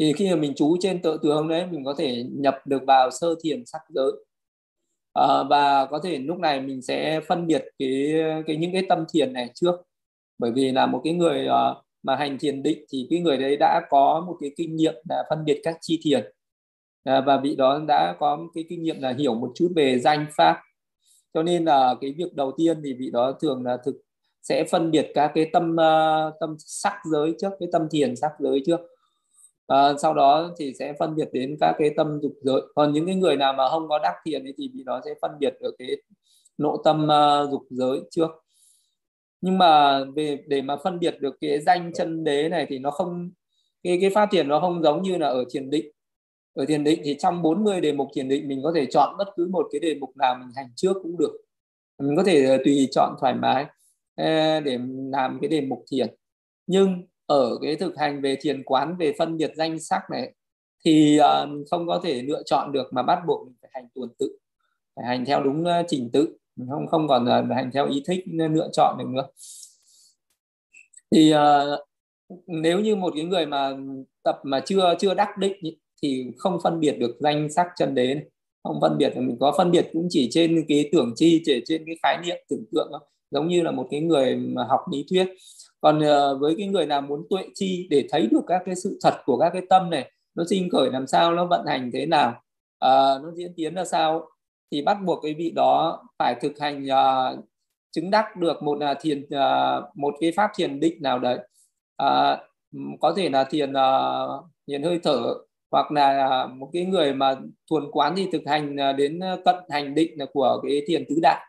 thì 0.02 0.14
khi 0.14 0.30
mà 0.30 0.36
mình 0.36 0.54
chú 0.56 0.78
trên 0.80 1.02
tự 1.02 1.20
tướng 1.24 1.48
đấy 1.48 1.66
mình 1.72 1.86
có 1.86 1.96
thể 1.98 2.24
nhập 2.32 2.58
được 2.66 2.82
vào 2.88 3.12
sơ 3.12 3.36
thiền 3.44 3.66
sắc 3.66 3.82
giới. 3.90 4.12
À, 5.14 5.44
và 5.50 5.86
có 5.86 6.00
thể 6.04 6.20
lúc 6.20 6.38
này 6.38 6.62
mình 6.62 6.82
sẽ 6.82 7.20
phân 7.28 7.48
biệt 7.48 7.66
cái 7.80 8.14
cái 8.48 8.56
những 8.56 8.74
cái 8.74 8.86
tâm 8.90 9.06
thiền 9.14 9.34
này 9.34 9.50
trước. 9.56 9.76
Bởi 10.38 10.52
vì 10.52 10.72
là 10.72 10.86
một 10.86 11.02
cái 11.04 11.14
người 11.14 11.48
uh, 11.48 11.78
mà 12.04 12.16
hành 12.16 12.38
thiền 12.40 12.64
định 12.64 12.86
thì 12.92 13.08
cái 13.10 13.20
người 13.20 13.38
đấy 13.38 13.58
đã 13.60 13.82
có 13.90 14.24
một 14.28 14.38
cái 14.42 14.52
kinh 14.58 14.76
nghiệm 14.76 14.94
là 15.10 15.24
phân 15.30 15.46
biệt 15.46 15.60
các 15.64 15.78
chi 15.82 16.00
thiền. 16.04 16.32
À, 17.04 17.22
và 17.22 17.38
vị 17.38 17.56
đó 17.56 17.82
đã 17.88 18.16
có 18.20 18.40
cái 18.56 18.66
kinh 18.70 18.84
nghiệm 18.84 19.02
là 19.02 19.14
hiểu 19.18 19.36
một 19.36 19.52
chút 19.56 19.72
về 19.76 20.00
danh 20.00 20.26
pháp. 20.38 20.58
Cho 21.34 21.44
nên 21.44 21.66
là 21.66 21.96
cái 22.02 22.12
việc 22.18 22.34
đầu 22.34 22.52
tiên 22.58 22.82
thì 22.84 22.94
vị 22.94 23.10
đó 23.14 23.32
thường 23.42 23.64
là 23.66 23.78
thực 23.86 23.96
sẽ 24.42 24.64
phân 24.72 24.92
biệt 24.92 25.12
các 25.14 25.32
cái 25.36 25.50
tâm 25.54 25.72
uh, 25.74 26.34
tâm 26.40 26.56
sắc 26.60 26.94
giới 27.12 27.36
trước 27.42 27.52
cái 27.60 27.70
tâm 27.72 27.88
thiền 27.92 28.16
sắc 28.16 28.32
giới 28.40 28.64
trước 28.66 28.82
à, 29.67 29.93
sau 30.02 30.13
đó 30.13 30.52
thì 30.60 30.74
sẽ 30.80 30.93
phân 31.00 31.15
biệt 31.15 31.30
đến 31.34 31.58
các 31.60 31.76
cái 31.80 31.89
tâm 31.97 32.19
dục 32.21 32.34
giới. 32.41 32.62
Còn 32.76 32.93
những 32.93 33.06
cái 33.06 33.15
người 33.15 33.36
nào 33.36 33.54
mà 33.54 33.69
không 33.69 33.88
có 33.89 34.00
đắc 34.00 34.13
thiền 34.26 34.43
thì 34.58 34.69
bị 34.74 34.84
nó 34.86 35.02
sẽ 35.06 35.13
phân 35.21 35.32
biệt 35.39 35.54
ở 35.60 35.71
cái 35.80 35.88
nội 36.58 36.78
tâm 36.84 37.08
uh, 37.08 37.52
dục 37.52 37.63
giới 37.69 38.00
trước. 38.12 38.32
Nhưng 39.41 39.58
mà 39.58 40.04
về 40.15 40.43
để 40.47 40.62
mà 40.62 40.78
phân 40.84 41.00
biệt 41.00 41.17
được 41.19 41.36
cái 41.41 41.60
danh 41.60 41.91
chân 41.93 42.24
đế 42.24 42.50
này 42.50 42.65
thì 42.69 42.80
nó 42.80 42.91
không 42.91 43.32
cái 43.84 43.97
cái 44.02 44.10
phát 44.10 44.30
thiền 44.32 44.47
nó 44.47 44.60
không 44.60 44.84
giống 44.84 45.02
như 45.02 45.17
là 45.17 45.28
ở 45.28 45.45
thiền 45.52 45.69
định. 45.69 45.86
Ở 46.54 46.65
thiền 46.65 46.84
định 46.84 47.02
thì 47.04 47.15
trong 47.19 47.41
40 47.41 47.82
đề 47.82 47.93
mục 47.93 48.08
thiền 48.15 48.30
định 48.30 48.47
mình 48.47 48.62
có 48.63 48.71
thể 48.76 48.86
chọn 48.86 49.17
bất 49.17 49.28
cứ 49.36 49.47
một 49.52 49.67
cái 49.71 49.80
đề 49.80 49.95
mục 50.00 50.17
nào 50.17 50.36
mình 50.39 50.50
hành 50.56 50.67
trước 50.76 50.93
cũng 51.04 51.17
được. 51.17 51.32
Mình 52.00 52.15
có 52.17 52.24
thể 52.24 52.45
ờ, 52.45 52.58
tùy 52.65 52.88
chọn 52.91 53.15
thoải 53.19 53.34
mái 53.36 53.65
để 54.63 54.80
làm 55.12 55.39
cái 55.41 55.50
đề 55.50 55.62
mục 55.62 55.84
thiền. 55.91 56.08
Nhưng 56.67 57.04
ở 57.32 57.58
cái 57.62 57.76
thực 57.76 57.98
hành 57.98 58.22
về 58.22 58.38
thiền 58.41 58.63
quán 58.63 58.96
về 59.00 59.13
phân 59.17 59.38
biệt 59.38 59.52
danh 59.56 59.80
sắc 59.80 60.02
này 60.12 60.34
thì 60.86 61.20
uh, 61.20 61.67
không 61.70 61.88
có 61.88 62.02
thể 62.04 62.22
lựa 62.22 62.44
chọn 62.46 62.72
được 62.72 62.94
mà 62.94 63.04
bắt 63.04 63.20
buộc 63.28 63.48
mình 63.48 63.56
phải 63.62 63.72
hành 63.74 63.88
tuần 63.96 64.10
tự 64.20 64.38
phải 64.96 65.06
hành 65.06 65.26
theo 65.26 65.44
đúng 65.44 65.62
uh, 65.62 65.86
trình 65.88 66.10
tự 66.13 66.38
không 66.70 66.88
không 66.88 67.08
còn 67.08 67.24
uh, 67.24 67.56
hành 67.56 67.72
theo 67.74 67.88
ý 67.88 68.04
thích 68.08 68.24
lựa 68.28 68.70
chọn 68.74 68.98
được 68.98 69.08
nữa 69.08 69.28
thì 71.12 71.34
uh, 71.34 71.39
nếu 72.48 72.80
như 72.80 72.96
một 72.96 73.13
cái 73.15 73.26
người 73.26 73.46
mà 73.46 73.72
tập 74.24 74.39
mà 74.44 74.60
chưa 74.65 74.96
chưa 75.00 75.13
đắc 75.13 75.38
định 75.38 75.78
thì 76.02 76.26
không 76.38 76.58
phân 76.63 76.80
biệt 76.80 76.91
được 77.00 77.17
danh 77.20 77.52
sắc 77.52 77.67
chân 77.76 77.96
đế 77.96 78.13
này. 78.15 78.26
không 78.63 78.82
phân 78.82 78.98
biệt 78.98 79.13
mình 79.15 79.38
có 79.39 79.54
phân 79.58 79.72
biệt 79.72 79.89
cũng 79.94 80.08
chỉ 80.10 80.30
trên 80.32 80.65
cái 80.67 80.89
tưởng 80.91 81.13
chi 81.15 81.41
chỉ 81.46 81.63
trên 81.65 81.84
cái 81.86 81.96
khái 82.04 82.17
niệm 82.26 82.38
tưởng 82.50 82.65
tượng 82.72 82.88
thôi 82.91 83.00
giống 83.32 83.48
như 83.48 83.62
là 83.62 83.72
một 83.72 83.88
cái 83.91 84.02
người 84.02 84.36
mà 84.36 84.63
học 84.70 84.80
lý 84.91 85.06
thuyết 85.10 85.28
còn 85.82 85.98
uh, 86.00 86.41
với 86.41 86.56
cái 86.58 86.67
người 86.67 86.86
nào 86.86 87.02
muốn 87.02 87.26
tuệ 87.30 87.44
chi 87.54 87.88
để 87.89 88.08
thấy 88.12 88.28
được 88.32 88.44
các 88.48 88.62
cái 88.65 88.76
sự 88.76 89.00
thật 89.04 89.13
của 89.26 89.38
các 89.38 89.50
cái 89.54 89.62
tâm 89.70 89.89
này 89.89 90.12
nó 90.36 90.44
sinh 90.50 90.70
khởi 90.70 90.89
làm 90.91 91.08
sao 91.08 91.36
nó 91.36 91.46
vận 91.46 91.65
hành 91.65 91.89
thế 91.94 92.06
nào 92.06 92.30
uh, 92.86 93.24
nó 93.24 93.32
diễn 93.36 93.54
tiến 93.56 93.76
ra 93.76 93.86
sao 93.86 94.30
thì 94.72 94.82
bắt 94.82 94.98
buộc 95.06 95.20
cái 95.24 95.34
vị 95.34 95.52
đó 95.56 96.04
phải 96.20 96.36
thực 96.41 96.60
hành 96.60 96.86
uh, 96.86 97.46
chứng 97.91 98.12
đắc 98.12 98.36
được 98.36 98.63
một 98.63 98.80
là 98.80 98.94
thiền 99.02 99.22
uh, 99.22 99.98
một 99.98 100.15
cái 100.22 100.32
pháp 100.36 100.52
thiền 100.56 100.80
định 100.80 101.02
nào 101.02 101.20
đấy. 101.20 101.39
Uh, 102.04 102.39
có 103.02 103.13
thể 103.17 103.30
là 103.30 103.44
thiền 103.44 103.72
uh, 103.72 104.46
thiền 104.67 104.84
hơi 104.84 105.00
thở 105.04 105.36
hoặc 105.72 105.91
là 105.91 106.48
một 106.48 106.70
cái 106.74 106.86
người 106.86 107.13
mà 107.13 107.36
thuần 107.70 107.84
quán 107.91 108.13
thì 108.17 108.28
thực 108.32 108.41
hành 108.46 108.76
đến 108.98 109.20
cận 109.46 109.56
hành 109.70 109.96
định 109.96 110.17
của 110.34 110.62
cái 110.63 110.82
thiền 110.88 111.06
tứ 111.10 111.15
đại 111.22 111.46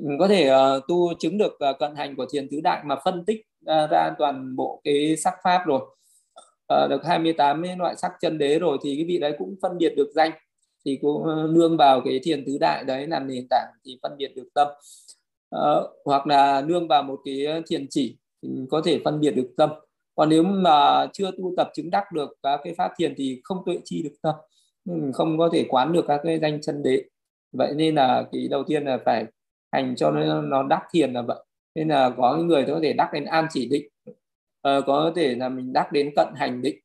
mình 0.00 0.18
có 0.18 0.28
thể 0.28 0.50
uh, 0.50 0.82
tu 0.88 1.14
chứng 1.18 1.38
được 1.38 1.58
uh, 1.70 1.78
cận 1.78 1.94
hành 1.94 2.16
của 2.16 2.26
thiền 2.32 2.48
tứ 2.50 2.60
đại 2.60 2.82
mà 2.84 2.96
phân 3.04 3.24
tích 3.24 3.40
uh, 3.60 3.90
ra 3.90 4.14
toàn 4.18 4.56
bộ 4.56 4.80
cái 4.84 5.16
sắc 5.16 5.34
pháp 5.44 5.62
rồi. 5.66 5.80
Uh, 6.74 6.90
được 6.90 7.04
28 7.04 7.62
loại 7.78 7.96
sắc 7.96 8.12
chân 8.20 8.38
đế 8.38 8.58
rồi 8.58 8.78
thì 8.82 8.96
cái 8.96 9.04
vị 9.04 9.18
đấy 9.18 9.34
cũng 9.38 9.54
phân 9.62 9.78
biệt 9.78 9.94
được 9.96 10.12
danh. 10.14 10.30
Thì 10.84 10.98
cũng 11.02 11.54
nương 11.54 11.76
vào 11.76 12.00
cái 12.04 12.20
thiền 12.22 12.44
tứ 12.46 12.58
đại 12.60 12.84
đấy 12.84 13.06
làm 13.06 13.26
nền 13.26 13.46
tảng 13.50 13.68
thì 13.84 13.98
phân 14.02 14.16
biệt 14.18 14.32
được 14.36 14.48
tâm. 14.54 14.68
Uh, 15.56 15.90
hoặc 16.04 16.26
là 16.26 16.60
nương 16.60 16.88
vào 16.88 17.02
một 17.02 17.20
cái 17.24 17.46
thiền 17.66 17.86
chỉ 17.90 18.16
thì 18.42 18.48
có 18.70 18.82
thể 18.84 19.00
phân 19.04 19.20
biệt 19.20 19.30
được 19.30 19.50
tâm. 19.56 19.70
Còn 20.14 20.28
nếu 20.28 20.42
mà 20.42 21.06
chưa 21.12 21.30
tu 21.30 21.54
tập 21.56 21.70
chứng 21.74 21.90
đắc 21.90 22.12
được 22.12 22.30
các 22.42 22.60
cái 22.64 22.74
pháp 22.74 22.92
thiền 22.98 23.14
thì 23.16 23.40
không 23.44 23.62
tuệ 23.66 23.78
chi 23.84 24.02
được 24.02 24.14
tâm. 24.22 24.34
Mình 24.84 25.12
không 25.12 25.38
có 25.38 25.50
thể 25.52 25.64
quán 25.68 25.92
được 25.92 26.04
các 26.08 26.20
cái 26.24 26.38
danh 26.38 26.60
chân 26.60 26.82
đế. 26.82 27.02
Vậy 27.52 27.74
nên 27.76 27.94
là 27.94 28.24
cái 28.32 28.48
đầu 28.48 28.64
tiên 28.66 28.84
là 28.84 28.98
phải 29.04 29.26
hành 29.72 29.96
cho 29.96 30.10
nó, 30.10 30.42
nó 30.42 30.62
đắc 30.62 30.82
thiền 30.92 31.12
là 31.12 31.22
vậy. 31.22 31.44
Nên 31.74 31.88
là 31.88 32.10
có 32.16 32.36
người 32.36 32.64
có 32.66 32.80
thể 32.82 32.92
đắc 32.92 33.10
đến 33.12 33.24
an 33.24 33.46
chỉ 33.50 33.68
định. 33.68 33.88
Uh, 34.68 34.84
có 34.86 35.12
thể 35.16 35.34
là 35.34 35.48
mình 35.48 35.72
đắc 35.72 35.92
đến 35.92 36.10
cận 36.16 36.28
hành 36.36 36.62
định. 36.62 36.78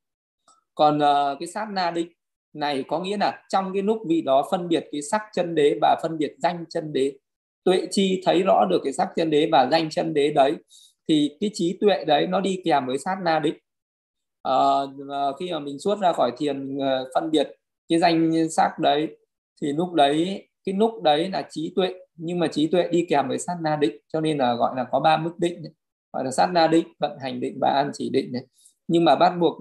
Còn 0.75 0.97
uh, 0.97 1.39
cái 1.39 1.47
sát 1.47 1.67
na 1.71 1.91
định 1.91 2.11
này 2.53 2.83
có 2.87 2.99
nghĩa 2.99 3.17
là 3.17 3.43
trong 3.49 3.73
cái 3.73 3.81
lúc 3.81 3.97
vị 4.07 4.21
đó 4.21 4.47
phân 4.51 4.67
biệt 4.67 4.87
cái 4.91 5.01
sắc 5.01 5.21
chân 5.33 5.55
đế 5.55 5.77
và 5.81 5.99
phân 6.03 6.17
biệt 6.17 6.35
danh 6.37 6.65
chân 6.69 6.93
đế 6.93 7.13
tuệ 7.63 7.87
chi 7.91 8.21
thấy 8.25 8.43
rõ 8.43 8.65
được 8.69 8.81
cái 8.83 8.93
sắc 8.93 9.09
chân 9.15 9.29
đế 9.29 9.49
và 9.51 9.67
danh 9.71 9.89
chân 9.89 10.13
đế 10.13 10.31
đấy 10.31 10.55
thì 11.07 11.37
cái 11.39 11.51
trí 11.53 11.77
tuệ 11.81 12.03
đấy 12.05 12.27
nó 12.27 12.39
đi 12.39 12.61
kèm 12.63 12.85
với 12.85 12.97
sát 12.97 13.15
na 13.23 13.39
định. 13.39 13.55
À, 14.43 14.53
khi 15.39 15.51
mà 15.51 15.59
mình 15.59 15.79
xuất 15.79 15.99
ra 15.99 16.13
khỏi 16.13 16.31
thiền 16.37 16.77
phân 17.13 17.31
biệt 17.31 17.49
cái 17.89 17.99
danh 17.99 18.49
sắc 18.49 18.79
đấy 18.79 19.17
thì 19.61 19.73
lúc 19.73 19.93
đấy 19.93 20.47
cái 20.65 20.75
lúc 20.75 21.01
đấy 21.03 21.29
là 21.29 21.47
trí 21.49 21.73
tuệ 21.75 21.93
nhưng 22.15 22.39
mà 22.39 22.47
trí 22.47 22.67
tuệ 22.67 22.87
đi 22.91 23.05
kèm 23.09 23.27
với 23.27 23.39
sát 23.39 23.55
na 23.61 23.75
định 23.75 23.97
cho 24.13 24.21
nên 24.21 24.37
là 24.37 24.53
gọi 24.53 24.75
là 24.75 24.83
có 24.91 24.99
ba 24.99 25.17
mức 25.17 25.33
định 25.37 25.63
gọi 26.13 26.23
là 26.25 26.31
sát 26.31 26.47
na 26.53 26.67
định 26.67 26.87
vận 26.99 27.17
hành 27.21 27.39
định 27.39 27.57
và 27.61 27.69
an 27.69 27.91
chỉ 27.93 28.09
định 28.09 28.31
này 28.31 28.43
nhưng 28.87 29.05
mà 29.05 29.15
bắt 29.15 29.33
buộc 29.39 29.57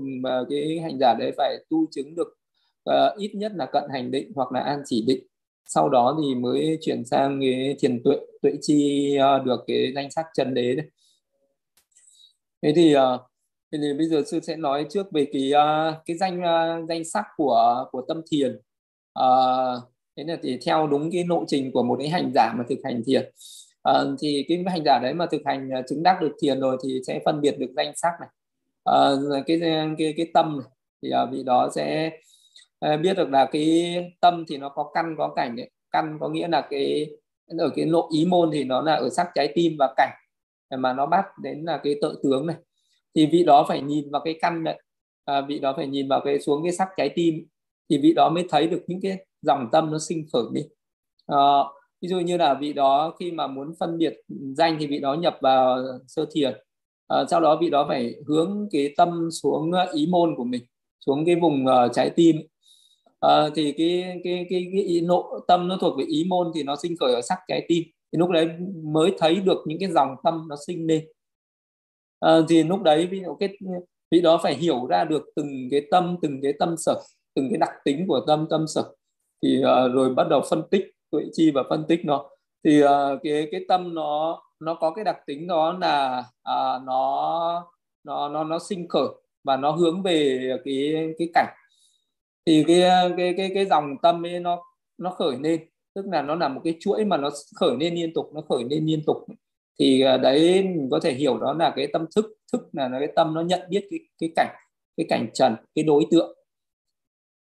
cái 0.51 0.81
hành 0.83 0.99
giả 0.99 1.15
đấy 1.15 1.33
phải 1.37 1.57
tu 1.71 1.87
chứng 1.91 2.15
được 2.15 2.39
uh, 2.91 3.19
ít 3.19 3.35
nhất 3.35 3.53
là 3.55 3.67
cận 3.67 3.85
hành 3.93 4.11
định 4.11 4.33
hoặc 4.35 4.53
là 4.53 4.61
an 4.61 4.83
chỉ 4.85 5.05
định. 5.07 5.27
Sau 5.65 5.89
đó 5.89 6.19
thì 6.23 6.35
mới 6.35 6.79
chuyển 6.81 7.05
sang 7.05 7.41
cái 7.41 7.77
thiền 7.81 8.03
tuệ 8.05 8.17
tuệ 8.43 8.53
chi 8.61 9.09
uh, 9.39 9.47
được 9.47 9.65
cái 9.67 9.93
danh 9.95 10.11
sắc 10.11 10.27
chân 10.35 10.55
đế 10.55 10.75
đấy. 10.75 10.87
Thế 12.63 12.73
thì 12.77 12.97
uh, 12.97 13.21
thì 13.73 13.79
bây 13.99 14.09
giờ 14.09 14.23
sư 14.27 14.41
sẽ 14.41 14.57
nói 14.57 14.87
trước 14.91 15.13
về 15.13 15.27
cái 15.33 15.53
uh, 15.53 15.95
cái 16.07 16.17
danh 16.17 16.41
uh, 16.41 16.89
danh 16.89 17.05
sắc 17.05 17.25
của 17.37 17.87
của 17.93 18.03
tâm 18.09 18.23
thiền. 18.31 18.61
Uh, 19.19 19.92
thế 20.17 20.25
là 20.25 20.37
thì 20.43 20.59
theo 20.67 20.87
đúng 20.87 21.11
cái 21.13 21.25
lộ 21.29 21.45
trình 21.49 21.73
của 21.73 21.83
một 21.83 21.97
cái 21.99 22.09
hành 22.09 22.33
giả 22.35 22.53
mà 22.59 22.65
thực 22.69 22.79
hành 22.85 23.03
thiền. 23.07 23.31
À, 23.83 23.93
thì 24.21 24.45
cái 24.49 24.65
hành 24.67 24.85
giả 24.85 24.99
đấy 25.03 25.15
mà 25.15 25.27
thực 25.27 25.43
hành 25.45 25.71
ờ, 25.71 25.83
chứng 25.89 26.03
đắc 26.03 26.21
được 26.21 26.33
thiền 26.43 26.61
rồi 26.61 26.77
thì 26.85 27.01
sẽ 27.07 27.21
phân 27.25 27.41
biệt 27.41 27.59
được 27.59 27.73
danh 27.77 27.93
sắc 27.97 28.13
này. 28.21 28.29
À, 28.85 29.11
cái 29.47 29.61
cái 29.99 30.15
cái 30.17 30.27
tâm 30.35 30.59
này 30.59 30.69
thì 31.03 31.11
à, 31.11 31.27
vị 31.33 31.43
đó 31.43 31.71
sẽ 31.75 32.11
à, 32.81 32.97
biết 32.97 33.17
được 33.17 33.31
là 33.31 33.49
cái 33.53 33.95
tâm 34.21 34.45
thì 34.49 34.57
nó 34.57 34.69
có 34.69 34.91
căn 34.95 35.15
có 35.19 35.33
cảnh 35.37 35.57
đấy. 35.57 35.71
Căn 35.91 36.19
có 36.21 36.29
nghĩa 36.29 36.49
là 36.49 36.67
cái 36.71 37.07
ở 37.59 37.71
cái 37.77 37.85
nội 37.85 38.05
ý 38.13 38.25
môn 38.27 38.51
thì 38.53 38.65
nó 38.65 38.81
là 38.83 38.95
ở 38.95 39.09
sắc 39.11 39.29
trái 39.35 39.53
tim 39.55 39.77
và 39.79 39.95
cảnh 39.97 40.11
mà 40.79 40.93
nó 40.93 41.07
bắt 41.07 41.27
đến 41.43 41.63
là 41.65 41.81
cái 41.85 41.97
tự 42.03 42.21
tướng 42.23 42.47
này. 42.47 42.57
Thì 43.15 43.27
vị 43.27 43.45
đó 43.45 43.65
phải 43.69 43.83
nhìn 43.83 44.11
vào 44.11 44.23
cái 44.25 44.39
căn 44.41 44.65
đấy. 44.65 44.83
À, 45.25 45.41
vị 45.41 45.59
đó 45.59 45.75
phải 45.77 45.87
nhìn 45.87 46.09
vào 46.09 46.21
cái 46.25 46.41
xuống 46.41 46.63
cái 46.63 46.73
sắc 46.73 46.89
trái 46.97 47.09
tim 47.09 47.47
thì 47.91 47.99
vị 47.99 48.13
đó 48.13 48.31
mới 48.31 48.47
thấy 48.49 48.67
được 48.67 48.83
những 48.87 49.01
cái 49.01 49.27
dòng 49.43 49.69
tâm 49.73 49.91
nó 49.91 49.99
sinh 49.99 50.27
khởi 50.33 50.43
đi. 50.53 50.63
À, 51.27 51.37
ví 52.03 52.09
dụ 52.09 52.21
như 52.21 52.37
là 52.37 52.55
vị 52.55 52.73
đó 52.73 53.15
khi 53.21 53.33
mà 53.33 53.47
muốn 53.47 53.75
phân 53.81 53.99
biệt 53.99 54.15
danh 54.57 54.77
thì 54.81 54.87
vị 54.87 54.99
đó 54.99 55.15
nhập 55.15 55.39
vào 55.41 55.79
sơ 56.07 56.27
thiền. 56.35 56.53
À, 57.09 57.25
sau 57.31 57.41
đó 57.41 57.59
vị 57.61 57.71
đó 57.71 57.87
phải 57.89 58.15
hướng 58.27 58.69
cái 58.73 58.95
tâm 58.97 59.29
xuống 59.43 59.73
ờ, 59.73 59.87
ý 59.93 60.07
môn 60.11 60.35
của 60.37 60.45
mình 60.45 60.63
xuống 61.07 61.25
cái 61.27 61.37
vùng 61.37 61.65
uh, 61.67 61.93
trái 61.93 62.11
tim. 62.11 62.37
À, 63.21 63.49
thì 63.55 63.73
cái 63.73 64.21
cái 64.25 64.47
cái, 64.51 64.69
cái 64.73 64.83
ý 64.83 65.01
nộ 65.01 65.41
tâm 65.49 65.69
nó 65.69 65.79
thuộc 65.81 65.99
về 65.99 66.05
ý 66.05 66.25
môn 66.29 66.53
thì 66.55 66.63
nó 66.63 66.77
sinh 66.77 66.97
khởi 67.01 67.15
ở 67.15 67.21
sắc 67.23 67.39
trái 67.49 67.65
tim. 67.69 67.83
Thì 68.13 68.19
lúc 68.19 68.31
đấy 68.31 68.49
mới 68.85 69.15
thấy 69.19 69.41
được 69.41 69.59
những 69.67 69.79
cái 69.81 69.91
dòng 69.93 70.17
tâm 70.25 70.47
nó 70.49 70.57
sinh 70.67 70.87
lên. 70.87 71.05
À, 72.21 72.39
thì 72.49 72.63
lúc 72.63 72.83
đấy 72.83 73.07
ví 73.07 73.21
dụ 73.25 73.35
cái 73.35 73.49
vị 74.11 74.21
đó 74.21 74.41
phải 74.43 74.55
hiểu 74.55 74.87
ra 74.87 75.05
được 75.05 75.23
từng 75.37 75.69
cái 75.71 75.81
tâm 75.91 76.17
từng 76.23 76.41
cái 76.43 76.53
tâm 76.59 76.75
sở 76.79 77.01
từng 77.35 77.49
cái 77.51 77.59
đặc 77.59 77.71
tính 77.85 78.05
của 78.09 78.21
tâm 78.27 78.47
tâm 78.51 78.67
sở. 78.67 78.95
Thì 79.43 79.59
uh, 79.59 79.95
rồi 79.95 80.15
bắt 80.15 80.27
đầu 80.31 80.43
phân 80.51 80.63
tích 80.71 80.85
tuệ 81.11 81.23
chi 81.33 81.51
và 81.51 81.63
phân 81.71 81.85
tích 81.89 82.05
nó. 82.05 82.31
Thì 82.65 82.85
uh, 82.85 82.89
cái 83.23 83.49
cái 83.53 83.65
tâm 83.69 83.95
nó 83.95 84.43
nó 84.61 84.75
có 84.75 84.91
cái 84.91 85.05
đặc 85.05 85.17
tính 85.27 85.47
đó 85.47 85.79
là 85.81 86.19
uh, 86.19 86.83
nó 86.87 87.67
nó 88.05 88.29
nó 88.29 88.45
nó 88.45 88.59
sinh 88.59 88.89
khởi 88.89 89.09
và 89.45 89.57
nó 89.57 89.71
hướng 89.71 90.03
về 90.03 90.51
cái 90.65 90.95
cái 91.19 91.29
cảnh. 91.35 91.55
Thì 92.47 92.65
cái 92.69 92.81
cái 93.17 93.35
cái 93.37 93.51
cái 93.55 93.67
dòng 93.67 93.97
tâm 94.03 94.27
ấy 94.27 94.41
nó 94.41 94.63
nó 94.99 95.11
khởi 95.11 95.37
lên 95.41 95.61
tức 95.95 96.07
là 96.13 96.23
nó 96.23 96.35
là 96.35 96.49
một 96.49 96.61
cái 96.65 96.77
chuỗi 96.81 97.05
mà 97.05 97.17
nó 97.17 97.31
khởi 97.57 97.77
lên 97.81 97.95
liên 97.95 98.13
tục 98.15 98.31
nó 98.35 98.41
khởi 98.49 98.65
lên 98.71 98.87
liên 98.87 99.03
tục. 99.07 99.17
Thì 99.79 100.01
ờ, 100.01 100.19
đấy 100.19 100.63
mình 100.63 100.89
có 100.91 101.01
thể 101.03 101.13
hiểu 101.13 101.39
đó 101.39 101.53
là 101.53 101.73
cái 101.77 101.87
tâm 101.93 102.07
thức 102.17 102.27
thức 102.53 102.69
là 102.73 102.91
cái 102.99 103.09
tâm 103.17 103.35
nó 103.35 103.41
nhận 103.41 103.61
biết 103.69 103.89
cái 103.91 104.01
cái 104.19 104.33
cảnh 104.37 104.55
cái 104.97 105.07
cảnh 105.09 105.27
trần 105.35 105.57
cái 105.75 105.85
đối 105.85 106.07
tượng 106.11 106.39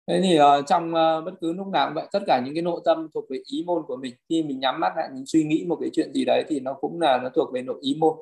thế 0.08 0.22
thì 0.22 0.40
uh, 0.40 0.66
trong 0.68 0.90
uh, 0.90 1.26
bất 1.26 1.32
cứ 1.42 1.54
lúc 1.54 1.68
nào 1.68 1.88
cũng 1.88 1.96
vậy 1.96 2.08
tất 2.12 2.20
cả 2.28 2.42
những 2.46 2.54
cái 2.54 2.64
nội 2.64 2.82
tâm 2.86 3.08
thuộc 3.14 3.26
về 3.30 3.40
ý 3.46 3.64
môn 3.66 3.84
của 3.88 3.98
mình 3.98 4.14
khi 4.30 4.44
mình 4.44 4.60
nhắm 4.60 4.80
mắt 4.80 4.94
lại 4.98 5.10
mình 5.14 5.26
suy 5.26 5.44
nghĩ 5.44 5.66
một 5.68 5.78
cái 5.82 5.90
chuyện 5.94 6.14
gì 6.14 6.26
đấy 6.26 6.46
thì 6.48 6.60
nó 6.60 6.74
cũng 6.74 7.02
là 7.02 7.18
nó 7.18 7.30
thuộc 7.36 7.54
về 7.54 7.62
nội 7.62 7.78
ý 7.82 7.98
môn. 8.00 8.14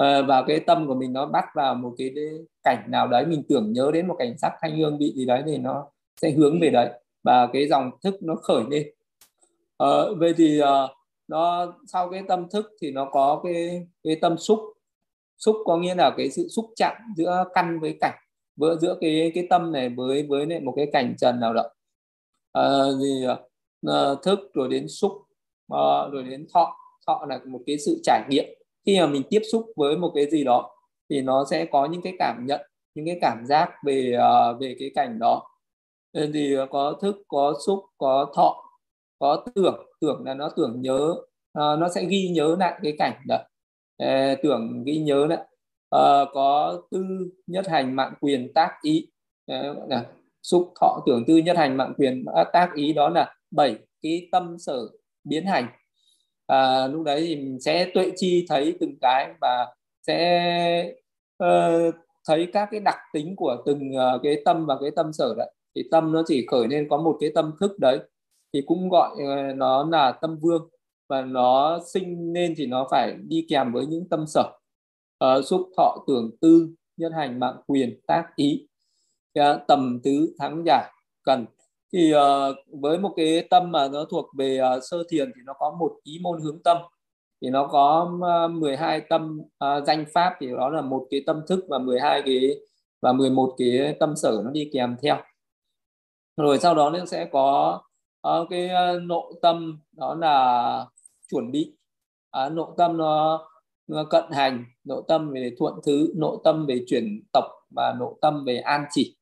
Uh, 0.00 0.26
và 0.28 0.44
cái 0.46 0.60
tâm 0.60 0.86
của 0.86 0.94
mình 0.94 1.12
nó 1.12 1.26
bắt 1.26 1.44
vào 1.54 1.74
một 1.74 1.94
cái 1.98 2.14
cảnh 2.62 2.84
nào 2.88 3.08
đấy 3.08 3.26
mình 3.26 3.42
tưởng 3.48 3.72
nhớ 3.72 3.90
đến 3.94 4.08
một 4.08 4.16
cảnh 4.18 4.38
sắc 4.38 4.52
thanh 4.60 4.78
hương 4.78 4.98
vị 4.98 5.12
gì 5.16 5.26
đấy 5.26 5.42
thì 5.46 5.58
nó 5.58 5.86
sẽ 6.22 6.30
hướng 6.30 6.60
về 6.60 6.70
đấy 6.70 6.90
và 7.22 7.48
cái 7.52 7.68
dòng 7.68 7.90
thức 8.04 8.22
nó 8.22 8.34
khởi 8.34 8.62
lên. 8.70 8.86
Uh, 9.82 10.18
vậy 10.18 10.34
thì 10.36 10.60
uh, 10.62 10.90
nó 11.28 11.72
sau 11.86 12.10
cái 12.10 12.22
tâm 12.28 12.48
thức 12.48 12.70
thì 12.80 12.90
nó 12.90 13.04
có 13.12 13.40
cái 13.44 13.86
cái 14.04 14.16
tâm 14.20 14.38
xúc. 14.38 14.60
Xúc 15.38 15.56
có 15.64 15.76
nghĩa 15.76 15.94
là 15.94 16.10
cái 16.16 16.30
sự 16.30 16.48
xúc 16.48 16.64
chạm 16.76 16.96
giữa 17.16 17.44
căn 17.54 17.80
với 17.80 17.98
cảnh 18.00 18.18
giữa 18.62 18.78
giữa 18.80 18.98
cái 19.00 19.32
cái 19.34 19.46
tâm 19.50 19.72
này 19.72 19.88
với 19.88 20.26
với 20.28 20.46
lại 20.46 20.60
một 20.60 20.72
cái 20.76 20.86
cảnh 20.92 21.14
trần 21.18 21.40
nào 21.40 21.54
đó. 21.54 21.62
À, 22.52 22.62
gì 23.00 23.24
à, 23.88 24.14
thức 24.22 24.40
rồi 24.54 24.68
đến 24.68 24.88
xúc 24.88 25.12
à, 25.68 26.08
rồi 26.12 26.22
đến 26.22 26.46
thọ. 26.54 26.76
Thọ 27.06 27.26
là 27.28 27.40
một 27.46 27.60
cái 27.66 27.78
sự 27.78 28.00
trải 28.04 28.22
nghiệm. 28.30 28.44
Khi 28.86 29.00
mà 29.00 29.06
mình 29.06 29.22
tiếp 29.30 29.42
xúc 29.52 29.66
với 29.76 29.96
một 29.96 30.12
cái 30.14 30.30
gì 30.30 30.44
đó 30.44 30.70
thì 31.10 31.20
nó 31.20 31.44
sẽ 31.50 31.64
có 31.64 31.86
những 31.86 32.02
cái 32.02 32.12
cảm 32.18 32.46
nhận 32.46 32.60
những 32.94 33.06
cái 33.06 33.18
cảm 33.20 33.46
giác 33.46 33.70
về 33.84 34.16
uh, 34.16 34.60
về 34.60 34.76
cái 34.78 34.90
cảnh 34.94 35.18
đó. 35.18 35.48
Nên 36.12 36.32
thì 36.32 36.56
có 36.70 36.92
thức 37.00 37.16
có 37.28 37.54
xúc 37.66 37.84
có 37.98 38.32
thọ 38.34 38.64
có 39.18 39.44
tưởng. 39.54 39.86
Tưởng 40.00 40.22
là 40.24 40.34
nó 40.34 40.48
tưởng 40.56 40.82
nhớ 40.82 41.14
uh, 41.58 41.78
nó 41.78 41.88
sẽ 41.94 42.04
ghi 42.04 42.28
nhớ 42.28 42.56
lại 42.58 42.80
cái 42.82 42.94
cảnh 42.98 43.22
đó. 43.28 43.36
Uh, 44.02 44.38
tưởng 44.42 44.84
ghi 44.84 44.98
nhớ 44.98 45.26
lại 45.26 45.46
uh, 45.96 46.28
có 46.32 46.82
tư 46.90 47.04
nhất 47.46 47.68
hành 47.68 47.96
mạng 47.96 48.14
quyền 48.20 48.52
tác 48.54 48.70
ý. 48.82 49.08
Uh, 49.52 49.88
là 49.88 50.06
xúc 50.42 50.72
thọ 50.80 51.02
tưởng 51.06 51.24
tư 51.26 51.36
nhất 51.36 51.56
hành 51.56 51.76
mạng 51.76 51.94
quyền 51.98 52.24
à, 52.34 52.44
tác 52.52 52.74
ý 52.74 52.92
đó 52.92 53.08
là 53.08 53.34
bảy 53.50 53.76
cái 54.02 54.28
tâm 54.32 54.56
sở 54.58 54.88
biến 55.24 55.46
hành. 55.46 55.66
À, 56.46 56.86
lúc 56.86 57.02
đấy 57.04 57.24
thì 57.26 57.36
mình 57.36 57.60
sẽ 57.60 57.90
tuệ 57.94 58.10
chi 58.16 58.46
thấy 58.48 58.76
từng 58.80 58.96
cái 59.00 59.34
và 59.40 59.66
sẽ 60.06 60.92
uh, 61.44 61.94
thấy 62.28 62.48
các 62.52 62.68
cái 62.70 62.80
đặc 62.80 62.98
tính 63.12 63.36
của 63.36 63.62
từng 63.66 63.90
uh, 63.90 64.22
cái 64.22 64.42
tâm 64.44 64.66
và 64.66 64.76
cái 64.80 64.90
tâm 64.96 65.12
sở 65.12 65.34
đấy. 65.36 65.50
Thì 65.74 65.82
tâm 65.90 66.12
nó 66.12 66.22
chỉ 66.26 66.46
khởi 66.50 66.68
lên 66.68 66.86
có 66.90 66.96
một 66.96 67.16
cái 67.20 67.30
tâm 67.34 67.52
thức 67.60 67.78
đấy 67.78 67.98
thì 68.52 68.62
cũng 68.66 68.88
gọi 68.88 69.10
uh, 69.12 69.56
nó 69.56 69.88
là 69.90 70.12
tâm 70.12 70.38
vương 70.42 70.68
và 71.08 71.22
nó 71.22 71.78
sinh 71.92 72.32
lên 72.32 72.54
thì 72.56 72.66
nó 72.66 72.88
phải 72.90 73.16
đi 73.28 73.46
kèm 73.48 73.72
với 73.72 73.86
những 73.86 74.08
tâm 74.08 74.26
sở 74.26 74.52
uh, 75.24 75.44
xúc 75.44 75.68
thọ 75.76 76.04
tưởng 76.06 76.30
tư 76.40 76.68
nhân 76.96 77.12
hành 77.12 77.40
mạng 77.40 77.56
quyền 77.66 78.00
tác 78.06 78.24
ý. 78.36 78.66
Yeah, 79.32 79.60
tầm 79.68 80.00
tứ 80.04 80.34
thắng 80.38 80.62
giả 80.66 80.90
cần. 81.22 81.46
Thì 81.92 82.14
uh, 82.14 82.56
với 82.80 82.98
một 82.98 83.12
cái 83.16 83.46
tâm 83.50 83.72
mà 83.72 83.88
nó 83.88 84.04
thuộc 84.04 84.26
về 84.38 84.60
uh, 84.76 84.82
sơ 84.90 85.04
thiền 85.08 85.32
thì 85.36 85.40
nó 85.44 85.52
có 85.58 85.76
một 85.78 85.92
ý 86.02 86.18
môn 86.22 86.40
hướng 86.40 86.62
tâm. 86.62 86.78
Thì 87.42 87.50
nó 87.50 87.66
có 87.66 88.10
uh, 88.46 88.50
12 88.50 89.00
tâm 89.00 89.40
uh, 89.40 89.86
danh 89.86 90.04
pháp 90.14 90.36
thì 90.40 90.50
đó 90.50 90.70
là 90.70 90.82
một 90.82 91.06
cái 91.10 91.22
tâm 91.26 91.40
thức 91.48 91.64
và 91.68 91.78
12 91.78 92.22
cái 92.26 92.60
và 93.02 93.12
11 93.12 93.54
cái 93.58 93.96
tâm 94.00 94.16
sở 94.16 94.42
nó 94.44 94.50
đi 94.50 94.70
kèm 94.72 94.96
theo. 95.02 95.16
Rồi 96.36 96.58
sau 96.58 96.74
đó 96.74 96.90
nó 96.90 97.04
sẽ 97.06 97.28
có 97.32 97.80
uh, 98.28 98.48
cái 98.50 98.70
uh, 98.96 99.02
nội 99.02 99.34
tâm 99.42 99.78
đó 99.92 100.14
là 100.14 100.86
chuẩn 101.30 101.52
bị. 101.52 101.76
Uh, 102.46 102.52
nội 102.52 102.68
tâm 102.76 102.96
nó 102.96 103.40
cận 104.10 104.24
hành 104.30 104.64
nội 104.84 105.02
tâm 105.08 105.30
về 105.30 105.50
thuận 105.58 105.74
thứ 105.86 106.12
nội 106.16 106.38
tâm 106.44 106.66
về 106.66 106.84
chuyển 106.86 107.22
tộc 107.32 107.44
và 107.70 107.94
nội 107.98 108.14
tâm 108.20 108.44
về 108.44 108.56
an 108.56 108.84
chỉ. 108.90 109.16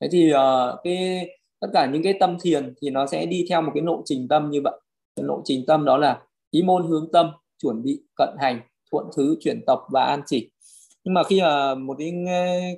Thế 0.00 0.08
thì 0.12 0.32
uh, 0.32 0.80
cái 0.84 1.28
tất 1.60 1.68
cả 1.72 1.86
những 1.92 2.02
cái 2.02 2.14
tâm 2.20 2.36
thiền 2.42 2.74
thì 2.82 2.90
nó 2.90 3.06
sẽ 3.06 3.26
đi 3.26 3.46
theo 3.48 3.62
một 3.62 3.72
cái 3.74 3.82
lộ 3.82 4.02
trình 4.04 4.28
tâm 4.28 4.50
như 4.50 4.60
vậy. 4.64 4.80
Cái 5.16 5.24
lộ 5.24 5.42
trình 5.44 5.64
tâm 5.66 5.84
đó 5.84 5.96
là 5.96 6.22
ý 6.50 6.62
môn 6.62 6.86
hướng 6.86 7.12
tâm 7.12 7.30
chuẩn 7.62 7.82
bị 7.82 8.02
cận 8.16 8.28
hành 8.38 8.60
thuận 8.90 9.06
thứ 9.16 9.36
chuyển 9.40 9.60
tộc 9.66 9.86
và 9.92 10.04
an 10.04 10.22
chỉ. 10.26 10.50
Nhưng 11.04 11.14
mà 11.14 11.22
khi 11.24 11.40
mà 11.40 11.74
một 11.74 11.96
cái 11.98 12.12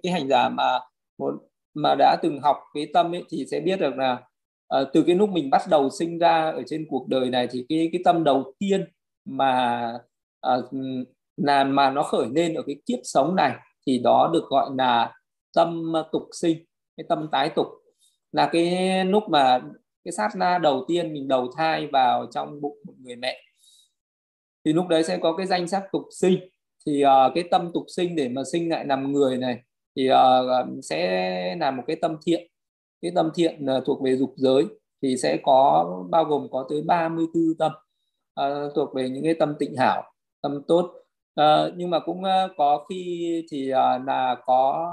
cái 0.02 0.12
hành 0.12 0.28
giả 0.28 0.48
mà 0.48 0.78
một 1.18 1.34
mà 1.74 1.94
đã 1.98 2.16
từng 2.22 2.40
học 2.40 2.56
cái 2.74 2.86
tâm 2.94 3.14
ấy 3.14 3.24
thì 3.30 3.46
sẽ 3.50 3.60
biết 3.60 3.80
được 3.80 3.94
là 3.96 4.22
uh, 4.80 4.88
từ 4.92 5.02
cái 5.02 5.16
lúc 5.16 5.30
mình 5.30 5.50
bắt 5.50 5.62
đầu 5.70 5.90
sinh 5.90 6.18
ra 6.18 6.50
ở 6.50 6.62
trên 6.66 6.86
cuộc 6.88 7.08
đời 7.08 7.30
này 7.30 7.48
thì 7.50 7.66
cái 7.68 7.88
cái 7.92 8.00
tâm 8.04 8.24
đầu 8.24 8.52
tiên 8.58 8.84
mà 9.24 9.92
là 11.36 11.64
mà 11.64 11.90
nó 11.90 12.02
khởi 12.02 12.26
lên 12.34 12.54
ở 12.54 12.62
cái 12.66 12.76
kiếp 12.86 12.98
sống 13.04 13.36
này 13.36 13.56
thì 13.86 13.98
đó 13.98 14.30
được 14.32 14.44
gọi 14.48 14.70
là 14.78 15.14
tâm 15.54 15.92
tục 16.12 16.22
sinh 16.32 16.64
cái 16.96 17.04
tâm 17.08 17.28
tái 17.32 17.50
tục. 17.56 17.66
Là 18.32 18.48
cái 18.52 19.04
lúc 19.04 19.22
mà 19.30 19.60
cái 20.04 20.12
sát 20.12 20.28
na 20.36 20.58
đầu 20.58 20.84
tiên 20.88 21.12
mình 21.12 21.28
đầu 21.28 21.50
thai 21.56 21.86
vào 21.86 22.26
trong 22.34 22.60
bụng 22.60 22.78
một 22.86 22.94
người 22.98 23.16
mẹ 23.16 23.40
thì 24.64 24.72
lúc 24.72 24.88
đấy 24.88 25.04
sẽ 25.04 25.18
có 25.22 25.36
cái 25.36 25.46
danh 25.46 25.68
sắc 25.68 25.82
tục 25.92 26.02
sinh. 26.10 26.38
Thì 26.86 27.04
uh, 27.04 27.32
cái 27.34 27.44
tâm 27.50 27.70
tục 27.74 27.84
sinh 27.96 28.16
để 28.16 28.28
mà 28.28 28.42
sinh 28.52 28.70
lại 28.70 28.86
làm 28.86 29.12
người 29.12 29.36
này 29.38 29.58
thì 29.96 30.10
uh, 30.10 30.84
sẽ 30.84 31.56
là 31.56 31.70
một 31.70 31.82
cái 31.86 31.96
tâm 31.96 32.16
thiện. 32.26 32.46
Cái 33.02 33.12
tâm 33.14 33.30
thiện 33.34 33.66
uh, 33.76 33.84
thuộc 33.86 34.02
về 34.02 34.16
dục 34.16 34.32
giới 34.36 34.64
thì 35.02 35.16
sẽ 35.16 35.38
có 35.42 35.86
bao 36.10 36.24
gồm 36.24 36.48
có 36.50 36.66
tới 36.70 36.82
34 36.86 37.42
tâm 37.58 37.72
uh, 38.40 38.74
thuộc 38.74 38.94
về 38.94 39.08
những 39.08 39.24
cái 39.24 39.34
tâm 39.34 39.54
tịnh 39.58 39.76
hảo 39.76 40.11
tâm 40.42 40.62
tốt. 40.68 40.92
À, 41.34 41.66
nhưng 41.76 41.90
mà 41.90 42.00
cũng 42.00 42.24
ờ, 42.24 42.48
có 42.56 42.84
khi 42.90 43.46
thì 43.50 43.70
ờ, 43.70 43.98
là 43.98 44.36
có 44.46 44.92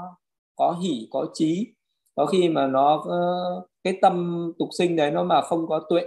có 0.56 0.78
hỷ 0.82 1.08
có 1.10 1.26
trí 1.34 1.74
có 2.14 2.26
khi 2.26 2.48
mà 2.48 2.66
nó 2.66 3.04
cái 3.84 3.98
tâm 4.02 4.52
tục 4.58 4.68
sinh 4.78 4.96
đấy 4.96 5.10
nó 5.10 5.24
mà 5.24 5.42
không 5.42 5.66
có 5.68 5.86
tuệ 5.88 6.02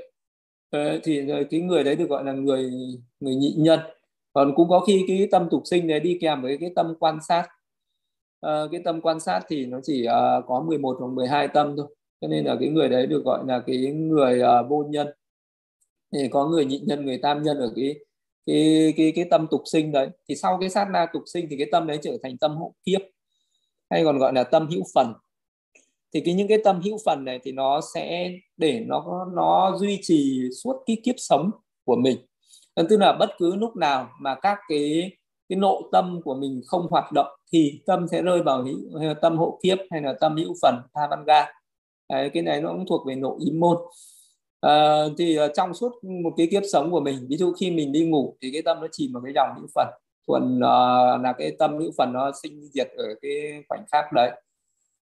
thì 1.03 1.21
cái 1.51 1.59
người 1.61 1.83
đấy 1.83 1.95
được 1.95 2.09
gọi 2.09 2.23
là 2.23 2.31
người 2.31 2.71
người 3.19 3.35
nhị 3.35 3.55
nhân. 3.57 3.79
Còn 4.33 4.55
cũng 4.55 4.69
có 4.69 4.79
khi 4.79 5.05
cái 5.07 5.27
tâm 5.31 5.47
tục 5.51 5.61
sinh 5.65 5.87
đấy 5.87 5.99
đi 5.99 6.17
kèm 6.21 6.41
với 6.41 6.57
cái 6.57 6.71
tâm 6.75 6.95
quan 6.99 7.19
sát. 7.21 7.47
À, 8.41 8.63
cái 8.71 8.81
tâm 8.85 9.01
quan 9.01 9.19
sát 9.19 9.41
thì 9.47 9.65
nó 9.65 9.79
chỉ 9.83 10.07
uh, 10.07 10.45
có 10.47 10.61
11 10.67 10.97
hoặc 10.99 11.07
12 11.07 11.47
tâm 11.47 11.75
thôi. 11.77 11.87
Cho 12.21 12.27
nên 12.27 12.45
là 12.45 12.55
cái 12.59 12.69
người 12.69 12.89
đấy 12.89 13.07
được 13.07 13.23
gọi 13.25 13.43
là 13.47 13.63
cái 13.67 13.77
người 13.77 14.41
uh, 14.41 14.69
vô 14.69 14.83
nhân. 14.89 15.07
Thì 16.13 16.27
có 16.31 16.47
người 16.47 16.65
nhị 16.65 16.79
nhân 16.79 17.05
người 17.05 17.17
tam 17.17 17.43
nhân 17.43 17.57
ở 17.59 17.73
cái 17.75 17.95
cái 18.45 18.93
cái 18.97 19.11
cái 19.15 19.25
tâm 19.31 19.47
tục 19.51 19.61
sinh 19.65 19.91
đấy. 19.91 20.09
Thì 20.29 20.35
sau 20.35 20.57
cái 20.59 20.69
sát 20.69 20.87
na 20.93 21.07
tục 21.13 21.23
sinh 21.25 21.47
thì 21.49 21.57
cái 21.57 21.67
tâm 21.71 21.87
đấy 21.87 21.99
trở 22.01 22.17
thành 22.23 22.37
tâm 22.37 22.57
hữu 22.57 22.73
kiếp 22.85 23.01
hay 23.89 24.03
còn 24.03 24.17
gọi 24.17 24.33
là 24.33 24.43
tâm 24.43 24.67
hữu 24.71 24.83
phần. 24.95 25.13
Thì 26.13 26.21
cái 26.25 26.33
những 26.33 26.47
cái 26.47 26.57
tâm 26.63 26.81
hữu 26.81 26.97
phần 27.05 27.25
này 27.25 27.39
thì 27.43 27.51
nó 27.51 27.81
sẽ 27.93 28.31
để 28.57 28.79
nó 28.79 29.27
nó 29.35 29.77
duy 29.77 29.99
trì 30.01 30.49
suốt 30.63 30.83
cái 30.85 30.97
kiếp 31.03 31.15
sống 31.17 31.51
của 31.85 31.95
mình. 31.95 32.17
Vâng, 32.75 32.85
tức 32.89 32.97
là 32.97 33.13
bất 33.19 33.29
cứ 33.37 33.55
lúc 33.55 33.75
nào 33.75 34.09
mà 34.21 34.35
các 34.35 34.57
cái 34.69 35.11
cái 35.49 35.57
nội 35.57 35.83
tâm 35.91 36.21
của 36.23 36.35
mình 36.35 36.61
không 36.65 36.87
hoạt 36.89 37.11
động 37.11 37.27
thì 37.53 37.81
tâm 37.85 38.07
sẽ 38.11 38.21
rơi 38.21 38.43
vào 38.43 38.63
hữu, 38.63 38.77
tâm 39.21 39.37
hộ 39.37 39.59
kiếp 39.63 39.77
hay 39.91 40.01
là 40.01 40.13
tâm 40.21 40.35
hữu 40.35 40.53
phần 40.61 40.75
tha 40.93 41.07
văn 41.09 41.23
ga. 41.27 41.45
Đấy, 42.09 42.29
cái 42.33 42.43
này 42.43 42.61
nó 42.61 42.69
cũng 42.69 42.85
thuộc 42.89 43.07
về 43.07 43.15
nội 43.15 43.37
ý 43.45 43.51
môn 43.51 43.77
à, 44.69 45.03
thì 45.17 45.35
ờ, 45.35 45.51
trong 45.55 45.73
suốt 45.73 46.03
một 46.03 46.33
cái 46.37 46.47
kiếp 46.51 46.63
sống 46.71 46.91
của 46.91 46.99
mình 46.99 47.27
ví 47.29 47.37
dụ 47.37 47.53
khi 47.53 47.71
mình 47.71 47.91
đi 47.91 48.05
ngủ 48.05 48.35
thì 48.41 48.49
cái 48.53 48.61
tâm 48.61 48.81
nó 48.81 48.87
chìm 48.91 49.13
vào 49.13 49.23
cái 49.23 49.33
dòng 49.35 49.49
hữu 49.57 49.67
phần 49.75 49.87
thuần 50.27 50.57
uh, 50.57 51.21
là 51.21 51.33
cái 51.37 51.55
tâm 51.59 51.77
hữu 51.77 51.91
phần 51.97 52.13
nó 52.13 52.31
sinh 52.43 52.69
diệt 52.73 52.87
ở 52.97 53.05
cái 53.21 53.63
khoảnh 53.69 53.83
khắc 53.91 54.05
đấy. 54.13 54.31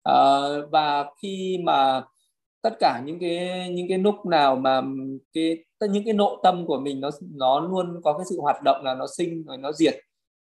Uh, 0.10 0.72
và 0.72 1.06
khi 1.22 1.60
mà 1.64 2.04
tất 2.62 2.74
cả 2.80 3.02
những 3.06 3.20
cái 3.20 3.70
những 3.70 3.88
cái 3.90 3.98
lúc 3.98 4.26
nào 4.26 4.56
mà 4.56 4.82
cái 5.34 5.58
những 5.90 6.04
cái 6.06 6.14
nội 6.14 6.38
tâm 6.44 6.66
của 6.66 6.80
mình 6.80 7.02
nó 7.02 7.10
nó 7.36 7.60
luôn 7.60 8.02
có 8.04 8.14
cái 8.18 8.26
sự 8.30 8.40
hoạt 8.42 8.64
động 8.64 8.84
là 8.84 8.96
nó 8.96 9.08
sinh 9.18 9.44
rồi 9.44 9.58
nó 9.58 9.72
diệt. 9.72 9.96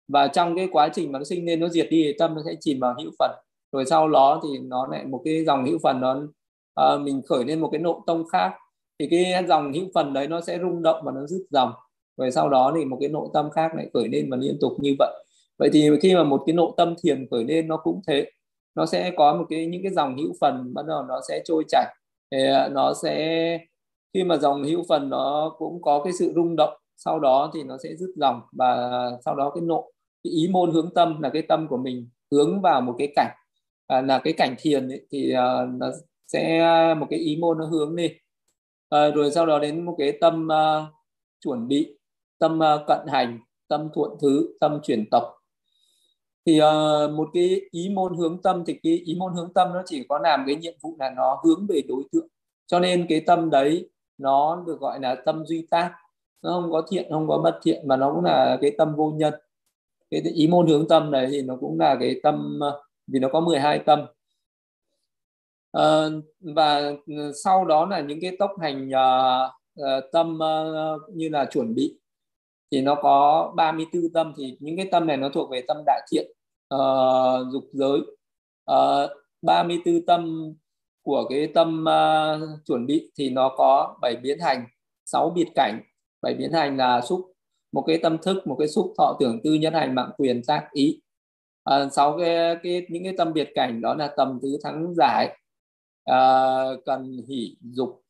Và 0.09 0.29
trong 0.29 0.57
cái 0.57 0.69
quá 0.73 0.89
trình 0.95 1.13
mà 1.13 1.19
nó 1.19 1.25
sinh 1.25 1.47
lên 1.47 1.61
nó 1.61 1.69
diệt 1.69 1.87
đi 1.91 2.03
thì 2.05 2.13
tâm 2.19 2.35
nó 2.35 2.43
sẽ 2.47 2.55
chìm 2.61 2.81
vào 2.81 2.95
hữu 2.99 3.11
phần 3.19 3.31
rồi 3.73 3.85
sau 3.87 4.09
đó 4.09 4.41
thì 4.43 4.59
nó 4.59 4.87
lại 4.87 5.05
một 5.07 5.23
cái 5.25 5.45
dòng 5.45 5.65
hữu 5.67 5.79
phần 5.83 6.01
nó 6.01 6.23
uh, 6.95 7.01
mình 7.01 7.23
khởi 7.29 7.45
lên 7.45 7.61
một 7.61 7.69
cái 7.73 7.81
nội 7.81 8.01
tông 8.07 8.29
khác 8.29 8.53
thì 8.99 9.07
cái 9.11 9.45
dòng 9.49 9.73
hữu 9.73 9.85
phần 9.95 10.13
đấy 10.13 10.29
nó 10.29 10.41
sẽ 10.41 10.59
rung 10.59 10.83
động 10.83 11.01
và 11.05 11.13
nó 11.13 11.27
dứt 11.27 11.47
dòng. 11.51 11.73
Rồi 12.17 12.31
sau 12.31 12.49
đó 12.49 12.73
thì 12.77 12.85
một 12.85 12.97
cái 13.01 13.09
nội 13.09 13.29
tâm 13.35 13.51
khác 13.51 13.75
lại 13.75 13.91
khởi 13.95 14.09
lên 14.09 14.31
và 14.31 14.37
liên 14.37 14.59
tục 14.61 14.73
như 14.79 14.95
vậy. 14.99 15.25
Vậy 15.59 15.71
thì 15.73 15.91
khi 16.03 16.15
mà 16.15 16.25
một 16.25 16.43
cái 16.47 16.55
nội 16.55 16.71
tâm 16.77 16.95
thiền 17.03 17.27
khởi 17.31 17.45
lên 17.45 17.69
nó 17.69 17.77
cũng 17.77 18.01
thế. 18.07 18.31
Nó 18.75 18.87
sẽ 18.87 19.11
có 19.17 19.35
một 19.35 19.45
cái 19.51 19.67
những 19.67 19.83
cái 19.83 19.93
dòng 19.93 20.17
hữu 20.17 20.33
phần 20.41 20.75
bắt 20.75 20.87
đầu 20.89 21.03
nó 21.03 21.21
sẽ 21.29 21.43
trôi 21.45 21.65
chảy. 21.69 21.87
Thì 22.31 22.47
à, 22.47 22.69
nó 22.69 22.95
sẽ 23.03 23.59
khi 24.15 24.25
mà 24.25 24.37
dòng 24.37 24.65
hữu 24.65 24.83
phần 24.89 25.11
nó 25.11 25.55
cũng 25.59 25.83
có 25.83 26.03
cái 26.05 26.13
sự 26.19 26.33
rung 26.35 26.57
động 26.57 26.75
sau 26.97 27.21
đó 27.21 27.51
thì 27.55 27.63
nó 27.63 27.77
sẽ 27.83 27.97
dứt 27.97 28.11
dòng 28.17 28.41
và 28.53 28.91
sau 29.25 29.37
đó 29.37 29.51
cái 29.55 29.63
nội 29.63 29.93
cái 30.25 30.33
ý 30.33 30.49
môn 30.49 30.71
hướng 30.71 30.91
tâm 30.95 31.21
là 31.23 31.31
cái 31.31 31.43
tâm 31.43 31.69
của 31.69 31.77
mình 31.77 32.09
hướng 32.31 32.61
vào 32.61 32.81
một 32.81 32.95
cái 32.99 33.13
cảnh. 33.17 33.31
À, 33.87 34.01
là 34.01 34.19
cái 34.19 34.33
cảnh 34.33 34.55
thiền 34.59 34.89
ấy, 34.89 35.07
thì 35.11 35.33
uh, 35.33 35.69
nó 35.79 35.91
sẽ 36.27 36.59
à, 36.59 36.95
một 36.95 37.07
cái 37.11 37.19
ý 37.19 37.37
môn 37.41 37.59
nó 37.59 37.67
hướng 37.67 37.97
đi 37.97 38.09
à, 38.89 39.11
rồi 39.11 39.31
sau 39.31 39.47
đó 39.47 39.59
đến 39.59 39.85
một 39.85 39.95
cái 39.99 40.19
tâm 40.21 40.49
uh, 40.49 40.95
chuẩn 41.41 41.69
bị 41.69 41.99
tâm 42.39 42.59
uh, 42.59 42.87
cận 42.87 43.07
hành 43.07 43.39
tâm 43.69 43.89
thuận 43.95 44.11
thứ 44.21 44.57
tâm 44.61 44.81
chuyển 44.83 45.11
tộc 45.11 45.39
thì 46.49 46.61
uh, 46.61 47.11
một 47.11 47.29
cái 47.35 47.61
ý 47.71 47.89
môn 47.89 48.17
hướng 48.17 48.43
tâm 48.43 48.65
thì 48.67 48.79
cái 48.83 48.93
ý 48.93 49.15
môn 49.19 49.35
hướng 49.35 49.53
tâm 49.53 49.69
nó 49.75 49.83
chỉ 49.87 50.05
có 50.09 50.19
làm 50.19 50.45
cái 50.47 50.57
nhiệm 50.57 50.75
vụ 50.81 50.97
là 50.99 51.11
nó 51.17 51.41
hướng 51.45 51.67
về 51.69 51.83
đối 51.89 52.03
tượng. 52.13 52.27
Cho 52.67 52.81
nên 52.81 53.07
cái 53.09 53.21
tâm 53.27 53.51
đấy 53.51 53.91
nó 54.19 54.65
được 54.67 54.81
gọi 54.81 55.01
là 55.01 55.15
tâm 55.15 55.47
duy 55.47 55.67
tác. 55.71 55.93
Nó 56.43 56.51
không 56.51 56.73
có 56.73 56.83
thiện 56.91 57.07
không 57.11 57.29
có 57.29 57.39
bất 57.39 57.59
thiện 57.63 57.89
mà 57.89 57.97
nó 57.97 58.13
cũng 58.15 58.25
là 58.25 58.59
cái 58.61 58.71
tâm 58.79 58.95
vô 58.97 59.11
nhân. 59.11 59.35
Cái 60.11 60.21
ý 60.21 60.49
môn 60.49 60.67
hướng 60.67 60.89
tâm 60.89 61.11
này 61.11 61.27
thì 61.31 61.43
nó 61.43 61.57
cũng 61.61 61.81
là 61.81 61.97
cái 62.01 62.21
tâm 62.23 62.61
vì 63.07 63.19
nó 63.19 63.29
có 63.33 63.41
12 63.41 63.79
tâm. 63.79 64.01
Ờ, 65.79 66.21
và 66.41 66.93
ừ, 67.07 67.33
sau 67.45 67.65
đó 67.65 67.87
là 67.87 68.01
những 68.01 68.21
cái 68.21 68.37
tốc 68.39 68.51
hành 68.61 68.89
uh, 68.89 70.05
tâm 70.13 70.39
uh, 70.39 71.15
như 71.15 71.29
là 71.29 71.45
chuẩn 71.45 71.75
bị 71.75 71.99
thì 72.71 72.81
nó 72.81 72.95
có 72.95 73.53
34 73.57 74.03
tâm 74.15 74.33
thì 74.39 74.57
những 74.61 74.77
cái 74.77 74.89
tâm 74.93 75.07
này 75.07 75.17
nó 75.17 75.29
thuộc 75.29 75.51
về 75.51 75.63
tâm 75.69 75.77
đại 75.87 76.01
thiện 76.13 76.27
uh, 76.75 77.53
dục 77.53 77.65
giới. 77.73 77.99
Uh, 78.71 79.11
34 79.43 80.07
tâm 80.07 80.53
của 81.03 81.25
cái 81.29 81.47
tâm 81.55 81.85
uh, 81.85 82.67
chuẩn 82.67 82.87
bị 82.87 83.13
thì 83.19 83.31
nó 83.31 83.55
có 83.57 83.97
7 84.01 84.17
biến 84.17 84.41
hành 84.41 84.65
6 85.05 85.31
biệt 85.31 85.49
cảnh. 85.55 85.83
7 86.23 86.35
biến 86.35 86.53
hành 86.53 86.77
là 86.77 87.01
xúc 87.01 87.33
một 87.73 87.85
cái 87.87 87.99
tâm 88.03 88.19
thức 88.19 88.47
một 88.47 88.57
cái 88.59 88.69
xúc 88.69 88.95
thọ 88.99 89.17
tưởng 89.21 89.41
tư 89.45 89.55
nhân 89.55 89.75
hành 89.75 89.95
mạng 89.95 90.11
quyền 90.19 90.43
tác 90.47 90.69
ý. 90.73 91.01
À, 91.65 91.89
cái, 91.97 92.57
cái 92.63 92.87
những 92.89 93.05
cái 93.05 93.15
tâm 93.19 93.33
biệt 93.33 93.49
cảnh 93.55 93.81
đó 93.81 93.95
là 93.95 94.15
tầm 94.17 94.39
tứ 94.43 94.59
thắng 94.63 94.95
giải. 94.95 95.39
Ờ, 96.09 96.77
cần 96.87 97.23
hỷ 97.29 97.57
dục. 97.61 98.03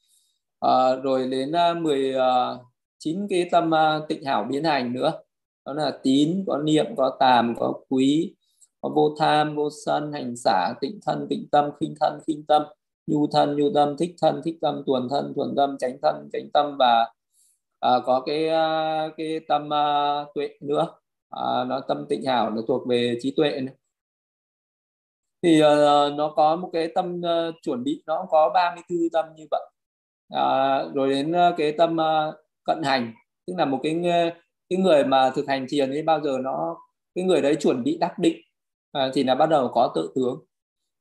À, 0.60 0.96
rồi 1.02 1.28
đến 1.30 1.52
ờ, 1.52 1.70
uh, 1.70 1.82
19 1.82 3.26
cái 3.30 3.48
tâm 3.52 3.70
uh, 3.70 4.08
tịnh 4.08 4.24
hảo 4.24 4.44
biến 4.50 4.64
hành 4.64 4.92
nữa. 4.92 5.12
Đó 5.66 5.72
là 5.72 5.98
tín 6.02 6.44
có 6.46 6.58
niệm 6.58 6.86
có 6.96 7.16
tàm 7.20 7.54
có 7.58 7.72
quý 7.88 8.34
có 8.80 8.88
vô 8.88 9.14
tham 9.18 9.56
vô 9.56 9.68
sân 9.86 10.12
hành 10.12 10.36
xả 10.36 10.74
tịnh 10.80 11.00
thân 11.06 11.26
tịnh 11.30 11.48
tâm 11.52 11.70
khinh 11.80 11.94
thân 12.00 12.20
khinh 12.26 12.44
tâm. 12.46 12.62
Nhu 13.06 13.26
thân 13.26 13.56
nhu 13.56 13.70
tâm 13.74 13.96
thích 13.96 14.14
thân 14.22 14.42
thích 14.44 14.56
tâm 14.60 14.82
tuần 14.86 15.08
thân 15.10 15.32
tuần 15.36 15.54
tâm 15.56 15.76
tránh 15.78 15.96
thân 16.02 16.28
tránh 16.32 16.50
tâm 16.52 16.76
và 16.78 17.12
à, 17.80 17.90
có 18.06 18.20
cái 18.26 18.48
cái 19.16 19.40
tâm 19.48 19.72
à, 19.72 20.24
tuệ 20.34 20.48
nữa. 20.60 20.86
À, 21.30 21.64
nó 21.64 21.80
tâm 21.80 22.06
tịnh 22.08 22.24
hảo 22.24 22.50
nó 22.50 22.62
thuộc 22.68 22.88
về 22.88 23.18
trí 23.22 23.30
tuệ 23.36 23.60
này 23.60 23.74
thì 25.42 25.62
uh, 25.62 26.14
nó 26.16 26.32
có 26.36 26.56
một 26.56 26.70
cái 26.72 26.88
tâm 26.94 27.20
uh, 27.20 27.54
chuẩn 27.62 27.84
bị 27.84 28.02
nó 28.06 28.26
có 28.30 28.50
34 28.54 28.98
tâm 29.12 29.26
như 29.36 29.46
vậy. 29.50 29.70
Uh, 30.34 30.94
rồi 30.94 31.10
đến 31.10 31.32
uh, 31.32 31.54
cái 31.56 31.72
tâm 31.72 31.96
uh, 31.96 32.34
cận 32.64 32.82
hành 32.82 33.12
tức 33.46 33.54
là 33.58 33.64
một 33.64 33.80
cái 33.82 34.00
cái 34.68 34.78
người 34.78 35.04
mà 35.04 35.30
thực 35.30 35.48
hành 35.48 35.66
thiền 35.68 35.90
ấy 35.90 36.02
bao 36.02 36.20
giờ 36.20 36.38
nó 36.42 36.76
cái 37.14 37.24
người 37.24 37.42
đấy 37.42 37.56
chuẩn 37.60 37.84
bị 37.84 37.98
đắc 38.00 38.18
định 38.18 38.36
uh, 38.98 39.12
thì 39.14 39.24
là 39.24 39.34
bắt 39.34 39.46
đầu 39.46 39.68
có 39.74 39.92
tự 39.94 40.12
tướng. 40.14 40.44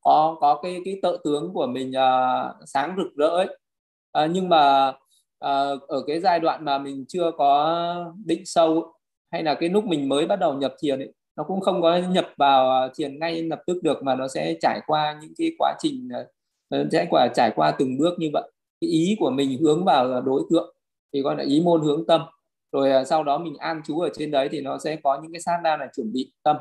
Có 0.01 0.37
có 0.39 0.59
cái 0.63 0.81
cái 0.85 0.99
tự 1.03 1.17
tướng 1.23 1.53
của 1.53 1.67
mình 1.67 1.91
uh, 1.91 2.55
sáng 2.65 2.95
rực 2.97 3.15
rỡ 3.15 3.27
ấy. 3.27 3.57
Uh, 4.23 4.31
nhưng 4.31 4.49
mà 4.49 4.89
uh, 5.45 5.81
ở 5.87 6.03
cái 6.07 6.19
giai 6.19 6.39
đoạn 6.39 6.65
mà 6.65 6.77
mình 6.77 7.05
chưa 7.07 7.31
có 7.37 8.13
định 8.25 8.45
sâu 8.45 8.93
hay 9.31 9.43
là 9.43 9.55
cái 9.55 9.69
lúc 9.69 9.85
mình 9.85 10.09
mới 10.09 10.25
bắt 10.25 10.35
đầu 10.35 10.53
nhập 10.53 10.75
thiền 10.79 10.99
ấy, 10.99 11.13
nó 11.37 11.43
cũng 11.43 11.61
không 11.61 11.81
có 11.81 11.97
nhập 11.97 12.27
vào 12.37 12.71
à, 12.71 12.89
thiền 12.95 13.19
ngay 13.19 13.43
lập 13.43 13.61
tức 13.67 13.83
được 13.83 14.03
mà 14.03 14.15
nó 14.15 14.27
sẽ 14.27 14.55
trải 14.61 14.81
qua 14.87 15.19
những 15.21 15.33
cái 15.37 15.51
quá 15.57 15.75
trình 15.79 16.09
à, 16.69 16.83
sẽ 16.91 17.07
quả 17.09 17.27
trải 17.35 17.51
qua 17.55 17.71
từng 17.79 17.97
bước 17.97 18.19
như 18.19 18.29
vậy. 18.33 18.51
Cái 18.81 18.89
ý 18.89 19.15
của 19.19 19.29
mình 19.29 19.57
hướng 19.61 19.85
vào 19.85 20.21
đối 20.21 20.43
tượng 20.49 20.75
thì 21.13 21.21
gọi 21.21 21.35
là 21.35 21.43
ý 21.43 21.61
môn 21.61 21.81
hướng 21.81 22.05
tâm. 22.07 22.21
Rồi 22.71 22.91
à, 22.91 23.03
sau 23.05 23.23
đó 23.23 23.37
mình 23.37 23.57
an 23.57 23.81
trú 23.85 23.99
ở 23.99 24.09
trên 24.17 24.31
đấy 24.31 24.49
thì 24.51 24.61
nó 24.61 24.77
sẽ 24.77 24.95
có 25.03 25.19
những 25.21 25.33
cái 25.33 25.41
sát 25.41 25.59
na 25.63 25.77
là 25.77 25.87
chuẩn 25.95 26.13
bị 26.13 26.31
tâm 26.43 26.57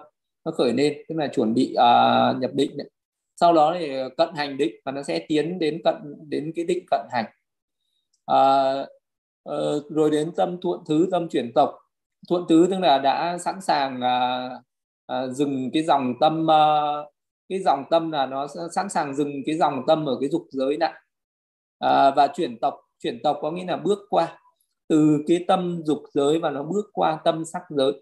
nó 0.46 0.52
khởi 0.52 0.72
lên 0.72 0.96
tức 1.08 1.14
là 1.18 1.28
chuẩn 1.28 1.54
bị 1.54 1.74
uh, 1.74 2.40
nhập 2.40 2.50
định 2.54 2.76
đấy. 2.76 2.90
sau 3.36 3.52
đó 3.52 3.76
thì 3.78 3.90
cận 4.16 4.28
hành 4.34 4.56
định 4.56 4.74
và 4.84 4.92
nó 4.92 5.02
sẽ 5.02 5.18
tiến 5.28 5.58
đến 5.58 5.80
cận 5.84 5.94
đến 6.28 6.52
cái 6.56 6.64
định 6.64 6.86
cận 6.90 7.00
hành. 7.10 7.24
Uh, 8.32 8.88
uh, 9.48 9.90
rồi 9.90 10.10
đến 10.10 10.32
tâm 10.36 10.60
thuận 10.60 10.80
thứ 10.86 11.08
tâm 11.10 11.28
chuyển 11.28 11.52
tộc 11.54 11.74
thuận 12.28 12.44
tứ 12.48 12.66
tức 12.70 12.78
là 12.78 12.98
đã 12.98 13.38
sẵn 13.38 13.60
sàng 13.60 14.00
à, 14.00 14.50
à, 15.06 15.26
dừng 15.26 15.70
cái 15.72 15.82
dòng 15.82 16.14
tâm 16.20 16.50
à, 16.50 16.62
cái 17.48 17.58
dòng 17.64 17.84
tâm 17.90 18.10
là 18.12 18.26
nó 18.26 18.46
sẵn 18.74 18.88
sàng 18.88 19.14
dừng 19.14 19.42
cái 19.46 19.56
dòng 19.56 19.82
tâm 19.86 20.06
ở 20.06 20.16
cái 20.20 20.28
dục 20.28 20.46
giới 20.50 20.76
này. 20.76 20.92
À, 21.78 22.10
và 22.10 22.26
chuyển 22.26 22.58
tộc 22.60 22.74
chuyển 22.98 23.22
tộc 23.22 23.38
có 23.42 23.50
nghĩa 23.50 23.64
là 23.64 23.76
bước 23.76 23.98
qua. 24.10 24.38
Từ 24.88 25.18
cái 25.26 25.44
tâm 25.48 25.82
dục 25.84 26.02
giới 26.14 26.38
và 26.38 26.50
nó 26.50 26.62
bước 26.62 26.90
qua 26.92 27.18
tâm 27.24 27.44
sắc 27.44 27.62
giới. 27.70 27.92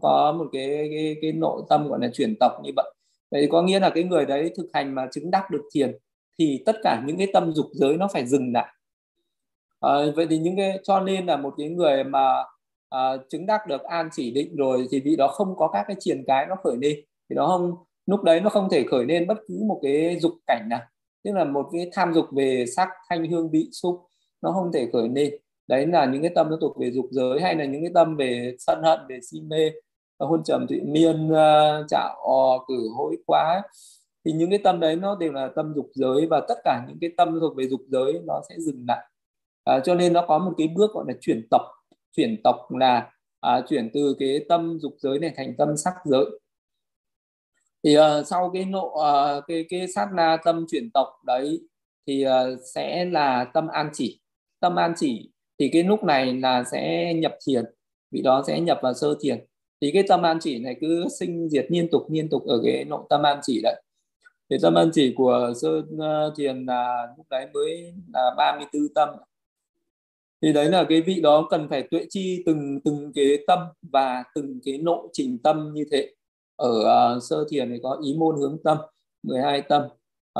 Có 0.00 0.32
một 0.38 0.46
cái 0.52 0.88
cái 0.92 1.16
cái 1.22 1.32
nội 1.32 1.62
tâm 1.68 1.88
gọi 1.88 1.98
là 2.00 2.10
chuyển 2.14 2.36
tộc 2.40 2.52
như 2.62 2.70
vậy. 2.76 2.94
Vậy 3.30 3.48
có 3.50 3.62
nghĩa 3.62 3.80
là 3.80 3.90
cái 3.90 4.04
người 4.04 4.26
đấy 4.26 4.52
thực 4.56 4.70
hành 4.72 4.94
mà 4.94 5.08
chứng 5.12 5.30
đắc 5.30 5.50
được 5.50 5.62
thiền 5.74 5.98
thì 6.38 6.62
tất 6.66 6.76
cả 6.82 7.02
những 7.06 7.18
cái 7.18 7.26
tâm 7.32 7.52
dục 7.52 7.66
giới 7.72 7.96
nó 7.96 8.08
phải 8.12 8.26
dừng 8.26 8.52
lại. 8.52 8.74
À, 9.80 9.90
vậy 10.16 10.26
thì 10.30 10.38
những 10.38 10.56
cái 10.56 10.78
cho 10.84 11.00
nên 11.00 11.26
là 11.26 11.36
một 11.36 11.54
cái 11.58 11.68
người 11.68 12.04
mà 12.04 12.44
à, 12.92 13.16
chứng 13.28 13.46
đắc 13.46 13.66
được 13.66 13.82
an 13.82 14.08
chỉ 14.12 14.30
định 14.30 14.56
rồi 14.56 14.86
thì 14.90 15.00
vị 15.00 15.16
đó 15.16 15.28
không 15.28 15.56
có 15.56 15.68
các 15.68 15.84
cái 15.88 15.96
triền 16.00 16.24
cái 16.26 16.46
nó 16.46 16.56
khởi 16.64 16.76
lên. 16.76 16.96
Thì 17.30 17.36
nó 17.36 17.46
không 17.46 17.74
lúc 18.06 18.22
đấy 18.22 18.40
nó 18.40 18.50
không 18.50 18.68
thể 18.70 18.84
khởi 18.90 19.04
lên 19.04 19.26
bất 19.26 19.38
cứ 19.48 19.62
một 19.68 19.80
cái 19.82 20.18
dục 20.20 20.32
cảnh 20.46 20.66
nào. 20.70 20.80
Tức 21.24 21.32
là 21.34 21.44
một 21.44 21.68
cái 21.72 21.90
tham 21.92 22.14
dục 22.14 22.26
về 22.32 22.64
sắc 22.76 22.88
thanh 23.10 23.30
hương 23.30 23.50
vị 23.50 23.68
xúc 23.72 24.00
nó 24.42 24.52
không 24.52 24.72
thể 24.72 24.88
khởi 24.92 25.08
lên. 25.08 25.34
Đấy 25.68 25.86
là 25.86 26.06
những 26.06 26.22
cái 26.22 26.30
tâm 26.34 26.50
nó 26.50 26.56
thuộc 26.60 26.76
về 26.80 26.90
dục 26.90 27.06
giới 27.10 27.40
hay 27.40 27.54
là 27.54 27.64
những 27.64 27.82
cái 27.82 27.90
tâm 27.94 28.16
về 28.16 28.56
sân 28.58 28.82
hận 28.82 29.00
về 29.08 29.18
si 29.30 29.40
mê 29.40 29.72
ờ, 30.16 30.26
hôn 30.26 30.42
trầm 30.44 30.66
thụy 30.68 30.80
miên 30.80 31.28
ờ, 31.28 31.80
uh, 31.80 31.86
chạo 31.88 32.14
ò 32.22 32.64
cử 32.68 32.88
hối 32.96 33.16
quá. 33.26 33.62
Thì 34.24 34.32
những 34.32 34.50
cái 34.50 34.58
tâm 34.58 34.80
đấy 34.80 34.96
nó 34.96 35.16
đều 35.16 35.32
là 35.32 35.48
tâm 35.56 35.72
dục 35.76 35.90
giới 35.94 36.26
và 36.26 36.40
tất 36.48 36.54
cả 36.64 36.84
những 36.88 36.98
cái 37.00 37.10
tâm 37.16 37.40
thuộc 37.40 37.56
về 37.56 37.68
dục 37.68 37.80
giới 37.88 38.20
nó 38.26 38.40
sẽ 38.48 38.54
dừng 38.58 38.84
lại. 38.88 39.06
À, 39.64 39.80
cho 39.84 39.94
nên 39.94 40.12
nó 40.12 40.24
có 40.28 40.38
một 40.38 40.52
cái 40.58 40.68
bước 40.76 40.92
gọi 40.92 41.04
là 41.08 41.14
chuyển 41.20 41.46
tộc 41.50 41.62
chuyển 42.16 42.42
tộc 42.44 42.56
là 42.70 43.10
à, 43.40 43.60
chuyển 43.68 43.90
từ 43.94 44.16
cái 44.18 44.44
tâm 44.48 44.78
dục 44.80 44.94
giới 44.98 45.18
này 45.18 45.32
thành 45.36 45.54
tâm 45.58 45.76
sắc 45.76 45.94
giới. 46.04 46.24
Thì 47.84 47.98
uh, 47.98 48.26
sau 48.26 48.50
cái 48.54 48.64
nộ 48.64 48.86
uh, 48.86 49.44
cái 49.48 49.64
cái 49.68 49.88
sát 49.88 50.08
na 50.14 50.36
tâm 50.44 50.66
chuyển 50.70 50.90
tộc 50.90 51.08
đấy 51.26 51.60
thì 52.06 52.24
uh, 52.26 52.58
sẽ 52.74 53.04
là 53.04 53.44
tâm 53.54 53.68
an 53.68 53.90
chỉ. 53.92 54.20
Tâm 54.60 54.76
an 54.76 54.92
chỉ 54.96 55.30
thì 55.58 55.68
cái 55.72 55.82
lúc 55.82 56.04
này 56.04 56.34
là 56.34 56.64
sẽ 56.72 57.14
nhập 57.14 57.34
thiền 57.46 57.64
vị 58.10 58.22
đó 58.22 58.44
sẽ 58.46 58.60
nhập 58.60 58.78
vào 58.82 58.94
sơ 58.94 59.14
thiền. 59.20 59.46
Thì 59.80 59.90
cái 59.94 60.02
tâm 60.08 60.22
an 60.22 60.38
chỉ 60.40 60.58
này 60.58 60.76
cứ 60.80 61.08
sinh 61.18 61.48
diệt 61.48 61.66
liên 61.68 61.88
tục 61.90 62.06
liên 62.10 62.28
tục 62.28 62.46
ở 62.46 62.60
cái 62.64 62.84
nội 62.84 63.02
tâm 63.08 63.22
an 63.22 63.38
chỉ 63.42 63.60
đấy. 63.62 63.82
Thì 64.50 64.56
tâm 64.62 64.74
an 64.74 64.90
chỉ 64.94 65.14
của 65.16 65.52
sơ 65.62 65.78
uh, 65.78 66.36
thiền 66.36 66.66
là 66.66 67.06
lúc 67.16 67.26
đấy 67.30 67.46
mới 67.54 67.94
là 68.14 68.34
34 68.36 68.82
tâm 68.94 69.08
thì 70.42 70.52
đấy 70.52 70.68
là 70.68 70.84
cái 70.88 71.02
vị 71.02 71.20
đó 71.20 71.46
cần 71.50 71.68
phải 71.68 71.82
tuệ 71.90 72.06
chi 72.10 72.42
từng 72.46 72.80
từng 72.84 73.12
cái 73.14 73.38
tâm 73.46 73.58
và 73.82 74.24
từng 74.34 74.60
cái 74.64 74.78
nội 74.78 75.08
trình 75.12 75.38
tâm 75.38 75.70
như 75.74 75.84
thế. 75.92 76.10
Ở 76.56 76.70
uh, 77.16 77.22
sơ 77.22 77.44
thiền 77.50 77.70
thì 77.70 77.76
có 77.82 78.00
ý 78.04 78.14
môn 78.18 78.36
hướng 78.36 78.58
tâm 78.64 78.78
12 79.22 79.62
tâm 79.62 79.82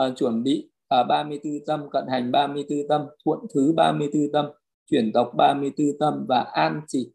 uh, 0.01 0.17
chuẩn 0.17 0.43
bị 0.43 0.71
à, 0.89 1.01
uh, 1.01 1.07
34 1.09 1.53
tâm 1.67 1.91
cận 1.91 2.05
hành 2.09 2.33
34 2.33 2.79
tâm 2.89 3.07
thuận 3.25 3.39
thứ 3.55 3.73
34 3.77 4.33
tâm 4.33 4.47
chuyển 4.91 5.13
tộc 5.13 5.33
34 5.37 5.87
tâm 6.01 6.27
và 6.29 6.41
an 6.41 6.81
chỉ. 6.89 7.13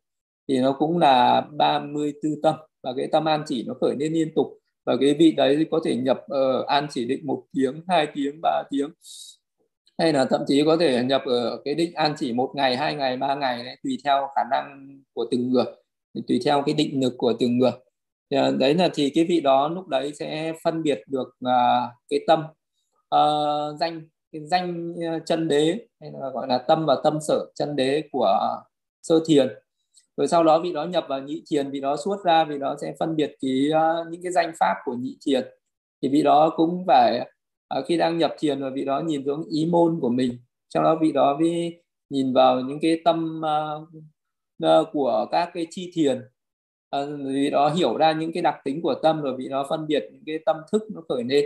Thì 0.48 0.60
nó 0.60 0.76
cũng 0.80 0.98
là 0.98 1.42
34 1.42 2.42
tâm 2.44 2.56
và 2.84 2.94
cái 2.98 3.08
tâm 3.12 3.26
an 3.26 3.44
chỉ 3.48 3.64
nó 3.68 3.74
khởi 3.82 3.96
lên 4.00 4.14
liên 4.14 4.32
tục. 4.36 4.48
Và 4.86 4.98
cái 5.02 5.16
vị 5.20 5.32
đấy 5.32 5.68
có 5.72 5.80
thể 5.86 5.96
nhập 5.96 6.20
ở 6.28 6.60
uh, 6.60 6.68
an 6.68 6.88
chỉ 6.90 7.06
định 7.06 7.26
một 7.26 7.44
tiếng 7.54 7.82
hai 7.88 8.08
tiếng 8.14 8.40
ba 8.42 8.64
tiếng 8.70 8.90
hay 9.98 10.14
là 10.14 10.26
thậm 10.26 10.42
chí 10.48 10.64
có 10.66 10.78
thể 10.78 11.04
nhập 11.04 11.22
ở 11.26 11.62
cái 11.66 11.76
định 11.76 11.94
an 11.94 12.14
chỉ 12.18 12.34
một 12.34 12.52
ngày 12.56 12.78
hai 12.78 12.96
ngày 12.96 13.18
ba 13.18 13.36
ngày 13.36 13.64
đấy 13.64 13.78
tùy 13.84 13.98
theo 14.04 14.28
khả 14.36 14.42
năng 14.52 15.00
của 15.14 15.26
từng 15.32 15.52
người 15.52 15.66
tùy 16.28 16.40
theo 16.46 16.64
cái 16.66 16.76
định 16.76 17.02
lực 17.02 17.14
của 17.18 17.34
từng 17.40 17.58
người. 17.58 17.72
À, 18.30 18.52
đấy 18.52 18.74
là 18.74 18.90
thì 18.94 19.10
cái 19.16 19.26
vị 19.30 19.42
đó 19.42 19.68
lúc 19.68 19.88
đấy 19.88 20.14
sẽ 20.14 20.54
phân 20.64 20.84
biệt 20.84 21.02
được 21.08 21.28
uh, 21.28 21.90
cái 22.10 22.20
tâm 22.28 22.44
uh, 23.16 23.80
danh 23.80 24.02
cái 24.32 24.42
danh 24.46 24.94
ờ, 25.08 25.20
chân 25.26 25.48
đế 25.48 25.80
hay 26.02 26.12
là 26.12 26.30
gọi 26.34 26.48
là 26.48 26.58
tâm 26.58 26.86
và 26.86 26.96
tâm 27.04 27.18
sở 27.28 27.46
chân 27.56 27.76
đế 27.76 28.04
của 28.12 28.58
sơ 29.04 29.20
thiền. 29.28 29.48
Rồi 30.18 30.28
sau 30.28 30.44
đó 30.44 30.60
vị 30.60 30.74
đó 30.74 30.86
nhập 30.86 31.06
vào 31.10 31.20
nhị 31.20 31.44
thiền 31.50 31.72
vị 31.72 31.82
đó 31.82 31.96
xuất 32.06 32.24
ra 32.26 32.44
vị 32.44 32.58
đó 32.58 32.76
sẽ 32.82 32.94
phân 33.00 33.16
biệt 33.16 33.36
cái 33.42 33.68
uh, 33.70 33.74
ờ, 33.74 34.06
những 34.12 34.22
cái 34.24 34.32
danh 34.32 34.52
pháp 34.60 34.76
của 34.86 34.94
nhị 34.94 35.18
thiền. 35.26 35.48
Thì 36.02 36.10
vị 36.10 36.24
đó 36.24 36.54
cũng 36.56 36.84
phải 36.88 37.30
à, 37.68 37.82
khi 37.88 37.98
đang 37.98 38.18
nhập 38.18 38.36
thiền 38.40 38.60
rồi 38.60 38.72
vị 38.72 38.86
đó 38.86 39.00
nhìn 39.00 39.24
xuống 39.26 39.44
ý 39.50 39.66
môn 39.66 40.00
của 40.02 40.10
mình 40.10 40.38
sau 40.70 40.84
đó 40.84 40.98
vị 41.02 41.12
đó 41.12 41.38
với 41.40 41.82
nhìn 42.10 42.34
vào 42.34 42.62
những 42.62 42.80
cái 42.82 43.02
tâm 43.06 43.42
uh, 43.42 44.04
uh, 44.66 44.88
của 44.94 45.28
các 45.32 45.50
cái 45.54 45.68
chi 45.70 45.92
thiền. 45.94 46.22
À, 46.90 47.00
vị 47.26 47.50
đó 47.50 47.70
hiểu 47.70 47.98
ra 47.98 48.12
những 48.12 48.32
cái 48.34 48.44
đặc 48.44 48.56
tính 48.64 48.82
của 48.82 48.96
tâm 49.04 49.22
rồi 49.22 49.36
vị 49.38 49.50
đó 49.50 49.66
phân 49.70 49.88
biệt 49.88 50.10
những 50.12 50.24
cái 50.26 50.40
tâm 50.46 50.58
thức 50.72 50.84
nó 50.94 51.02
khởi 51.10 51.24
lên. 51.24 51.46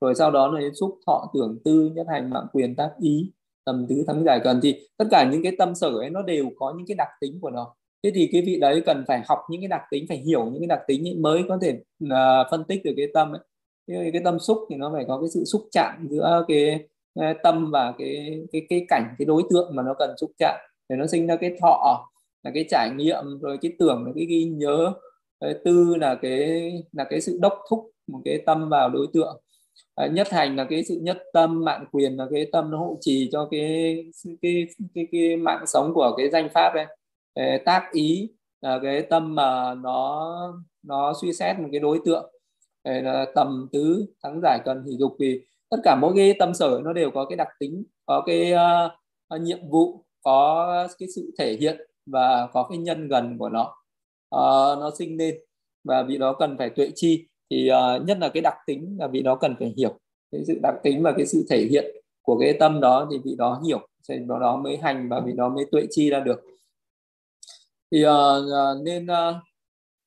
Rồi 0.00 0.14
sau 0.14 0.30
đó 0.30 0.48
là 0.48 0.60
đến 0.60 0.74
xúc 0.74 0.98
thọ 1.06 1.30
tưởng 1.34 1.58
tư 1.64 1.90
nhất 1.94 2.06
hành 2.10 2.30
mạng 2.30 2.46
quyền 2.52 2.76
tác 2.76 2.90
ý 3.00 3.32
tầm 3.64 3.86
tứ 3.88 4.04
thắng 4.06 4.24
giải 4.24 4.40
cần. 4.44 4.60
Thì 4.62 4.88
tất 4.96 5.04
cả 5.10 5.30
những 5.32 5.42
cái 5.42 5.52
tâm 5.58 5.74
sở 5.74 5.88
ấy 5.88 6.10
nó 6.10 6.22
đều 6.22 6.50
có 6.56 6.74
những 6.76 6.86
cái 6.86 6.94
đặc 6.94 7.08
tính 7.20 7.38
của 7.40 7.50
nó. 7.50 7.74
Thế 8.02 8.10
thì 8.14 8.28
cái 8.32 8.42
vị 8.42 8.58
đấy 8.60 8.82
cần 8.86 9.04
phải 9.08 9.22
học 9.28 9.38
những 9.50 9.60
cái 9.60 9.68
đặc 9.68 9.82
tính 9.90 10.04
phải 10.08 10.16
hiểu 10.18 10.44
những 10.44 10.60
cái 10.60 10.66
đặc 10.66 10.80
tính 10.86 11.08
ấy 11.08 11.14
mới 11.14 11.42
có 11.48 11.58
thể 11.62 11.80
uh, 12.04 12.10
phân 12.50 12.64
tích 12.64 12.84
được 12.84 12.92
cái 12.96 13.06
tâm 13.14 13.32
ấy 13.32 13.40
cái, 13.86 14.10
cái 14.12 14.22
tâm 14.24 14.38
xúc 14.38 14.58
thì 14.70 14.76
nó 14.76 14.90
phải 14.94 15.04
có 15.08 15.20
cái 15.20 15.28
sự 15.34 15.44
xúc 15.44 15.62
chạm 15.72 16.08
giữa 16.10 16.44
cái, 16.48 16.86
cái 17.14 17.34
tâm 17.42 17.70
và 17.70 17.94
cái 17.98 18.40
cái 18.52 18.66
cái 18.68 18.86
cảnh 18.88 19.14
cái 19.18 19.26
đối 19.26 19.42
tượng 19.50 19.76
mà 19.76 19.82
nó 19.82 19.94
cần 19.98 20.14
xúc 20.20 20.30
chạm 20.38 20.60
để 20.88 20.96
nó 20.96 21.06
sinh 21.06 21.26
ra 21.26 21.36
cái 21.36 21.56
thọ 21.60 22.08
là 22.42 22.50
cái 22.54 22.64
trải 22.70 22.90
nghiệm 22.90 23.24
rồi 23.40 23.58
cái 23.62 23.72
tưởng 23.78 24.04
là 24.06 24.12
cái 24.14 24.26
ghi 24.26 24.44
nhớ 24.44 24.92
cái 25.40 25.54
tư 25.64 25.94
là 25.96 26.14
cái 26.14 26.72
là 26.92 27.04
cái 27.04 27.20
sự 27.20 27.38
đốc 27.42 27.58
thúc 27.70 27.90
một 28.06 28.20
cái 28.24 28.38
tâm 28.46 28.68
vào 28.68 28.88
đối 28.88 29.06
tượng. 29.12 29.42
À, 29.94 30.06
nhất 30.06 30.28
hành 30.30 30.56
là 30.56 30.64
cái 30.64 30.84
sự 30.84 30.98
nhất 31.02 31.18
tâm 31.32 31.64
mạng 31.64 31.84
quyền 31.92 32.16
là 32.16 32.26
cái 32.32 32.46
tâm 32.52 32.70
nó 32.70 32.78
hộ 32.78 32.98
trì 33.00 33.28
cho 33.32 33.48
cái 33.50 34.04
cái 34.24 34.36
cái 34.42 34.66
cái, 34.94 35.06
cái 35.12 35.36
mạng 35.36 35.66
sống 35.66 35.94
của 35.94 36.14
cái 36.16 36.30
danh 36.30 36.48
pháp 36.54 36.72
đây 36.74 36.86
cái 37.34 37.58
tác 37.58 37.88
ý 37.92 38.30
là 38.60 38.80
cái 38.82 39.02
tâm 39.02 39.34
mà 39.34 39.74
nó 39.74 40.32
nó 40.82 41.12
suy 41.22 41.32
xét 41.32 41.58
một 41.58 41.68
cái 41.72 41.80
đối 41.80 42.00
tượng 42.04 42.32
để 42.84 43.02
là 43.02 43.26
tầm 43.34 43.68
tứ 43.72 44.06
thắng 44.22 44.40
giải 44.42 44.60
cần 44.64 44.84
hỷ 44.84 44.96
dục. 44.96 45.16
Vì 45.18 45.40
tất 45.70 45.76
cả 45.84 45.96
mỗi 46.00 46.12
cái 46.16 46.34
tâm 46.38 46.54
sở 46.54 46.80
nó 46.84 46.92
đều 46.92 47.10
có 47.10 47.24
cái 47.24 47.36
đặc 47.36 47.48
tính 47.58 47.84
có 48.06 48.22
cái 48.26 48.52
uh, 49.34 49.40
nhiệm 49.40 49.68
vụ 49.68 50.04
có 50.22 50.88
cái 50.98 51.08
sự 51.14 51.32
thể 51.38 51.56
hiện 51.60 51.80
và 52.06 52.48
có 52.52 52.66
cái 52.68 52.78
nhân 52.78 53.08
gần 53.08 53.38
của 53.38 53.48
nó. 53.48 53.62
Uh, 54.34 54.78
nó 54.80 54.90
sinh 54.98 55.16
lên 55.16 55.34
và 55.84 56.02
vị 56.02 56.18
đó 56.18 56.36
cần 56.38 56.58
phải 56.58 56.70
tuệ 56.70 56.90
chi. 56.94 57.26
Thì 57.50 57.70
uh, 57.70 58.06
nhất 58.06 58.18
là 58.20 58.28
cái 58.28 58.40
đặc 58.40 58.54
tính 58.66 58.96
là 59.00 59.06
vị 59.06 59.22
đó 59.22 59.34
cần 59.34 59.56
phải 59.58 59.74
hiểu. 59.76 59.98
Cái 60.32 60.44
sự 60.46 60.58
đặc 60.62 60.74
tính 60.82 61.02
và 61.02 61.12
cái 61.16 61.26
sự 61.26 61.46
thể 61.50 61.66
hiện 61.70 61.96
của 62.22 62.38
cái 62.40 62.56
tâm 62.60 62.80
đó 62.80 63.08
thì 63.10 63.18
vị 63.24 63.34
đó 63.38 63.62
hiểu 63.66 63.88
thì 64.08 64.14
đó 64.28 64.38
đó 64.38 64.56
mới 64.56 64.76
hành 64.76 65.08
và 65.08 65.20
vị 65.20 65.32
đó 65.36 65.48
mới 65.48 65.64
tuệ 65.72 65.86
chi 65.90 66.10
ra 66.10 66.20
được. 66.20 66.40
Thì 67.92 68.06
uh, 68.06 68.12
nên 68.84 69.04
uh, 69.04 69.36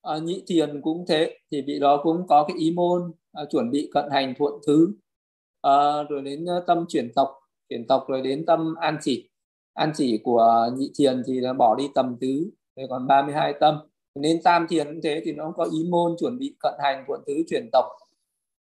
à, 0.06 0.18
nhị 0.18 0.42
thiền 0.46 0.80
cũng 0.82 1.04
thế 1.08 1.38
thì 1.50 1.62
vị 1.62 1.78
đó 1.78 2.00
cũng 2.02 2.26
có 2.28 2.44
cái 2.48 2.56
ý 2.58 2.70
môn 2.70 3.12
à, 3.32 3.44
chuẩn 3.50 3.70
bị 3.70 3.90
cận 3.94 4.04
hành 4.10 4.34
thuận 4.38 4.54
thứ. 4.66 4.88
À, 5.62 6.02
rồi 6.08 6.22
đến 6.22 6.46
tâm 6.66 6.84
chuyển 6.88 7.12
tộc 7.14 7.28
chuyển 7.68 7.86
tộc 7.86 8.04
rồi 8.08 8.22
đến 8.22 8.46
tâm 8.46 8.74
an 8.74 8.98
chỉ. 9.02 9.28
An 9.74 9.92
chỉ 9.96 10.20
của 10.24 10.70
nhị 10.76 10.92
thiền 10.98 11.22
thì 11.26 11.40
là 11.40 11.52
bỏ 11.52 11.74
đi 11.74 11.88
tầm 11.94 12.16
tứ 12.20 12.50
rồi 12.76 12.86
còn 12.90 13.06
32 13.06 13.54
tâm. 13.60 13.78
Nên 14.14 14.42
tam 14.42 14.66
thiền 14.68 14.86
cũng 14.86 15.00
thế 15.02 15.22
thì 15.24 15.32
nó 15.32 15.52
có 15.56 15.64
ý 15.64 15.84
môn 15.90 16.16
chuẩn 16.18 16.38
bị 16.38 16.56
cận 16.60 16.74
hành 16.78 17.04
thuận 17.06 17.20
tứ 17.26 17.34
chuyển 17.50 17.68
tộc. 17.72 17.84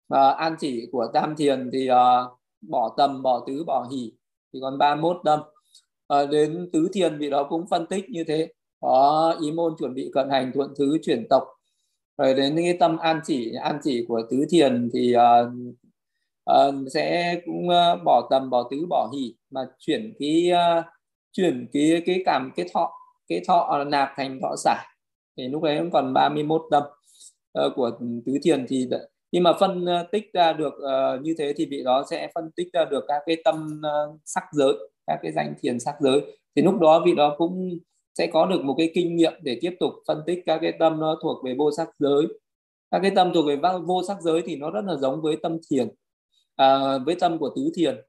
Và 0.10 0.32
an 0.32 0.56
chỉ 0.60 0.90
của 0.92 1.08
tam 1.14 1.36
thiền 1.36 1.70
thì 1.74 1.90
uh, 1.92 2.40
bỏ 2.62 2.94
tầm 2.98 3.22
bỏ 3.22 3.44
tứ 3.48 3.64
bỏ 3.64 3.88
hỉ, 3.92 4.14
thì 4.54 4.60
còn 4.62 4.78
31 4.78 5.18
tâm. 5.26 5.40
À, 6.08 6.26
đến 6.26 6.70
tứ 6.74 6.90
thiền 6.94 7.18
vị 7.18 7.30
đó 7.30 7.48
cũng 7.50 7.68
phân 7.68 7.86
tích 7.88 8.10
như 8.10 8.24
thế 8.24 8.54
có 8.86 9.36
ý 9.42 9.52
môn 9.52 9.76
chuẩn 9.80 9.94
bị 9.94 10.12
cận 10.14 10.30
hành 10.30 10.52
thuận 10.54 10.74
thứ 10.78 10.98
chuyển 11.04 11.28
tộc. 11.30 11.44
Rồi 12.18 12.34
đến 12.34 12.56
cái 12.56 12.78
tâm 12.80 12.98
an 12.98 13.20
chỉ 13.26 13.54
an 13.62 13.80
chỉ 13.84 14.06
của 14.08 14.22
tứ 14.32 14.46
thiền 14.50 14.90
thì 14.94 15.16
uh, 15.16 15.54
uh, 16.52 16.92
sẽ 16.94 17.36
cũng 17.46 17.68
uh, 17.68 18.04
bỏ 18.06 18.28
tầm 18.30 18.50
bỏ 18.50 18.68
tứ 18.72 18.86
bỏ 18.90 19.12
hỷ 19.14 19.36
mà 19.50 19.62
chuyển 19.80 20.14
cái 20.20 20.52
uh, 20.54 20.86
chuyển 21.32 21.68
cái 21.74 22.02
cái 22.06 22.22
cảm 22.26 22.52
cái 22.56 22.70
thọ 22.74 22.92
cái 23.28 23.42
thọ 23.48 23.84
nạp 23.88 24.10
thành 24.16 24.40
thọ 24.42 24.56
xả. 24.58 24.84
Thì 25.38 25.48
lúc 25.48 25.64
đấy 25.64 25.78
cũng 25.80 25.92
còn 25.92 26.14
31 26.14 26.62
tâm 26.72 26.84
uh, 27.66 27.74
của 27.76 27.92
tứ 28.26 28.34
thiền 28.44 28.66
thì 28.70 28.90
khi 29.32 29.40
mà 29.40 29.54
phân 29.60 29.86
tích 30.12 30.34
ra 30.34 30.54
được 30.54 30.74
uh, 30.74 31.22
như 31.22 31.36
thế 31.38 31.54
thì 31.58 31.66
vị 31.66 31.84
đó 31.84 32.04
sẽ 32.10 32.32
phân 32.36 32.52
tích 32.56 32.68
ra 32.74 32.86
được 32.86 33.06
các 33.08 33.22
cái 33.26 33.38
tâm 33.46 33.82
uh, 33.88 34.20
sắc 34.26 34.44
giới 34.52 34.74
các 35.08 35.20
cái 35.24 35.32
danh 35.32 35.54
thiền 35.62 35.80
sắc 35.80 35.96
giới. 36.00 36.22
Thì 36.56 36.62
lúc 36.62 36.80
đó 36.80 37.04
vị 37.06 37.16
đó 37.16 37.36
cũng 37.38 37.80
sẽ 38.18 38.28
có 38.28 38.46
được 38.46 38.64
một 38.64 38.76
cái 38.78 38.92
kinh 38.94 39.16
nghiệm 39.16 39.34
để 39.42 39.58
tiếp 39.62 39.76
tục 39.80 39.94
phân 40.08 40.22
tích 40.26 40.44
các 40.46 40.60
cái 40.62 40.74
tâm 40.80 41.00
nó 41.00 41.20
thuộc 41.22 41.46
về 41.46 41.56
vô 41.58 41.72
sắc 41.72 41.90
giới. 42.00 42.28
Các 42.92 43.00
cái 43.00 43.12
tâm 43.16 43.32
thuộc 43.34 43.46
về 43.48 43.58
vô 43.86 44.04
sắc 44.08 44.22
giới 44.22 44.42
thì 44.46 44.56
nó 44.56 44.72
rất 44.72 44.86
là 44.86 44.96
giống 44.96 45.22
với 45.22 45.38
tâm 45.44 45.58
thiền. 45.70 45.90
À, 46.56 46.98
với 46.98 47.16
tâm 47.16 47.38
của 47.38 47.50
tứ 47.56 47.72
thiền. 47.76 48.02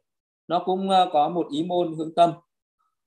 Nó 0.48 0.62
cũng 0.66 0.90
ờ, 0.90 1.11
có 1.12 1.28
một 1.28 1.46
ý 1.50 1.64
môn 1.64 1.94
hướng 1.94 2.14
tâm 2.14 2.30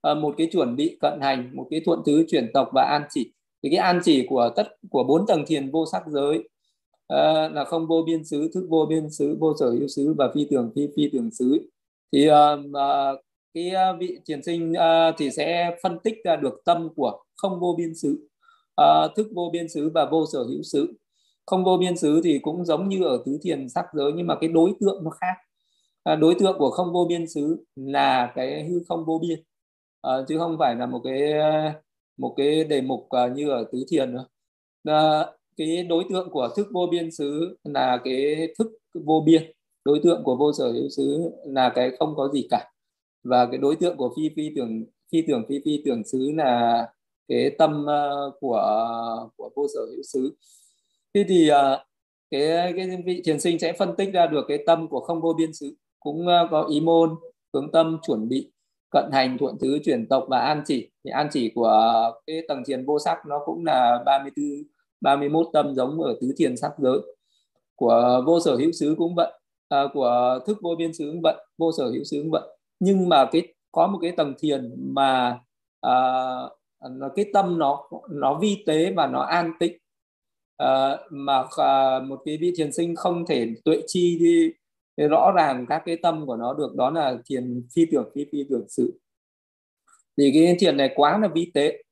à, 0.02 0.14
một 0.14 0.34
cái 0.38 0.48
chuẩn 0.52 0.76
bị 0.76 0.98
cận 1.00 1.20
hành 1.20 1.50
một 1.54 1.66
cái 1.70 1.80
thuận 1.84 2.00
tứ 2.06 2.24
chuyển 2.28 2.50
tộc 2.54 2.70
và 2.72 2.82
an 2.82 3.02
chỉ. 3.10 3.32
Thì 3.62 3.68
cái 3.70 3.78
an 3.78 4.00
chỉ 4.04 4.26
của 4.28 4.50
tất 4.56 4.68
của 4.90 5.04
bốn 5.04 5.26
tầng 5.26 5.44
thiền 5.46 5.70
vô 5.70 5.86
sắc 5.86 6.02
giới 6.06 6.48
à, 7.08 7.48
là 7.48 7.64
không 7.64 7.86
vô 7.86 8.02
biên 8.06 8.24
xứ 8.24 8.50
thức 8.54 8.66
vô 8.70 8.86
biên 8.86 9.10
xứ 9.10 9.36
vô 9.40 9.54
sở 9.60 9.70
hữu 9.70 9.88
xứ 9.88 10.14
và 10.18 10.30
phi 10.34 10.46
tưởng 10.50 10.72
phi 10.76 10.88
phi 10.96 11.10
tưởng 11.12 11.30
xứ. 11.30 11.68
Thì 12.12 12.28
uh, 12.30 12.34
uh, 12.68 13.20
cái 13.54 13.70
ờ, 13.70 13.96
vị 14.00 14.18
thiền 14.26 14.42
sinh 14.42 14.72
uh, 14.72 15.14
thì 15.18 15.30
sẽ 15.30 15.76
phân 15.82 15.98
tích 16.04 16.14
ra 16.24 16.36
được 16.36 16.62
tâm 16.64 16.88
của 16.96 17.22
không 17.36 17.60
vô 17.60 17.74
biên 17.78 17.94
xứ 17.94 18.28
uh, 18.82 19.16
thức 19.16 19.26
vô 19.34 19.50
biên 19.52 19.68
xứ 19.68 19.90
và 19.94 20.06
vô 20.10 20.24
sở 20.32 20.38
hữu 20.38 20.62
xứ. 20.62 20.92
Không 21.46 21.64
vô 21.64 21.76
biên 21.76 21.96
xứ 21.96 22.20
thì 22.24 22.38
cũng 22.38 22.64
giống 22.64 22.88
như 22.88 23.04
ở 23.04 23.22
tứ 23.26 23.38
thiền 23.42 23.68
sắc 23.68 23.84
giới 23.94 24.12
nhưng 24.12 24.26
mà 24.26 24.34
cái 24.40 24.48
đối 24.48 24.72
tượng 24.80 25.04
nó 25.04 25.10
khác. 25.10 25.34
Uh, 26.12 26.18
đối 26.18 26.34
tượng 26.34 26.58
của 26.58 26.70
không 26.70 26.92
vô 26.92 27.06
biên 27.08 27.26
xứ 27.28 27.64
là 27.76 28.32
cái 28.34 28.64
hư 28.68 28.80
không 28.88 29.04
vô 29.04 29.18
biên 29.22 29.42
uh, 30.06 30.28
chứ 30.28 30.38
không 30.38 30.56
phải 30.58 30.74
là 30.76 30.86
một 30.86 31.00
cái 31.04 31.32
một 32.18 32.34
cái 32.36 32.64
đề 32.64 32.80
mục 32.80 33.00
uh, 33.00 33.32
như 33.36 33.50
ở 33.50 33.64
tứ 33.72 33.84
thiền 33.90 34.12
nữa. 34.12 34.26
Uh, 34.88 35.26
cái 35.56 35.84
đối 35.84 36.04
tượng 36.10 36.30
của 36.30 36.48
thức 36.56 36.66
vô 36.72 36.86
biên 36.90 37.10
xứ 37.10 37.56
là 37.64 38.00
cái 38.04 38.48
thức 38.58 38.68
vô 38.94 39.22
biên 39.26 39.52
đối 39.84 40.00
tượng 40.02 40.22
của 40.24 40.36
vô 40.36 40.52
sở 40.52 40.72
hữu 40.72 40.88
xứ 40.88 41.30
là 41.44 41.72
cái 41.74 41.90
không 41.98 42.14
có 42.16 42.28
gì 42.28 42.46
cả 42.50 42.69
và 43.24 43.46
cái 43.46 43.58
đối 43.58 43.76
tượng 43.76 43.96
của 43.96 44.14
phi 44.16 44.30
phi 44.36 44.52
tưởng 44.56 44.84
phi 45.12 45.22
tưởng 45.28 45.44
phi 45.48 45.60
phi 45.64 45.82
tưởng 45.84 46.04
xứ 46.04 46.32
là 46.34 46.86
cái 47.28 47.50
tâm 47.58 47.86
ờ, 47.86 48.32
của 48.40 48.88
của 49.36 49.50
vô 49.56 49.66
sở 49.74 49.80
hữu 49.80 50.02
xứ. 50.02 50.36
Thế 51.14 51.24
thì 51.28 51.48
ờ, 51.48 51.84
cái 52.30 52.72
cái 52.76 53.02
vị 53.06 53.22
thiền 53.24 53.40
sinh 53.40 53.58
sẽ 53.58 53.72
phân 53.72 53.96
tích 53.96 54.10
ra 54.12 54.26
được 54.26 54.44
cái 54.48 54.58
tâm 54.66 54.88
của 54.88 55.00
không 55.00 55.20
vô 55.20 55.34
biên 55.38 55.52
xứ 55.52 55.74
cũng 56.00 56.26
ờ, 56.28 56.48
có 56.50 56.66
ý 56.70 56.80
môn 56.80 57.14
hướng 57.54 57.72
tâm 57.72 57.98
chuẩn 58.06 58.28
bị 58.28 58.52
cận 58.90 59.04
hành 59.12 59.38
thuận 59.38 59.58
thứ 59.60 59.78
chuyển 59.84 60.08
tộc 60.08 60.26
và 60.28 60.38
an 60.40 60.62
chỉ. 60.66 60.90
Thì 61.04 61.10
an 61.10 61.28
chỉ 61.32 61.52
của 61.54 62.12
cái 62.26 62.42
tầng 62.48 62.62
thiền 62.66 62.86
vô 62.86 62.98
sắc 62.98 63.18
nó 63.26 63.40
cũng 63.46 63.64
là 63.64 64.02
34 64.06 64.44
31 65.00 65.46
tâm 65.52 65.74
giống 65.74 66.00
ở 66.00 66.16
tứ 66.20 66.34
thiền 66.38 66.56
sắc 66.56 66.72
giới. 66.78 66.98
Của 67.76 68.22
vô 68.26 68.40
sở 68.40 68.56
hữu 68.56 68.72
xứ 68.72 68.94
cũng 68.98 69.14
vậy 69.14 69.32
à, 69.68 69.84
của 69.94 70.38
thức 70.46 70.58
vô 70.62 70.74
biên 70.78 70.92
xứ 70.94 71.10
cũng 71.12 71.20
vậy 71.22 71.34
vô 71.58 71.72
sở 71.78 71.84
hữu 71.90 72.04
xứ 72.04 72.20
cũng 72.22 72.30
vậy 72.30 72.42
nhưng 72.80 73.08
mà 73.08 73.28
cái 73.32 73.54
có 73.72 73.86
một 73.86 73.98
cái 74.02 74.12
tầng 74.12 74.34
thiền 74.38 74.74
mà 74.94 75.40
uh, 75.86 76.52
nó 76.90 77.08
cái 77.16 77.24
tâm 77.32 77.58
nó 77.58 77.90
nó 78.10 78.38
vi 78.38 78.62
tế 78.66 78.92
và 78.92 79.06
nó 79.06 79.20
an 79.22 79.52
tịnh 79.60 79.78
uh, 80.62 80.98
mà 81.10 81.40
uh, 81.40 82.02
một 82.04 82.22
cái 82.24 82.36
vị 82.40 82.52
thiền 82.56 82.72
sinh 82.72 82.96
không 82.96 83.26
thể 83.26 83.54
tuệ 83.64 83.82
chi 83.86 84.18
đi 84.18 84.52
rõ 85.08 85.32
ràng 85.36 85.66
các 85.68 85.82
cái 85.86 85.96
tâm 85.96 86.26
của 86.26 86.36
nó 86.36 86.54
được 86.54 86.74
đó 86.76 86.90
là 86.90 87.18
thiền 87.26 87.62
phi 87.74 87.86
tưởng 87.92 88.10
phi 88.14 88.26
phi 88.32 88.44
tưởng 88.50 88.64
sự. 88.68 89.00
Thì 90.16 90.30
cái 90.34 90.56
thiền 90.60 90.76
này 90.76 90.92
quá 90.94 91.18
là 91.18 91.28
vi 91.28 91.50
tế 91.54 91.82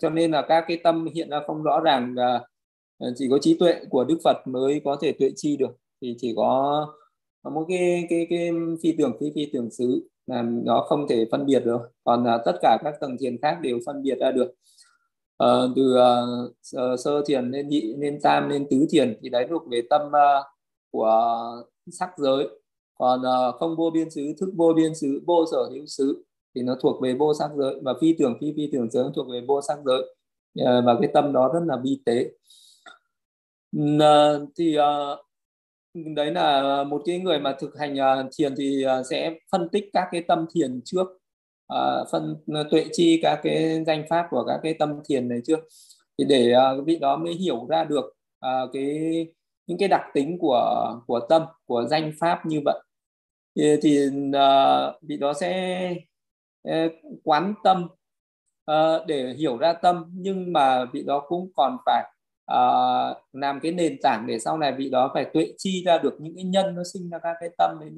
cho 0.00 0.10
nên 0.10 0.30
là 0.30 0.42
các 0.48 0.64
cái 0.68 0.80
tâm 0.84 1.06
hiện 1.14 1.30
ra 1.30 1.40
không 1.46 1.62
rõ 1.62 1.80
ràng 1.80 2.14
uh, 2.14 3.12
chỉ 3.16 3.28
có 3.30 3.38
trí 3.38 3.56
tuệ 3.58 3.80
của 3.90 4.04
Đức 4.04 4.18
Phật 4.24 4.36
mới 4.46 4.80
có 4.84 4.96
thể 5.00 5.12
tuệ 5.12 5.30
chi 5.36 5.56
được. 5.56 5.76
Thì 6.02 6.16
chỉ 6.18 6.32
có 6.36 6.86
một 7.50 7.64
cái 7.68 8.06
cái 8.10 8.26
cái 8.30 8.50
phi 8.82 8.92
tưởng 8.98 9.16
phi 9.20 9.32
phi 9.34 9.50
tưởng 9.52 9.70
xứ 9.70 10.08
là 10.26 10.42
nó 10.42 10.84
không 10.88 11.08
thể 11.08 11.26
phân 11.30 11.46
biệt 11.46 11.64
được. 11.64 11.80
Còn 12.04 12.24
là 12.24 12.42
tất 12.44 12.52
cả 12.62 12.78
các 12.84 12.94
tầng 13.00 13.16
thiền 13.20 13.36
khác 13.42 13.58
đều 13.62 13.78
phân 13.86 14.02
biệt 14.02 14.18
ra 14.20 14.30
được. 14.30 14.54
Uh, 15.44 15.70
từ 15.76 15.96
uh, 15.96 16.98
sơ 16.98 17.22
thiền 17.26 17.50
lên 17.50 17.68
nhị 17.68 17.94
lên 17.98 18.18
tam 18.22 18.48
lên 18.48 18.66
tứ 18.70 18.86
thiền 18.90 19.18
thì 19.22 19.28
đấy 19.28 19.46
thuộc 19.50 19.62
về 19.70 19.82
tâm 19.90 20.02
uh, 20.06 20.44
của 20.90 21.34
sắc 21.90 22.10
giới. 22.18 22.48
Còn 22.98 23.20
uh, 23.20 23.54
không 23.54 23.76
vô 23.76 23.90
biên 23.90 24.10
xứ 24.10 24.22
thức 24.40 24.50
vô 24.56 24.72
biên 24.76 24.94
xứ 24.94 25.22
vô 25.26 25.44
sở 25.52 25.68
hữu 25.72 25.86
xứ 25.86 26.24
thì 26.54 26.62
nó 26.62 26.76
thuộc 26.80 27.02
về 27.02 27.14
vô 27.14 27.34
sắc 27.34 27.50
giới. 27.56 27.74
Và 27.82 27.94
phi 28.00 28.12
tưởng 28.18 28.34
phi 28.40 28.52
phi 28.56 28.68
tưởng 28.72 28.90
giới 28.90 29.04
thuộc 29.14 29.26
về 29.32 29.40
vô 29.48 29.60
sắc 29.62 29.78
giới. 29.84 30.00
Uh, 30.62 30.84
và 30.86 30.96
cái 31.00 31.10
tâm 31.14 31.32
đó 31.32 31.50
rất 31.54 31.60
là 31.66 31.76
vi 31.84 32.00
tế. 32.06 32.30
Uh, 33.76 34.48
thì 34.58 34.76
uh, 34.78 35.25
đấy 36.14 36.30
là 36.30 36.84
một 36.84 37.02
cái 37.06 37.18
người 37.18 37.38
mà 37.38 37.56
thực 37.60 37.78
hành 37.78 38.00
à, 38.00 38.24
thiền 38.38 38.54
thì 38.58 38.82
à, 38.82 39.02
sẽ 39.10 39.34
phân 39.52 39.68
tích 39.68 39.84
các 39.92 40.08
cái 40.12 40.22
tâm 40.28 40.46
thiền 40.54 40.80
trước. 40.84 41.06
À, 41.68 42.04
phân 42.12 42.36
tuệ 42.70 42.84
chi 42.92 43.20
các 43.22 43.40
cái 43.42 43.84
danh 43.86 44.04
pháp 44.10 44.26
của 44.30 44.44
các 44.44 44.60
cái 44.62 44.74
tâm 44.74 45.00
thiền 45.08 45.28
này 45.28 45.38
trước. 45.44 45.58
Thì 46.18 46.24
để 46.24 46.54
vị 46.86 46.98
đó 46.98 47.16
mới 47.16 47.34
hiểu 47.34 47.66
ra 47.68 47.84
được 47.84 48.14
cái 48.72 49.26
những 49.66 49.78
cái 49.78 49.88
đặc 49.88 50.02
tính 50.14 50.38
của 50.40 50.94
của 51.06 51.20
tâm 51.28 51.42
của 51.66 51.84
danh 51.90 52.12
pháp 52.20 52.46
như 52.46 52.60
vậy. 52.64 52.80
Thì, 53.56 53.76
thì 53.82 53.98
vị 55.02 55.16
đó 55.16 55.32
sẽ 55.32 55.94
quán 57.24 57.54
tâm 57.64 57.88
để 59.06 59.34
hiểu 59.38 59.56
ra 59.56 59.72
tâm. 59.72 60.04
Nhưng 60.12 60.52
mà 60.52 60.84
vị 60.84 61.02
đó 61.06 61.24
cũng 61.28 61.50
còn 61.56 61.76
phải 61.86 62.04
uh, 62.52 63.16
làm 63.32 63.60
cái 63.62 63.72
nền 63.72 63.96
tảng 64.02 64.26
để 64.26 64.38
sau 64.38 64.58
này 64.58 64.72
vị 64.78 64.90
đó 64.90 65.10
phải 65.14 65.24
tuệ 65.24 65.52
chi 65.58 65.82
ra 65.86 65.98
được 65.98 66.16
những 66.20 66.34
cái 66.34 66.44
nhân 66.44 66.74
nó 66.74 66.82
sinh 66.92 67.10
ra 67.10 67.18
các 67.22 67.36
cái 67.40 67.48
tâm 67.58 67.78
đấy 67.80 67.90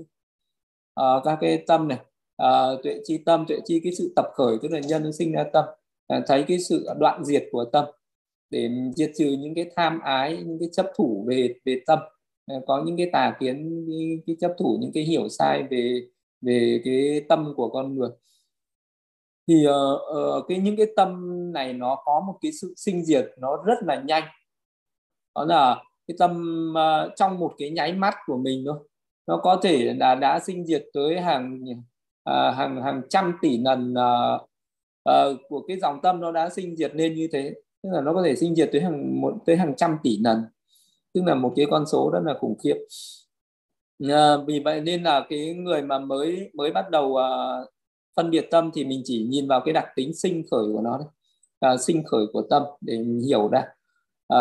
uh, 1.01 1.24
các 1.24 1.38
cái 1.40 1.64
tâm 1.66 1.88
này. 1.88 1.99
Uh, 2.42 2.82
tuệ 2.82 3.01
chi 3.05 3.18
tâm 3.26 3.44
tuệ 3.49 3.59
chi 3.64 3.80
cái 3.84 3.92
sự 3.99 4.12
tập 4.16 4.26
khởi 4.34 4.57
tức 4.62 4.68
là 4.68 4.80
nhân 4.80 5.03
nó 5.05 5.11
sinh 5.12 5.32
ra 5.32 5.44
tâm. 5.53 5.64
Uh, 6.14 6.24
thấy 6.26 6.44
cái 6.49 6.59
sự 6.59 6.86
đoạn 6.99 7.24
diệt 7.24 7.44
của 7.53 7.64
tâm 7.64 7.84
để 8.51 8.70
diệt 8.96 9.11
trừ 9.18 9.36
những 9.38 9.55
cái 9.55 9.70
tham 9.76 10.01
ái 10.01 10.36
những 10.46 10.59
cái 10.61 10.68
chấp 10.72 10.86
thủ 10.96 11.24
về 11.28 11.55
về 11.64 11.80
tâm. 11.86 11.99
Có 12.66 12.82
những 12.86 12.96
cái 12.96 13.11
tà 13.12 13.36
kiến 13.40 13.86
cái, 13.88 14.18
cái 14.26 14.36
chấp 14.40 14.55
thủ 14.59 14.78
những 14.80 14.90
cái 14.94 15.03
hiểu 15.03 15.28
sai 15.28 15.62
về 15.70 16.03
về 16.40 16.80
cái 16.84 17.24
tâm 17.28 17.53
của 17.57 17.68
con 17.68 17.94
người. 17.94 18.09
Thì 19.49 19.66
uh, 19.66 20.01
uh, 20.38 20.44
cái 20.49 20.59
những 20.59 20.76
cái 20.76 20.86
tâm 20.96 21.32
này 21.53 21.72
nó 21.72 22.03
có 22.05 22.24
một 22.26 22.38
cái 22.42 22.53
sự 22.53 22.74
sinh 22.76 23.05
diệt 23.05 23.26
nó 23.38 23.62
rất 23.66 23.78
là 23.86 24.03
nhanh 24.07 24.22
đó 25.39 25.45
là 25.45 25.82
cái 26.09 26.14
tâm 26.18 26.64
uh, 26.70 27.12
trong 27.16 27.39
một 27.39 27.55
cái 27.59 27.70
nháy 27.70 27.93
mắt 27.93 28.14
của 28.26 28.36
mình 28.36 28.64
thôi. 28.66 28.78
Nó 29.26 29.36
có 29.36 29.61
thể 29.62 29.95
là 29.95 30.14
đã 30.14 30.41
sinh 30.41 30.66
diệt 30.66 30.84
tới 30.95 31.20
hàng 31.20 31.64
uh, 32.30 32.55
hàng 32.55 32.82
hàng 32.82 33.03
trăm 33.09 33.32
tỷ 33.43 33.59
lần 33.59 33.95
uh, 33.95 34.41
uh, 35.11 35.41
của 35.49 35.64
cái 35.68 35.78
dòng 35.80 36.01
tâm 36.03 36.20
nó 36.20 36.32
đã 36.32 36.49
sinh 36.51 36.76
diệt 36.76 36.95
lên 36.95 37.14
như 37.14 37.28
thế. 37.32 37.55
Tức 37.82 37.91
là 37.93 38.01
nó 38.01 38.14
có 38.14 38.22
thể 38.22 38.36
sinh 38.36 38.55
diệt 38.55 38.68
tới 38.72 38.80
hàng 38.80 39.20
một 39.20 39.34
tới 39.47 39.57
hàng 39.57 39.76
trăm 39.76 39.97
tỷ 40.03 40.18
lần. 40.18 40.45
Tức 41.14 41.22
là 41.26 41.34
một 41.34 41.53
cái 41.57 41.66
con 41.70 41.86
số 41.86 42.11
rất 42.12 42.20
là 42.24 42.34
khủng 42.41 42.59
khiếp. 42.64 42.76
À, 44.09 44.36
vì 44.47 44.61
vậy 44.61 44.80
nên 44.80 45.03
là 45.03 45.26
cái 45.28 45.55
người 45.55 45.82
mà 45.82 45.99
mới 45.99 46.51
mới 46.55 46.72
bắt 46.72 46.91
đầu 46.91 47.16
phân 48.16 48.30
biệt 48.30 48.49
tâm 48.51 48.70
thì 48.74 48.84
mình 48.84 49.03
chỉ 49.05 49.26
nhìn 49.30 49.49
vào 49.49 49.61
cái 49.64 49.72
đặc 49.72 49.86
tính 49.97 50.14
sinh 50.14 50.43
khởi 50.51 50.64
của 50.72 50.80
nó 50.80 50.99
đấy 50.99 51.09
à, 51.61 51.76
sinh 51.76 52.05
khởi 52.05 52.26
của 52.32 52.43
tâm 52.51 52.62
để 52.80 52.99
mình 52.99 53.20
hiểu 53.20 53.49
ra 53.49 53.64
à, 54.29 54.39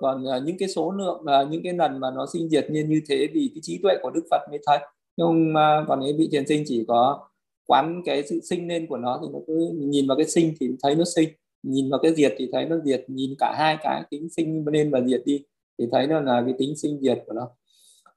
còn 0.00 0.24
à, 0.26 0.38
những 0.44 0.58
cái 0.58 0.68
số 0.68 0.90
lượng 0.90 1.26
à, 1.26 1.42
những 1.50 1.62
cái 1.64 1.72
lần 1.72 2.00
mà 2.00 2.10
nó 2.10 2.26
sinh 2.32 2.48
diệt 2.48 2.70
như 2.70 2.84
như 2.84 3.00
thế 3.08 3.26
vì 3.34 3.50
cái 3.54 3.60
trí 3.62 3.78
tuệ 3.82 3.94
của 4.02 4.10
đức 4.10 4.22
phật 4.30 4.40
mới 4.50 4.58
thấy. 4.66 4.78
Nhưng 5.16 5.52
mà 5.52 5.84
còn 5.88 6.00
cái 6.02 6.12
vị 6.18 6.28
thiền 6.32 6.46
sinh 6.46 6.62
chỉ 6.66 6.84
có 6.88 7.28
quán 7.66 8.02
cái 8.04 8.22
sự 8.22 8.40
sinh 8.40 8.68
lên 8.68 8.86
của 8.86 8.96
nó 8.96 9.20
thì 9.22 9.28
nó 9.32 9.38
cứ 9.46 9.70
nhìn 9.74 10.06
vào 10.06 10.16
cái 10.16 10.26
sinh 10.26 10.54
thì 10.60 10.70
thấy 10.82 10.94
nó 10.94 11.04
sinh 11.16 11.28
nhìn 11.62 11.90
vào 11.90 12.00
cái 12.02 12.14
diệt 12.14 12.34
thì 12.38 12.48
thấy 12.52 12.64
nó 12.64 12.76
diệt 12.84 13.04
nhìn 13.08 13.34
cả 13.38 13.54
hai 13.58 13.76
cái 13.82 14.02
tính 14.10 14.28
sinh 14.28 14.64
lên 14.66 14.90
và 14.90 15.00
diệt 15.06 15.22
đi 15.24 15.44
thì 15.78 15.86
thấy 15.92 16.06
nó 16.06 16.20
là 16.20 16.42
cái 16.46 16.54
tính 16.58 16.76
sinh 16.76 17.00
diệt 17.00 17.22
của 17.26 17.32
nó. 17.32 17.48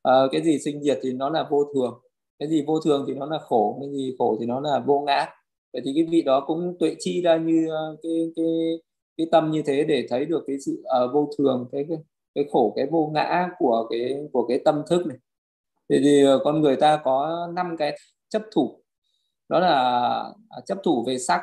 À, 0.03 0.13
cái 0.31 0.41
gì 0.41 0.59
sinh 0.59 0.83
diệt 0.83 0.99
thì 1.03 1.13
nó 1.13 1.29
là 1.29 1.47
vô 1.51 1.65
thường 1.73 2.01
cái 2.39 2.49
gì 2.49 2.63
vô 2.67 2.79
thường 2.79 3.05
thì 3.07 3.13
nó 3.13 3.25
là 3.25 3.39
khổ 3.39 3.77
cái 3.81 3.89
gì 3.91 4.15
khổ 4.19 4.37
thì 4.39 4.45
nó 4.45 4.59
là 4.59 4.79
vô 4.79 4.99
ngã. 5.07 5.25
Vậy 5.73 5.81
thì 5.85 5.91
cái 5.95 6.03
vị 6.03 6.21
đó 6.21 6.43
cũng 6.47 6.75
tuệ 6.79 6.95
chi 6.99 7.21
ra 7.21 7.37
như 7.37 7.67
cái 8.03 8.31
cái 8.35 8.45
cái 9.21 9.27
tâm 9.31 9.51
như 9.51 9.61
thế 9.65 9.83
để 9.83 10.07
thấy 10.09 10.25
được 10.25 10.43
cái 10.47 10.59
sự 10.59 10.83
uh, 11.03 11.13
vô 11.13 11.29
thường 11.37 11.69
cái, 11.71 11.85
cái 11.89 11.97
cái 12.35 12.45
khổ 12.51 12.73
cái 12.75 12.87
vô 12.91 13.11
ngã 13.13 13.49
của 13.59 13.87
cái 13.89 14.17
của 14.33 14.47
cái 14.47 14.59
tâm 14.65 14.83
thức 14.89 15.07
này. 15.07 15.17
Thì, 15.89 15.99
thì 16.03 16.23
ờ, 16.23 16.39
con 16.43 16.61
người 16.61 16.75
ta 16.75 17.01
có 17.03 17.47
năm 17.55 17.75
cái 17.79 17.97
chấp 18.29 18.41
thủ. 18.51 18.83
Đó 19.49 19.59
là 19.59 19.73
à, 20.49 20.61
chấp 20.65 20.77
thủ 20.83 21.03
về 21.07 21.17
sắc 21.17 21.41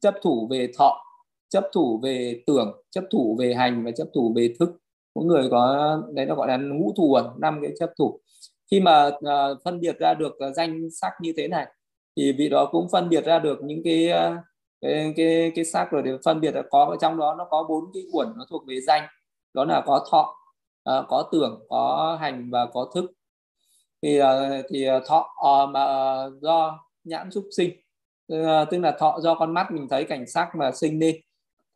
chấp 0.00 0.14
thủ 0.22 0.48
về 0.50 0.72
thọ 0.78 1.04
chấp 1.48 1.64
thủ 1.72 2.00
về 2.02 2.42
tưởng 2.46 2.82
chấp 2.90 3.04
thủ 3.10 3.36
về 3.38 3.54
hành 3.54 3.84
và 3.84 3.90
chấp 3.90 4.08
thủ 4.14 4.32
về 4.36 4.54
thức. 4.58 4.70
Mỗi 5.14 5.24
người 5.24 5.48
có 5.50 6.02
đấy 6.14 6.26
nó 6.26 6.34
gọi 6.34 6.48
là 6.48 6.56
ngũ 6.56 6.92
thủ 6.96 7.16
năm 7.38 7.58
cái 7.62 7.72
chấp 7.78 7.90
thủ. 7.98 8.20
Khi 8.70 8.80
mà 8.80 9.06
uh, 9.06 9.62
phân 9.64 9.80
biệt 9.80 9.98
ra 9.98 10.14
được 10.14 10.32
uh, 10.48 10.56
danh 10.56 10.88
sắc 10.90 11.12
như 11.20 11.32
thế 11.36 11.48
này 11.48 11.66
thì 12.16 12.32
vị 12.32 12.48
đó 12.48 12.68
cũng 12.72 12.88
phân 12.92 13.08
biệt 13.08 13.24
ra 13.24 13.38
được 13.38 13.58
những 13.62 13.82
cái 13.84 14.10
uh, 14.12 14.38
cái 14.80 15.12
cái 15.16 15.52
cái 15.54 15.64
sắc 15.64 15.90
rồi 15.90 16.02
để 16.02 16.12
phân 16.24 16.40
biệt 16.40 16.54
là 16.54 16.62
có 16.70 16.84
ở 16.84 16.96
trong 17.00 17.18
đó 17.18 17.34
nó 17.38 17.46
có 17.50 17.66
bốn 17.68 17.84
cái 17.94 18.02
uẩn 18.12 18.28
nó 18.36 18.44
thuộc 18.50 18.66
về 18.66 18.80
danh. 18.80 19.02
Đó 19.54 19.64
là 19.64 19.82
có 19.86 20.06
thọ 20.10 20.36
uh, 20.90 21.04
có 21.08 21.28
tưởng 21.32 21.66
có 21.68 22.16
hành 22.20 22.50
và 22.50 22.66
có 22.66 22.90
thức. 22.94 23.12
Thì 24.02 24.20
uh, 24.20 24.26
thì 24.70 24.84
à, 24.84 25.00
thọ 25.06 25.34
uh, 25.64 25.70
mà 25.70 26.24
uh, 26.26 26.42
do 26.42 26.78
nhãn 27.04 27.30
xúc 27.30 27.44
sinh. 27.56 27.70
Tức 28.70 28.78
là 28.78 28.96
thọ 28.98 29.20
do 29.20 29.34
con 29.34 29.54
mắt 29.54 29.66
mình 29.72 29.88
thấy 29.90 30.04
cảnh 30.04 30.26
sắc 30.26 30.48
mà 30.58 30.72
sinh 30.72 30.98
lên 30.98 31.16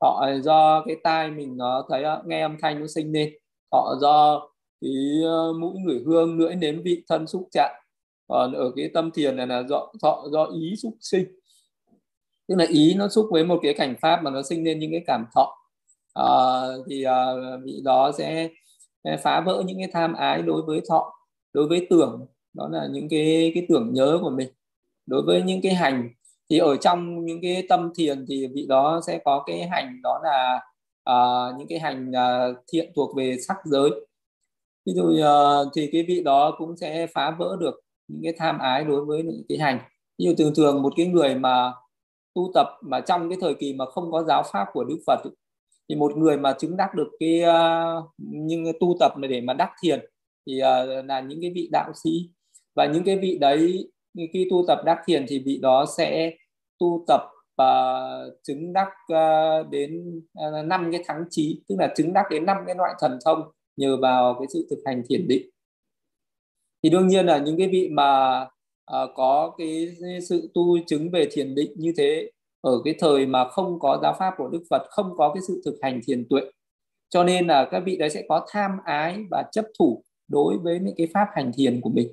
thọ 0.01 0.27
do 0.43 0.83
cái 0.87 0.97
tai 1.03 1.31
mình 1.31 1.57
nó 1.57 1.87
thấy 1.89 2.05
nghe 2.25 2.43
âm 2.43 2.57
thanh 2.63 2.81
nó 2.81 2.87
sinh 2.87 3.13
lên 3.13 3.35
thọ 3.73 3.95
do 4.01 4.49
cái 4.81 4.93
mũi 5.59 5.79
ngửi 5.79 6.03
hương 6.07 6.39
lưỡi 6.39 6.55
nếm 6.55 6.83
vị 6.83 7.05
thân 7.09 7.27
xúc 7.27 7.49
chạm. 7.53 7.71
Còn 8.29 8.53
ở 8.53 8.73
cái 8.77 8.91
tâm 8.95 9.11
thiền 9.11 9.37
này 9.37 9.47
là 9.47 9.63
do 9.69 9.93
thọ 10.03 10.25
do 10.33 10.45
ý 10.45 10.77
xúc 10.77 10.95
sinh 11.01 11.27
tức 12.51 12.57
là 12.57 12.67
ý 12.69 12.95
nó 12.95 13.09
xúc 13.09 13.27
với 13.31 13.45
một 13.45 13.59
cái 13.63 13.75
cảnh 13.75 13.95
pháp 14.01 14.23
mà 14.23 14.31
nó 14.31 14.43
sinh 14.43 14.65
lên 14.65 14.79
những 14.79 14.91
cái 14.91 15.03
cảm 15.07 15.25
thọ. 15.35 15.57
À, 16.15 16.27
thì 16.89 17.03
à, 17.03 17.27
vị 17.65 17.81
đó 17.85 18.13
sẽ 18.19 18.49
phá 19.23 19.41
vỡ 19.41 19.63
những 19.67 19.79
cái 19.79 19.89
tham 19.93 20.15
ái 20.15 20.43
đối 20.43 20.63
với 20.63 20.81
thọ 20.89 21.13
đối 21.53 21.69
với 21.69 21.87
tưởng. 21.91 22.27
Đó 22.55 22.69
là 22.73 22.89
những 22.91 23.09
cái 23.09 23.53
cái 23.55 23.67
tưởng 23.69 23.93
nhớ 23.93 24.19
của 24.23 24.31
mình. 24.31 24.49
Đối 25.07 25.23
với 25.23 25.43
những 25.43 25.61
cái 25.63 25.75
hành 25.75 26.11
thì 26.51 26.59
ở 26.59 26.77
trong 26.77 27.25
những 27.25 27.41
cái 27.43 27.67
tâm 27.69 27.93
thiền 27.97 28.25
thì 28.29 28.47
vị 28.55 28.67
đó 28.69 29.01
sẽ 29.07 29.19
có 29.25 29.45
cái 29.47 29.69
hành 29.69 30.01
đó 30.03 30.21
là 30.23 30.61
à, 31.05 31.17
những 31.59 31.69
cái 31.69 31.79
hành 31.79 32.13
à, 32.13 32.49
thiện 32.73 32.93
thuộc 32.97 33.17
về 33.17 33.37
sắc 33.49 33.57
giới. 33.65 33.91
Ví 34.87 34.93
dụ 34.97 35.23
à, 35.23 35.35
thì 35.75 35.89
cái 35.93 36.05
vị 36.09 36.23
đó 36.23 36.55
cũng 36.59 36.77
sẽ 36.77 37.07
phá 37.07 37.31
vỡ 37.31 37.57
được 37.61 37.81
những 38.09 38.23
cái 38.23 38.33
tham 38.39 38.59
ái 38.59 38.85
đối 38.85 39.05
với 39.05 39.23
những 39.23 39.43
cái 39.49 39.59
hành. 39.59 39.79
Ví 40.19 40.25
dụ 40.25 40.35
thường 40.39 40.53
thường 40.57 40.83
một 40.83 40.93
cái 40.97 41.07
người 41.07 41.35
mà 41.35 41.73
tu 42.35 42.51
tập 42.55 42.67
mà 42.83 43.01
trong 43.01 43.29
cái 43.31 43.39
thời 43.41 43.55
kỳ 43.55 43.75
mà 43.75 43.85
không 43.87 44.13
có 44.13 44.23
giáo 44.23 44.43
pháp 44.53 44.67
của 44.73 44.85
đức 44.85 44.99
phật 45.07 45.21
thì 45.89 45.97
một 45.97 46.17
người 46.17 46.37
mà 46.37 46.53
chứng 46.59 46.77
đắc 46.77 46.95
được 46.95 47.09
cái 47.21 47.41
ờ, 47.41 47.99
uh, 47.99 48.05
nhưng 48.19 48.65
tu 48.81 48.97
tập 49.01 49.13
này 49.19 49.29
để 49.29 49.41
mà 49.41 49.55
đắc 49.55 49.71
thiền 49.83 50.01
thì 50.47 50.61
uh, 50.61 51.05
là 51.05 51.21
những 51.21 51.39
cái 51.43 51.53
vị 51.55 51.69
đạo 51.73 51.93
sĩ. 52.05 52.11
Và 52.75 52.87
những 52.87 53.05
cái 53.05 53.19
vị 53.19 53.39
đấy 53.41 53.91
khi 54.33 54.49
tu 54.51 54.65
tập 54.69 54.83
đắc 54.85 55.03
thiền 55.07 55.25
thì 55.29 55.43
vị 55.47 55.59
đó 55.63 55.87
sẽ 55.97 56.33
tu 56.79 57.05
tập 57.09 57.21
uh, 57.63 58.35
chứng 58.43 58.73
đắc 58.73 58.89
uh, 59.13 59.71
đến 59.71 60.21
năm 60.65 60.87
uh, 60.87 60.93
cái 60.93 61.05
thắng 61.07 61.25
trí 61.31 61.63
tức 61.69 61.77
là 61.79 61.93
chứng 61.97 62.13
đắc 62.13 62.25
đến 62.31 62.47
năm 62.47 62.57
cái 62.67 62.75
loại 62.75 62.95
thần 63.01 63.19
thông 63.25 63.43
nhờ 63.77 63.97
vào 63.97 64.37
cái 64.39 64.47
sự 64.53 64.67
thực 64.71 64.79
hành 64.87 65.03
thiền 65.09 65.29
định. 65.29 65.51
Thì 66.83 66.91
đương 66.91 67.09
nhiên 67.09 67.27
là 67.27 67.39
những 67.39 67.59
cái 67.59 67.69
vị 67.69 67.89
mà 67.93 68.41
uh, 68.91 69.11
có 69.15 69.55
cái 69.59 69.97
sự 70.29 70.51
tu 70.55 70.79
chứng 70.87 71.11
về 71.11 71.29
thiền 71.33 71.55
định 71.55 71.73
như 71.77 71.93
thế 71.97 72.31
ở 72.61 72.73
cái 72.85 72.95
thời 72.99 73.27
mà 73.27 73.49
không 73.49 73.79
có 73.81 73.99
giáo 74.03 74.17
pháp 74.19 74.35
của 74.37 74.49
Đức 74.49 74.63
Phật 74.71 74.83
không 74.91 75.17
có 75.17 75.33
cái 75.35 75.43
sự 75.49 75.63
thực 75.65 75.79
hành 75.83 76.01
thiền 76.07 76.27
tuệ. 76.31 76.41
Cho 77.09 77.25
nên 77.25 77.47
là 77.47 77.69
các 77.71 77.83
vị 77.87 77.97
đấy 77.97 78.11
sẽ 78.11 78.23
có 78.29 78.47
tham 78.51 78.71
ái 78.85 79.25
và 79.31 79.45
chấp 79.53 79.65
thủ 79.79 80.05
đối 80.29 80.59
với 80.59 80.79
những 80.79 80.95
cái 80.97 81.09
pháp 81.15 81.27
hành 81.35 81.53
thiền 81.57 81.81
của 81.81 81.91
mình. 81.91 82.09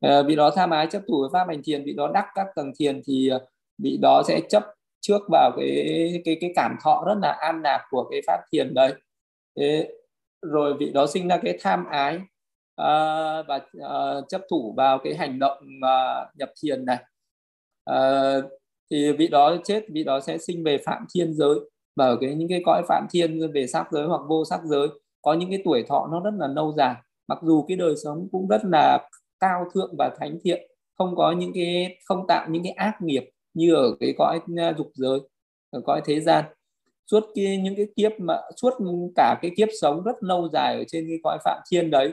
À, 0.00 0.22
vị 0.22 0.36
đó 0.36 0.50
tham 0.56 0.70
ái 0.70 0.86
chấp 0.90 1.02
thủ 1.08 1.20
với 1.20 1.30
pháp 1.32 1.48
hành 1.48 1.62
thiền 1.64 1.84
vị 1.84 1.92
đó 1.92 2.10
đắc 2.14 2.26
các 2.34 2.46
tầng 2.56 2.72
thiền 2.78 3.00
thì 3.06 3.28
ờ, 3.28 3.46
vị 3.78 3.98
đó 4.02 4.22
sẽ 4.28 4.40
chấp 4.48 4.64
trước 5.00 5.22
vào 5.32 5.52
cái 5.56 6.22
cái 6.24 6.36
cái 6.40 6.52
cảm 6.56 6.76
thọ 6.84 7.04
rất 7.06 7.14
là 7.22 7.32
an 7.32 7.62
lạc 7.62 7.86
của 7.90 8.08
cái 8.10 8.20
pháp 8.26 8.40
thiền 8.52 8.74
đấy. 8.74 8.94
Thế 9.56 9.88
rồi 10.42 10.74
vị 10.78 10.90
đó 10.94 11.06
sinh 11.06 11.28
ra 11.28 11.38
cái 11.42 11.58
tham 11.60 11.84
ái 11.90 12.20
uh, 12.80 13.46
và 13.48 13.60
uh, 13.76 14.28
chấp 14.28 14.40
thủ 14.50 14.74
vào 14.76 14.98
cái 15.04 15.14
hành 15.14 15.38
động 15.38 15.58
uh, 15.62 16.38
nhập 16.38 16.50
thiền 16.62 16.84
này. 16.84 16.98
Uh, 17.90 18.44
thì 18.90 19.12
vị 19.12 19.28
đó 19.28 19.56
chết 19.64 19.84
vị 19.92 20.04
đó 20.04 20.20
sẽ 20.20 20.38
sinh 20.38 20.64
về 20.64 20.78
phạm 20.78 21.06
thiên 21.14 21.34
giới. 21.34 21.54
Và 21.96 22.06
ở 22.06 22.16
cái 22.20 22.34
những 22.34 22.48
cái 22.48 22.62
cõi 22.66 22.82
phạm 22.88 23.06
thiên 23.10 23.52
về 23.52 23.66
sắc 23.66 23.92
giới 23.92 24.06
hoặc 24.06 24.20
vô 24.28 24.44
sắc 24.44 24.60
giới 24.64 24.88
có 25.22 25.34
những 25.34 25.50
cái 25.50 25.62
tuổi 25.64 25.84
thọ 25.88 26.08
nó 26.12 26.20
rất 26.20 26.34
là 26.38 26.46
lâu 26.46 26.72
dài. 26.76 26.94
Mặc 27.28 27.38
dù 27.42 27.64
cái 27.68 27.76
đời 27.76 27.94
sống 28.04 28.28
cũng 28.32 28.48
rất 28.48 28.64
là 28.64 29.08
cao 29.40 29.64
thượng 29.74 29.94
và 29.98 30.10
thánh 30.20 30.38
thiện 30.44 30.70
không 30.98 31.16
có 31.16 31.32
những 31.32 31.52
cái 31.54 31.98
không 32.04 32.26
tạo 32.26 32.48
những 32.50 32.62
cái 32.62 32.72
ác 32.72 33.02
nghiệp 33.02 33.30
như 33.54 33.74
ở 33.74 33.96
cái 34.00 34.14
cõi 34.18 34.40
dục 34.78 34.90
giới 34.94 35.18
ở 35.70 35.80
cõi 35.84 36.02
thế 36.04 36.20
gian. 36.20 36.44
Suốt 37.10 37.24
cái 37.34 37.56
những 37.56 37.74
cái 37.76 37.86
kiếp 37.96 38.12
mà 38.20 38.40
suốt 38.56 38.74
cả 39.16 39.38
cái 39.42 39.50
kiếp 39.56 39.68
sống 39.80 40.02
rất 40.02 40.22
lâu 40.22 40.48
dài 40.52 40.76
ở 40.76 40.84
trên 40.88 41.06
cái 41.08 41.18
cõi 41.22 41.38
phạm 41.44 41.60
thiên 41.70 41.90
đấy 41.90 42.12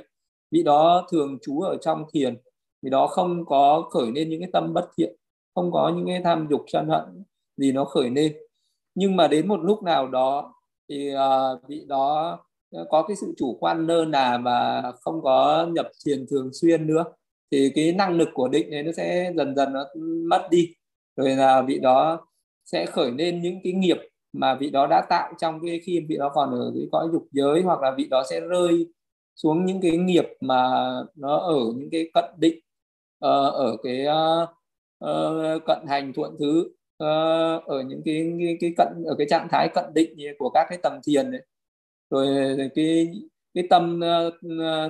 vị 0.52 0.64
đó 0.64 1.08
thường 1.12 1.38
trú 1.42 1.62
ở 1.62 1.78
trong 1.82 2.04
thiền. 2.14 2.38
Vì 2.82 2.90
đó 2.90 3.08
không 3.08 3.46
có 3.46 3.90
khởi 3.92 4.12
lên 4.12 4.30
những 4.30 4.42
cái 4.42 4.50
tâm 4.54 4.74
bất 4.74 4.90
thiện 4.98 5.16
không 5.56 5.72
có 5.72 5.92
những 5.96 6.08
cái 6.08 6.22
tham 6.24 6.48
dục 6.50 6.62
sân 6.68 6.88
hận 6.90 7.24
gì 7.58 7.72
nó 7.72 7.86
khởi 7.86 8.10
lên 8.10 8.38
nhưng 8.96 9.16
mà 9.16 9.28
đến 9.28 9.48
một 9.48 9.60
lúc 9.64 9.84
nào 9.84 10.08
đó 10.08 10.54
thì 10.90 11.14
uh, 11.16 11.68
vị 11.68 11.86
đó 11.88 12.40
có 12.90 13.06
cái 13.08 13.18
sự 13.22 13.34
chủ 13.38 13.58
quan 13.60 13.88
lơ 13.88 14.06
là 14.06 14.38
và 14.38 14.84
không 15.02 15.22
có 15.22 15.68
nhập 15.72 15.88
thiền 16.06 16.26
thường 16.30 16.50
xuyên 16.54 16.88
nữa 16.88 17.04
thì 17.52 17.72
cái 17.76 17.92
năng 17.92 18.18
lực 18.18 18.30
của 18.34 18.48
định 18.48 18.70
này 18.70 18.84
nó 18.84 18.92
sẽ 18.92 19.34
dần 19.38 19.56
dần 19.56 19.74
nó 19.74 19.86
mất 20.30 20.48
đi. 20.52 20.74
Rồi 21.16 21.30
là 21.30 21.62
vị 21.62 21.80
đó 21.80 22.28
sẽ 22.66 22.86
khởi 22.86 23.12
lên 23.12 23.42
những 23.42 23.60
cái 23.64 23.74
nghiệp 23.74 23.98
mà 24.34 24.56
vị 24.56 24.70
đó 24.70 24.88
đã 24.88 25.06
tạo 25.10 25.34
trong 25.40 25.60
cái 25.66 25.82
khi 25.86 26.06
vị 26.10 26.18
đó 26.18 26.32
còn 26.34 26.52
ở 26.52 26.72
cái 26.76 26.88
cõi 26.92 27.08
dục 27.12 27.28
giới 27.32 27.62
hoặc 27.62 27.82
là 27.82 27.94
vị 27.98 28.08
đó 28.10 28.24
sẽ 28.30 28.40
rơi 28.40 28.88
xuống 29.38 29.66
những 29.66 29.82
cái 29.82 29.98
nghiệp 29.98 30.26
mà 30.42 30.70
nó 31.16 31.38
ở 31.38 31.60
những 31.76 31.90
cái 31.92 32.10
cận 32.14 32.26
định 32.38 32.60
ờ, 33.20 33.50
ở 33.50 33.78
cái 33.84 34.06
ờ, 34.06 34.48
ờ, 35.00 35.60
cận 35.66 35.80
hành 35.88 36.14
thuận 36.14 36.36
thứ 36.40 36.70
ở 37.68 37.84
những 37.88 38.02
cái, 38.06 38.34
cái 38.40 38.58
cái 38.62 38.74
cận 38.78 39.04
ở 39.06 39.16
cái 39.18 39.28
trạng 39.30 39.48
thái 39.52 39.70
cận 39.76 39.86
định 39.94 40.16
của 40.40 40.50
các 40.54 40.68
cái 40.70 40.80
tầng 40.84 41.00
thiền 41.08 41.32
ấy. 41.32 41.42
rồi 42.10 42.58
cái 42.76 43.12
cái 43.54 43.64
tâm 43.70 44.02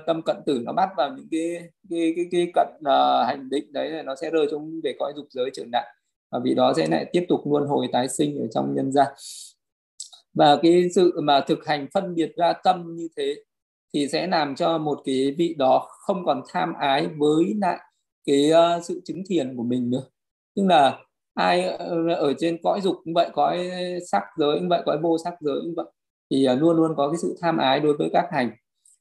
tâm 0.08 0.22
cận 0.26 0.38
tử 0.45 0.62
nó 0.66 0.74
bắt 0.74 0.89
vào 0.98 1.10
những 1.18 1.28
cái 1.32 1.70
cái 1.89 2.14
cái, 2.16 2.26
cái 2.32 2.52
cận 2.56 2.68
uh, 2.80 3.28
hành 3.28 3.50
định 3.50 3.74
đấy 3.74 4.04
nó 4.06 4.16
sẽ 4.16 4.30
rơi 4.30 4.48
xuống 4.52 4.82
về 4.84 4.93
cõi 5.00 5.14
dục 5.16 5.26
giới 5.30 5.50
trở 5.54 5.64
lại 5.72 5.88
và 6.32 6.39
vì 6.43 6.56
đó 6.56 6.74
sẽ 6.78 6.88
lại 6.88 7.06
tiếp 7.14 7.26
tục 7.30 7.41
luân 7.45 7.68
hồi 7.68 7.88
tái 7.91 8.10
sinh 8.10 8.39
ở 8.39 8.48
trong 8.52 8.76
nhân 8.76 8.91
gian 8.91 9.08
và 10.34 10.60
cái 10.62 10.89
sự 10.95 11.20
mà 11.24 11.41
thực 11.48 11.66
hành 11.66 11.88
phân 11.93 12.16
biệt 12.16 12.32
ra 12.36 12.54
tâm 12.64 12.95
như 12.95 13.08
thế 13.18 13.36
thì 13.94 14.08
sẽ 14.08 14.28
làm 14.28 14.56
cho 14.56 14.78
một 14.78 15.02
cái 15.06 15.36
vị 15.38 15.56
đó 15.58 15.88
không 15.90 16.26
còn 16.26 16.42
tham 16.50 16.74
ái 16.74 17.08
với 17.18 17.56
lại 17.62 17.80
cái 18.26 18.52
uh, 18.52 18.86
sự 18.86 19.02
chứng 19.06 19.24
thiền 19.30 19.58
của 19.58 19.64
mình 19.64 19.90
nữa. 19.90 20.04
Tức 20.56 20.64
là 20.66 21.00
ai 21.34 21.64
ờ, 21.64 22.14
ở 22.16 22.34
trên 22.40 22.58
cõi 22.64 22.82
dục 22.82 22.96
cũng 23.04 23.14
vậy 23.14 23.30
cõi 23.34 23.70
sắc 24.12 24.24
giới 24.38 24.60
cũng 24.60 24.70
vậy 24.70 24.82
cõi 24.86 24.98
vô 25.02 25.18
sắc 25.24 25.34
giới 25.40 25.60
cũng 25.62 25.74
vậy 25.76 25.86
thì 26.32 26.48
uh, 26.54 26.60
luôn 26.60 26.78
luôn 26.78 26.94
có 26.98 27.10
cái 27.10 27.18
sự 27.18 27.38
tham 27.42 27.58
ái 27.58 27.80
đối 27.80 27.98
với 27.98 28.10
các 28.14 28.26
hành. 28.32 28.52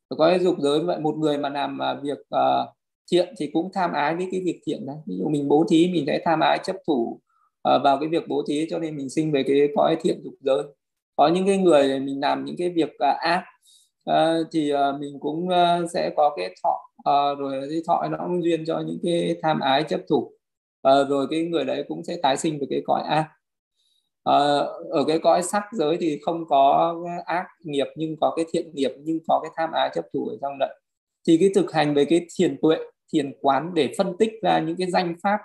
Ở 0.09 0.16
cõi 0.16 0.39
dục 0.39 0.57
giới 0.59 0.80
vậy 0.80 1.01
một 1.01 1.16
người 1.18 1.39
mà 1.39 1.49
làm 1.49 1.78
uh, 1.99 2.03
việc 2.03 2.18
uh, 2.18 2.68
thiện 3.12 3.34
thì 3.39 3.51
cũng 3.53 3.70
tham 3.74 3.93
ái 3.93 4.16
với 4.16 4.28
cái 4.30 4.41
việc 4.45 4.61
thiện 4.66 4.87
đấy. 4.87 4.97
Ví 5.07 5.16
dụ 5.18 5.28
mình 5.28 5.49
bố 5.49 5.66
thí 5.70 5.91
mình 5.93 6.05
sẽ 6.07 6.20
tham 6.24 6.41
ái 6.41 6.59
chấp 6.64 6.76
thủ 6.87 7.20
uh, 7.68 7.82
vào 7.84 7.99
cái 8.01 8.09
việc 8.09 8.28
bố 8.28 8.43
thí 8.49 8.66
cho 8.70 8.78
nên 8.78 8.97
mình 8.97 9.11
sinh 9.11 9.32
về 9.32 9.43
cái 9.47 9.68
cõi 9.76 9.97
thiện 10.03 10.20
dục 10.24 10.34
giới. 10.41 10.62
Có 11.16 11.28
những 11.28 11.47
cái 11.47 11.59
người 11.59 12.01
mình 12.01 12.20
làm 12.20 12.45
những 12.45 12.57
cái 12.59 12.70
việc 12.70 12.89
uh, 12.89 13.16
ác 13.18 13.45
uh, 14.11 14.46
thì 14.52 14.72
uh, 14.74 15.00
mình 15.00 15.20
cũng 15.20 15.48
uh, 15.48 15.90
sẽ 15.90 16.11
có 16.16 16.34
cái 16.36 16.54
thọ 16.62 16.90
uh, 16.98 17.38
rồi 17.38 17.66
cái 17.70 17.80
thọ 17.86 18.09
nó 18.11 18.18
cũng 18.18 18.44
duyên 18.44 18.64
cho 18.66 18.82
những 18.86 18.98
cái 19.02 19.36
tham 19.42 19.61
ái 19.61 19.84
chấp 19.88 20.00
thủ. 20.09 20.32
Uh, 20.88 21.09
rồi 21.09 21.26
cái 21.30 21.44
người 21.44 21.64
đấy 21.64 21.84
cũng 21.88 22.04
sẽ 22.04 22.16
tái 22.22 22.36
sinh 22.36 22.59
về 22.61 22.66
cái 22.70 22.82
cõi 22.86 23.02
ác. 23.02 23.28
Uh, 24.28 24.90
ở 24.90 25.04
cái 25.07 25.18
cõi 25.18 25.42
sắc 25.42 25.62
giới 25.72 25.96
thì 26.00 26.18
không 26.24 26.44
có 26.48 26.94
ác 27.26 27.46
nghiệp 27.64 27.86
nhưng 27.96 28.16
có 28.20 28.32
cái 28.36 28.44
thiện 28.52 28.70
nghiệp 28.74 28.92
nhưng 28.98 29.18
có 29.28 29.40
cái 29.42 29.50
tham 29.57 29.72
ái 29.72 29.90
chấp 29.94 30.04
thủ 30.12 30.26
ở 30.26 30.36
trong 30.40 30.59
đấy. 30.59 30.80
Thì 31.26 31.36
cái 31.40 31.50
thực 31.54 31.72
hành 31.72 31.94
về 31.94 32.04
cái 32.04 32.26
thiền 32.38 32.57
tuệ 32.62 32.76
thiền 33.12 33.32
quán 33.40 33.74
để 33.74 33.94
phân 33.98 34.16
tích 34.18 34.32
ra 34.42 34.59
những 34.59 34.76
cái 34.76 34.90
danh 34.90 35.14
pháp 35.22 35.40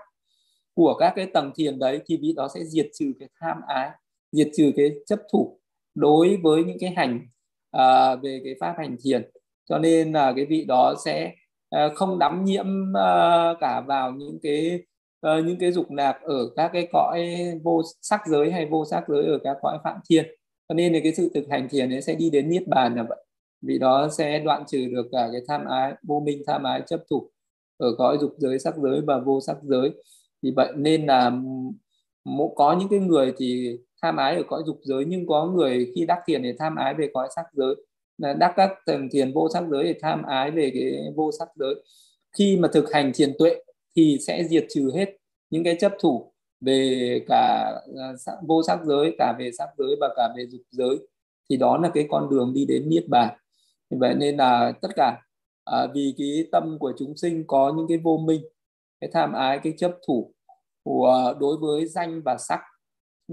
của 0.74 0.94
các 1.00 1.14
cái 1.16 1.26
tầng 1.26 1.52
thiền 1.56 1.80
đấy 1.80 2.02
thì 2.06 2.18
vị 2.18 2.34
đó 2.38 2.48
sẽ 2.56 2.64
diệt 2.64 2.88
trừ 2.94 3.14
cái 3.20 3.30
tham 3.40 3.58
ái 3.68 3.92
diệt 4.32 4.50
trừ 4.58 4.72
cái 4.76 4.92
chấp 5.06 5.20
thủ 5.32 5.60
đối 5.96 6.38
với 6.44 6.64
những 6.64 6.78
cái 6.80 6.94
hành 6.96 7.28
à, 7.72 8.16
về 8.16 8.42
cái 8.44 8.56
pháp 8.60 8.76
hành 8.78 8.98
thiền. 9.04 9.30
Cho 9.70 9.78
nên 9.78 10.12
là 10.12 10.34
cái 10.36 10.46
vị 10.46 10.66
đó 10.66 10.96
sẽ 11.06 11.34
à, 11.70 11.90
không 11.96 12.20
đắm 12.20 12.46
nhiễm 12.46 12.98
à, 12.98 13.54
cả 13.60 13.82
vào 13.88 14.12
những 14.12 14.40
cái 14.44 14.80
à, 15.22 15.40
những 15.46 15.58
cái 15.60 15.72
dục 15.72 15.92
lạc 15.92 16.20
ở 16.22 16.50
các 16.56 16.70
cái 16.74 16.88
cõi 16.94 17.36
vô 17.64 17.82
sắc 18.02 18.22
giới 18.28 18.52
hay 18.52 18.66
vô 18.66 18.86
sắc 18.86 19.04
giới 19.08 19.26
ở 19.26 19.40
các 19.44 19.58
cõi 19.62 19.78
phạm 19.84 19.98
thiên. 20.10 20.26
Cho 20.70 20.76
nên 20.76 20.94
là 20.94 21.00
cái 21.04 21.14
sự 21.14 21.32
thực 21.34 21.50
hành 21.50 21.68
thiền 21.70 21.90
ấy 21.94 22.02
sẽ 22.02 22.16
đi 22.16 22.30
đến 22.30 22.50
niết 22.50 22.68
bàn 22.68 22.96
là 22.96 23.04
vậy. 23.10 23.26
Vị 23.62 23.80
đó 23.80 24.10
sẽ 24.12 24.40
đoạn 24.40 24.64
trừ 24.68 24.88
được 24.92 25.08
cả 25.12 25.30
cái 25.32 25.42
tham 25.48 25.66
ái 25.66 25.94
vô 26.04 26.20
minh 26.26 26.44
tham 26.48 26.64
ái 26.64 26.82
chấp 26.88 27.00
thủ 27.10 27.30
ở 27.78 27.96
cõi 27.98 28.18
dục 28.22 28.34
giới 28.38 28.60
sắc 28.60 28.78
giới 28.78 29.02
và 29.02 29.20
vô 29.20 29.42
sắc 29.42 29.58
giới. 29.64 29.92
Vì 30.42 30.52
vậy 30.56 30.74
nên 30.76 31.06
là 31.06 31.32
có 32.56 32.76
những 32.80 32.90
cái 32.90 33.00
người 33.00 33.34
thì 33.38 33.78
tham 34.02 34.18
ái 34.18 34.36
ở 34.36 34.44
cõi 34.48 34.64
dục 34.66 34.80
giới 34.84 35.06
nhưng 35.06 35.28
có 35.28 35.46
người 35.46 35.92
khi 35.96 36.06
đắc 36.06 36.20
thiền 36.26 36.44
thì 36.44 36.54
tham 36.60 36.76
ái 36.76 36.94
về 36.94 37.10
cõi 37.14 37.28
sắc 37.36 37.46
giới. 37.54 37.76
Đắc 38.18 38.54
các 38.56 38.72
tầng 38.86 39.10
thiền 39.12 39.34
vô 39.34 39.50
sắc 39.54 39.64
giới 39.72 39.84
thì 39.84 40.00
tham 40.02 40.24
ái 40.24 40.52
về 40.52 40.72
cái 40.74 41.14
vô 41.16 41.32
sắc 41.40 41.48
giới. 41.56 41.76
Khi 42.38 42.58
mà 42.58 42.68
thực 42.74 42.92
hành 42.92 43.12
thiền 43.16 43.34
tuệ 43.40 43.56
thì 43.96 44.18
sẽ 44.28 44.44
diệt 44.44 44.66
trừ 44.70 44.92
hết 44.96 45.18
những 45.50 45.64
cái 45.64 45.76
chấp 45.80 45.94
thủ 46.02 46.34
về 46.62 47.20
cả 47.28 47.74
à, 47.98 48.14
vô 48.48 48.64
sắc 48.64 48.80
giới 48.86 49.16
cả 49.18 49.36
về 49.40 49.52
sắc 49.58 49.70
giới 49.78 49.96
và 50.02 50.14
cả 50.16 50.30
về 50.38 50.46
dục 50.48 50.62
giới. 50.72 50.98
Thì 51.50 51.58
đó 51.58 51.78
là 51.78 51.92
cái 51.94 52.08
con 52.10 52.30
đường 52.30 52.54
đi 52.54 52.66
đến 52.66 52.90
niết 52.90 53.08
bàn. 53.08 53.38
Vậy 53.90 54.16
nên 54.16 54.38
là 54.38 54.74
tất 54.82 54.90
cả 54.96 55.22
à, 55.64 55.88
vì 55.94 56.14
cái 56.18 56.48
tâm 56.52 56.78
của 56.80 56.94
chúng 56.98 57.18
sinh 57.18 57.44
có 57.48 57.74
những 57.78 57.88
cái 57.90 57.98
vô 57.98 58.18
minh 58.18 58.42
cái 59.02 59.10
tham 59.14 59.34
ái 59.34 59.60
cái 59.64 59.74
chấp 59.78 59.92
thủ 60.08 60.34
của 60.84 61.34
đối 61.40 61.58
với 61.58 61.88
danh 61.88 62.22
và 62.26 62.38
sắc 62.38 62.60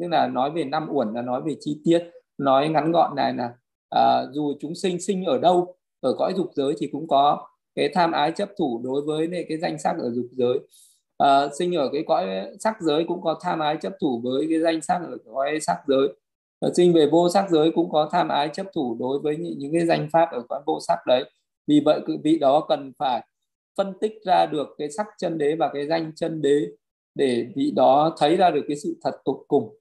tức 0.01 0.09
là 0.09 0.27
nói 0.27 0.51
về 0.51 0.65
năm 0.65 0.89
uẩn 0.91 1.15
là 1.15 1.23
nói 1.23 1.43
về 1.43 1.57
chi 1.61 1.81
tiết 1.85 2.11
nói 2.39 2.69
ngắn 2.69 2.93
gọn 2.93 3.17
này 3.17 3.35
là 3.35 3.53
à, 3.91 4.23
dù 4.33 4.55
chúng 4.61 4.75
sinh 4.75 5.01
sinh 5.01 5.25
ở 5.25 5.39
đâu 5.39 5.75
ở 6.01 6.15
cõi 6.19 6.35
dục 6.37 6.51
giới 6.55 6.75
thì 6.79 6.89
cũng 6.93 7.09
có 7.09 7.49
cái 7.75 7.91
tham 7.95 8.13
ái 8.13 8.33
chấp 8.37 8.49
thủ 8.59 8.81
đối 8.85 9.03
với 9.03 9.47
cái 9.49 9.59
danh 9.59 9.79
sắc 9.79 9.97
ở 9.99 10.11
dục 10.11 10.27
giới. 10.33 10.59
À, 11.19 11.49
sinh 11.59 11.75
ở 11.77 11.89
cái 11.93 12.05
cõi 12.07 12.27
sắc 12.61 12.81
giới 12.81 13.05
cũng 13.09 13.23
có 13.23 13.39
tham 13.43 13.59
ái 13.59 13.77
chấp 13.81 13.93
thủ 14.01 14.21
với 14.25 14.47
cái 14.51 14.61
danh 14.61 14.81
sắc 14.83 15.01
ở 15.03 15.17
cõi 15.35 15.59
sắc 15.61 15.77
giới. 15.87 16.09
À, 16.61 16.69
sinh 16.77 16.93
về 16.93 17.07
vô 17.13 17.29
sắc 17.29 17.51
giới 17.51 17.71
cũng 17.75 17.91
có 17.91 18.09
tham 18.13 18.29
ái 18.29 18.51
chấp 18.53 18.67
thủ 18.75 18.97
đối 19.01 19.19
với 19.19 19.37
những, 19.37 19.59
những 19.59 19.73
cái 19.73 19.87
danh 19.87 20.09
pháp 20.13 20.29
ở 20.33 20.43
cõi 20.49 20.61
vô 20.67 20.79
sắc 20.81 20.99
đấy. 21.07 21.25
Vì 21.67 21.81
vậy 21.85 22.01
vị 22.25 22.39
đó 22.39 22.67
cần 22.69 22.93
phải 22.99 23.23
phân 23.77 23.93
tích 24.01 24.13
ra 24.27 24.47
được 24.47 24.69
cái 24.79 24.91
sắc 24.91 25.07
chân 25.19 25.39
đế 25.39 25.57
và 25.57 25.71
cái 25.75 25.87
danh 25.87 26.13
chân 26.17 26.43
đế 26.43 26.67
để 27.15 27.47
vị 27.57 27.73
đó 27.77 28.15
thấy 28.19 28.37
ra 28.37 28.51
được 28.51 28.65
cái 28.69 28.77
sự 28.77 28.97
thật 29.03 29.21
tục 29.25 29.45
cùng 29.49 29.78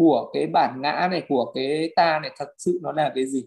của 0.00 0.30
cái 0.32 0.46
bản 0.46 0.80
ngã 0.82 1.08
này 1.10 1.22
của 1.28 1.52
cái 1.54 1.92
ta 1.96 2.18
này 2.22 2.30
thật 2.38 2.48
sự 2.58 2.78
nó 2.82 2.92
là 2.92 3.12
cái 3.14 3.26
gì? 3.26 3.44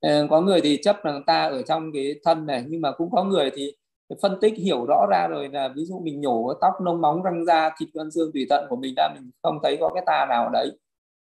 Ờ, 0.00 0.26
có 0.30 0.40
người 0.40 0.60
thì 0.60 0.78
chấp 0.82 0.96
rằng 1.02 1.22
ta 1.26 1.48
ở 1.48 1.62
trong 1.62 1.92
cái 1.94 2.14
thân 2.24 2.46
này 2.46 2.64
nhưng 2.68 2.80
mà 2.80 2.92
cũng 2.92 3.10
có 3.10 3.24
người 3.24 3.50
thì 3.54 3.72
phân 4.22 4.38
tích 4.40 4.54
hiểu 4.56 4.84
rõ 4.88 5.06
ra 5.10 5.28
rồi 5.30 5.48
là 5.48 5.68
ví 5.76 5.84
dụ 5.84 6.00
mình 6.00 6.20
nhổ 6.20 6.52
tóc 6.60 6.72
nông 6.82 7.00
móng 7.00 7.22
răng 7.22 7.44
da 7.44 7.70
thịt 7.78 7.88
gân 7.94 8.10
xương 8.10 8.30
tùy 8.34 8.46
tận 8.50 8.66
của 8.70 8.76
mình 8.76 8.94
ra 8.96 9.08
mình 9.14 9.30
không 9.42 9.58
thấy 9.62 9.76
có 9.80 9.88
cái 9.94 10.02
ta 10.06 10.26
nào 10.28 10.50
đấy. 10.52 10.70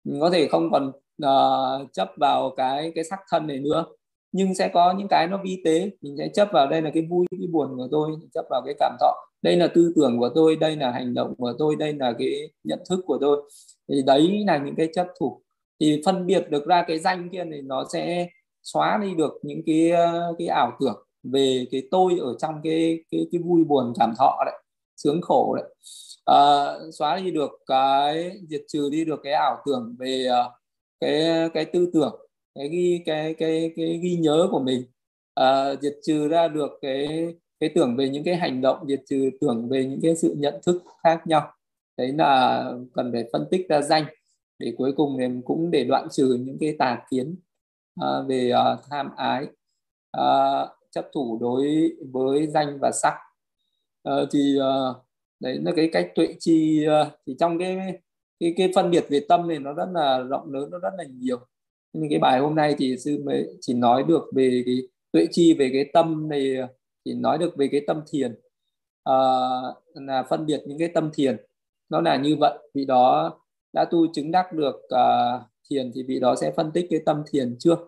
Mình 0.04 0.22
có 0.22 0.30
thể 0.30 0.48
không 0.48 0.72
còn 0.72 0.92
uh, 1.26 1.94
chấp 1.94 2.10
vào 2.18 2.54
cái 2.58 2.92
cái 2.96 3.04
sắc 3.04 3.20
thân 3.32 3.48
này 3.48 3.60
nữa. 3.60 3.86
Nhưng 4.32 4.56
sẽ 4.56 4.68
có 4.74 4.94
những 4.98 5.08
cái 5.08 5.28
nó 5.28 5.40
vi 5.44 5.62
tế 5.66 5.90
mình 6.02 6.16
sẽ 6.18 6.30
chấp 6.34 6.50
vào 6.54 6.68
đây 6.68 6.82
là 6.82 6.92
cái 6.94 7.04
vui 7.10 7.26
cái 7.32 7.48
buồn 7.52 7.78
của 7.78 7.88
tôi 7.92 8.12
chấp 8.34 8.46
vào 8.50 8.62
cái 8.66 8.76
cảm 8.80 8.98
thọ 9.00 9.25
đây 9.46 9.56
là 9.58 9.68
tư 9.68 9.94
tưởng 9.96 10.20
của 10.20 10.30
tôi 10.36 10.56
đây 10.56 10.76
là 10.76 10.92
hành 10.92 11.14
động 11.14 11.36
của 11.38 11.54
tôi 11.60 11.76
đây 11.76 11.94
là 11.94 12.14
cái 12.20 12.52
nhận 12.64 12.80
thức 12.90 13.00
của 13.06 13.18
tôi. 13.22 13.50
Thì 13.90 14.02
đấy 14.06 14.44
là 14.48 14.58
những 14.58 14.76
cái 14.76 14.90
chấp 14.94 15.08
thủ. 15.20 15.42
Thì 15.80 16.02
phân 16.06 16.26
biệt 16.26 16.50
được 16.50 16.66
ra 16.66 16.84
cái 16.88 17.00
danh 17.00 17.30
kia 17.32 17.44
thì 17.52 17.62
nó 17.62 17.86
sẽ 17.94 18.28
xóa 18.64 19.00
đi 19.04 19.16
được 19.16 19.34
những 19.44 19.62
cái 19.66 19.92
cái 20.38 20.48
ảo 20.48 20.72
tưởng 20.80 21.06
về 21.24 21.66
cái 21.72 21.88
tôi 21.92 22.18
ở 22.22 22.36
trong 22.40 22.56
cái 22.64 23.00
cái 23.12 23.28
cái 23.32 23.42
vui 23.42 23.64
buồn 23.64 23.94
cảm 24.00 24.14
thọ 24.18 24.44
đấy 24.46 24.56
sướng 24.98 25.22
khổ 25.22 25.56
đấy. 25.56 25.76
À, 26.26 26.40
xóa 27.00 27.18
đi 27.18 27.32
được 27.32 27.52
cái 27.68 28.32
diệt 28.50 28.62
trừ 28.68 28.90
đi 28.92 29.06
được 29.06 29.20
cái 29.24 29.34
ảo 29.34 29.58
tưởng 29.66 29.96
về 30.00 30.26
ờ, 30.26 30.52
cái 31.00 31.50
cái 31.54 31.66
tư 31.66 31.90
tưởng 31.94 32.16
cái 32.56 32.70
ghi 32.70 33.02
cái 33.06 33.34
cái 33.34 33.74
cái 33.76 34.00
ghi 34.04 34.16
nhớ 34.16 34.48
của 34.52 34.60
mình. 34.60 34.84
À, 35.34 35.76
diệt 35.82 35.94
trừ 36.04 36.28
ra 36.28 36.48
được 36.48 36.72
cái 36.82 37.28
cái 37.60 37.70
tưởng 37.76 37.96
về 37.98 38.10
những 38.10 38.24
cái 38.24 38.36
hành 38.36 38.62
động 38.62 38.88
diệt 38.88 39.02
trừ 39.10 39.30
tưởng 39.42 39.70
về 39.70 39.86
những 39.86 40.00
cái 40.02 40.16
sự 40.16 40.36
nhận 40.38 40.54
thức 40.66 40.84
khác 41.04 41.28
nhau. 41.28 41.52
Đấy 41.98 42.14
là 42.18 42.64
cần 42.94 43.12
phải 43.12 43.24
phân 43.34 43.48
tích 43.52 43.70
ra 43.70 43.82
danh 43.82 44.06
để 44.60 44.74
cuối 44.78 44.94
cùng 44.98 45.18
em 45.18 45.42
cũng 45.42 45.72
để 45.72 45.84
đoạn 45.84 46.08
trừ 46.12 46.38
những 46.40 46.58
cái 46.60 46.76
tà 46.80 47.02
kiến 47.10 47.36
à, 48.02 48.08
về 48.28 48.52
uh, 48.54 48.80
tham 48.90 49.10
ái 49.18 49.44
uh, 50.18 50.70
chấp 50.92 51.06
thủ 51.14 51.40
đối 51.42 51.92
với 52.12 52.48
danh 52.48 52.78
và 52.82 52.92
sắc. 52.92 53.14
Uh, 54.10 54.30
thì 54.32 54.58
uh, 54.60 54.96
đấy 55.40 55.60
là 55.64 55.72
cái 55.76 55.90
cách 55.94 56.12
tuệ 56.16 56.28
chi 56.40 56.84
uh, 56.84 56.90
ờ, 56.90 57.12
thì 57.28 57.36
trong 57.40 57.60
cái 57.60 57.78
cái 58.40 58.54
cái 58.58 58.72
phân 58.76 58.92
biệt 58.92 59.06
về 59.10 59.20
tâm 59.30 59.48
này 59.48 59.60
nó 59.60 59.74
rất 59.74 59.88
là 59.94 60.20
rộng 60.20 60.54
lớn 60.54 60.70
nó 60.72 60.80
rất 60.80 60.94
là 60.98 61.04
nhiều. 61.04 61.40
Nhưng 61.94 62.10
cái 62.10 62.20
bài 62.20 62.40
hôm 62.40 62.56
nay 62.56 62.76
thì 62.78 62.98
sư 62.98 63.24
mới 63.26 63.48
chỉ 63.62 63.74
nói 63.74 64.04
được 64.08 64.24
về 64.36 64.64
cái 64.66 64.78
tuệ 65.12 65.28
chi 65.32 65.54
về 65.54 65.70
cái 65.74 65.90
tâm 65.94 66.30
này 66.30 66.58
thì 67.06 67.14
nói 67.14 67.38
được 67.38 67.56
về 67.58 67.70
cái 67.72 67.82
tâm 67.88 68.02
thiền. 68.12 68.36
À, 69.04 69.16
là 69.94 70.24
phân 70.30 70.46
biệt 70.46 70.64
những 70.66 70.80
cái 70.80 70.88
tâm 70.94 71.10
thiền. 71.14 71.38
Nó 71.90 72.02
là 72.02 72.16
như 72.18 72.36
vậy 72.40 72.58
vì 72.74 72.86
đó 72.86 73.40
đã 73.74 73.86
tu 73.92 74.08
chứng 74.14 74.32
đắc 74.32 74.54
được 74.54 74.76
uh, 74.76 75.42
thiền 75.70 75.92
thì 75.96 76.04
vị 76.04 76.20
đó 76.20 76.36
sẽ 76.36 76.52
phân 76.52 76.72
tích 76.72 76.88
cái 76.90 77.00
tâm 77.06 77.24
thiền 77.32 77.56
trước. 77.60 77.80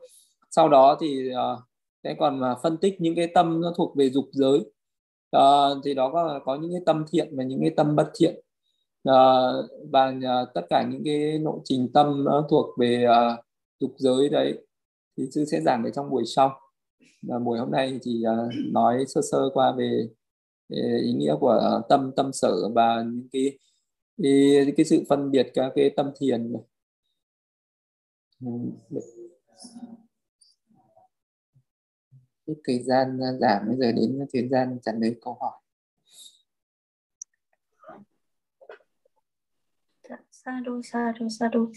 Sau 0.51 0.69
đó 0.69 0.97
thì 1.01 1.29
uh, 1.29 1.59
sẽ 2.03 2.15
còn 2.19 2.39
mà 2.39 2.55
phân 2.63 2.77
tích 2.77 3.01
những 3.01 3.15
cái 3.15 3.27
tâm 3.27 3.61
nó 3.61 3.73
thuộc 3.77 3.95
về 3.95 4.09
dục 4.09 4.25
giới. 4.31 4.59
Uh, 5.37 5.77
thì 5.85 5.93
đó 5.93 6.09
có 6.13 6.39
có 6.45 6.55
những 6.55 6.71
cái 6.71 6.81
tâm 6.85 7.05
thiện 7.11 7.37
và 7.37 7.43
những 7.43 7.59
cái 7.61 7.69
tâm 7.77 7.95
bất 7.95 8.11
thiện. 8.15 8.35
Uh, 9.09 9.65
và 9.91 10.07
uh, 10.07 10.53
tất 10.53 10.61
cả 10.69 10.83
những 10.91 11.01
cái 11.05 11.39
nội 11.39 11.59
trình 11.63 11.89
tâm 11.93 12.23
nó 12.23 12.47
thuộc 12.49 12.77
về 12.79 13.05
uh, 13.05 13.45
dục 13.79 13.91
giới 13.97 14.29
đấy. 14.29 14.65
Thì 15.17 15.23
sư 15.31 15.45
sẽ 15.45 15.61
giảng 15.61 15.83
ở 15.83 15.89
trong 15.89 16.09
buổi 16.09 16.23
sau 16.25 16.59
và 17.21 17.39
buổi 17.39 17.59
hôm 17.59 17.71
nay 17.71 17.99
thì 18.03 18.23
uh, 18.47 18.53
nói 18.71 19.05
sơ 19.07 19.21
sơ 19.31 19.49
qua 19.53 19.75
về, 19.77 20.09
về 20.69 20.99
ý 21.03 21.13
nghĩa 21.13 21.35
của 21.39 21.49
à, 21.49 21.85
tâm 21.89 22.11
tâm 22.15 22.33
sở 22.33 22.69
và 22.75 23.03
những 23.07 23.27
cái 23.31 23.59
cái, 24.23 24.73
cái 24.77 24.85
sự 24.85 25.03
phân 25.09 25.31
biệt 25.31 25.51
các 25.53 25.71
cái 25.75 25.89
tâm 25.95 26.11
thiền. 26.19 26.53
Ừ, 28.39 28.47
thời 32.63 32.83
gian 32.83 33.19
à, 33.19 33.31
giảm 33.41 33.67
bây 33.67 33.77
giờ 33.77 33.91
đến 33.91 34.19
thời 34.33 34.47
gian 34.49 34.79
trả 34.83 34.91
lời 34.91 35.15
câu 35.21 35.37
hỏi. 35.39 35.61
Dạ, 40.09 40.17
sa 40.31 40.59
đu 40.65 40.81
sa 40.81 41.13
đu 41.19 41.29
sa 41.29 41.47
đu 41.47 41.71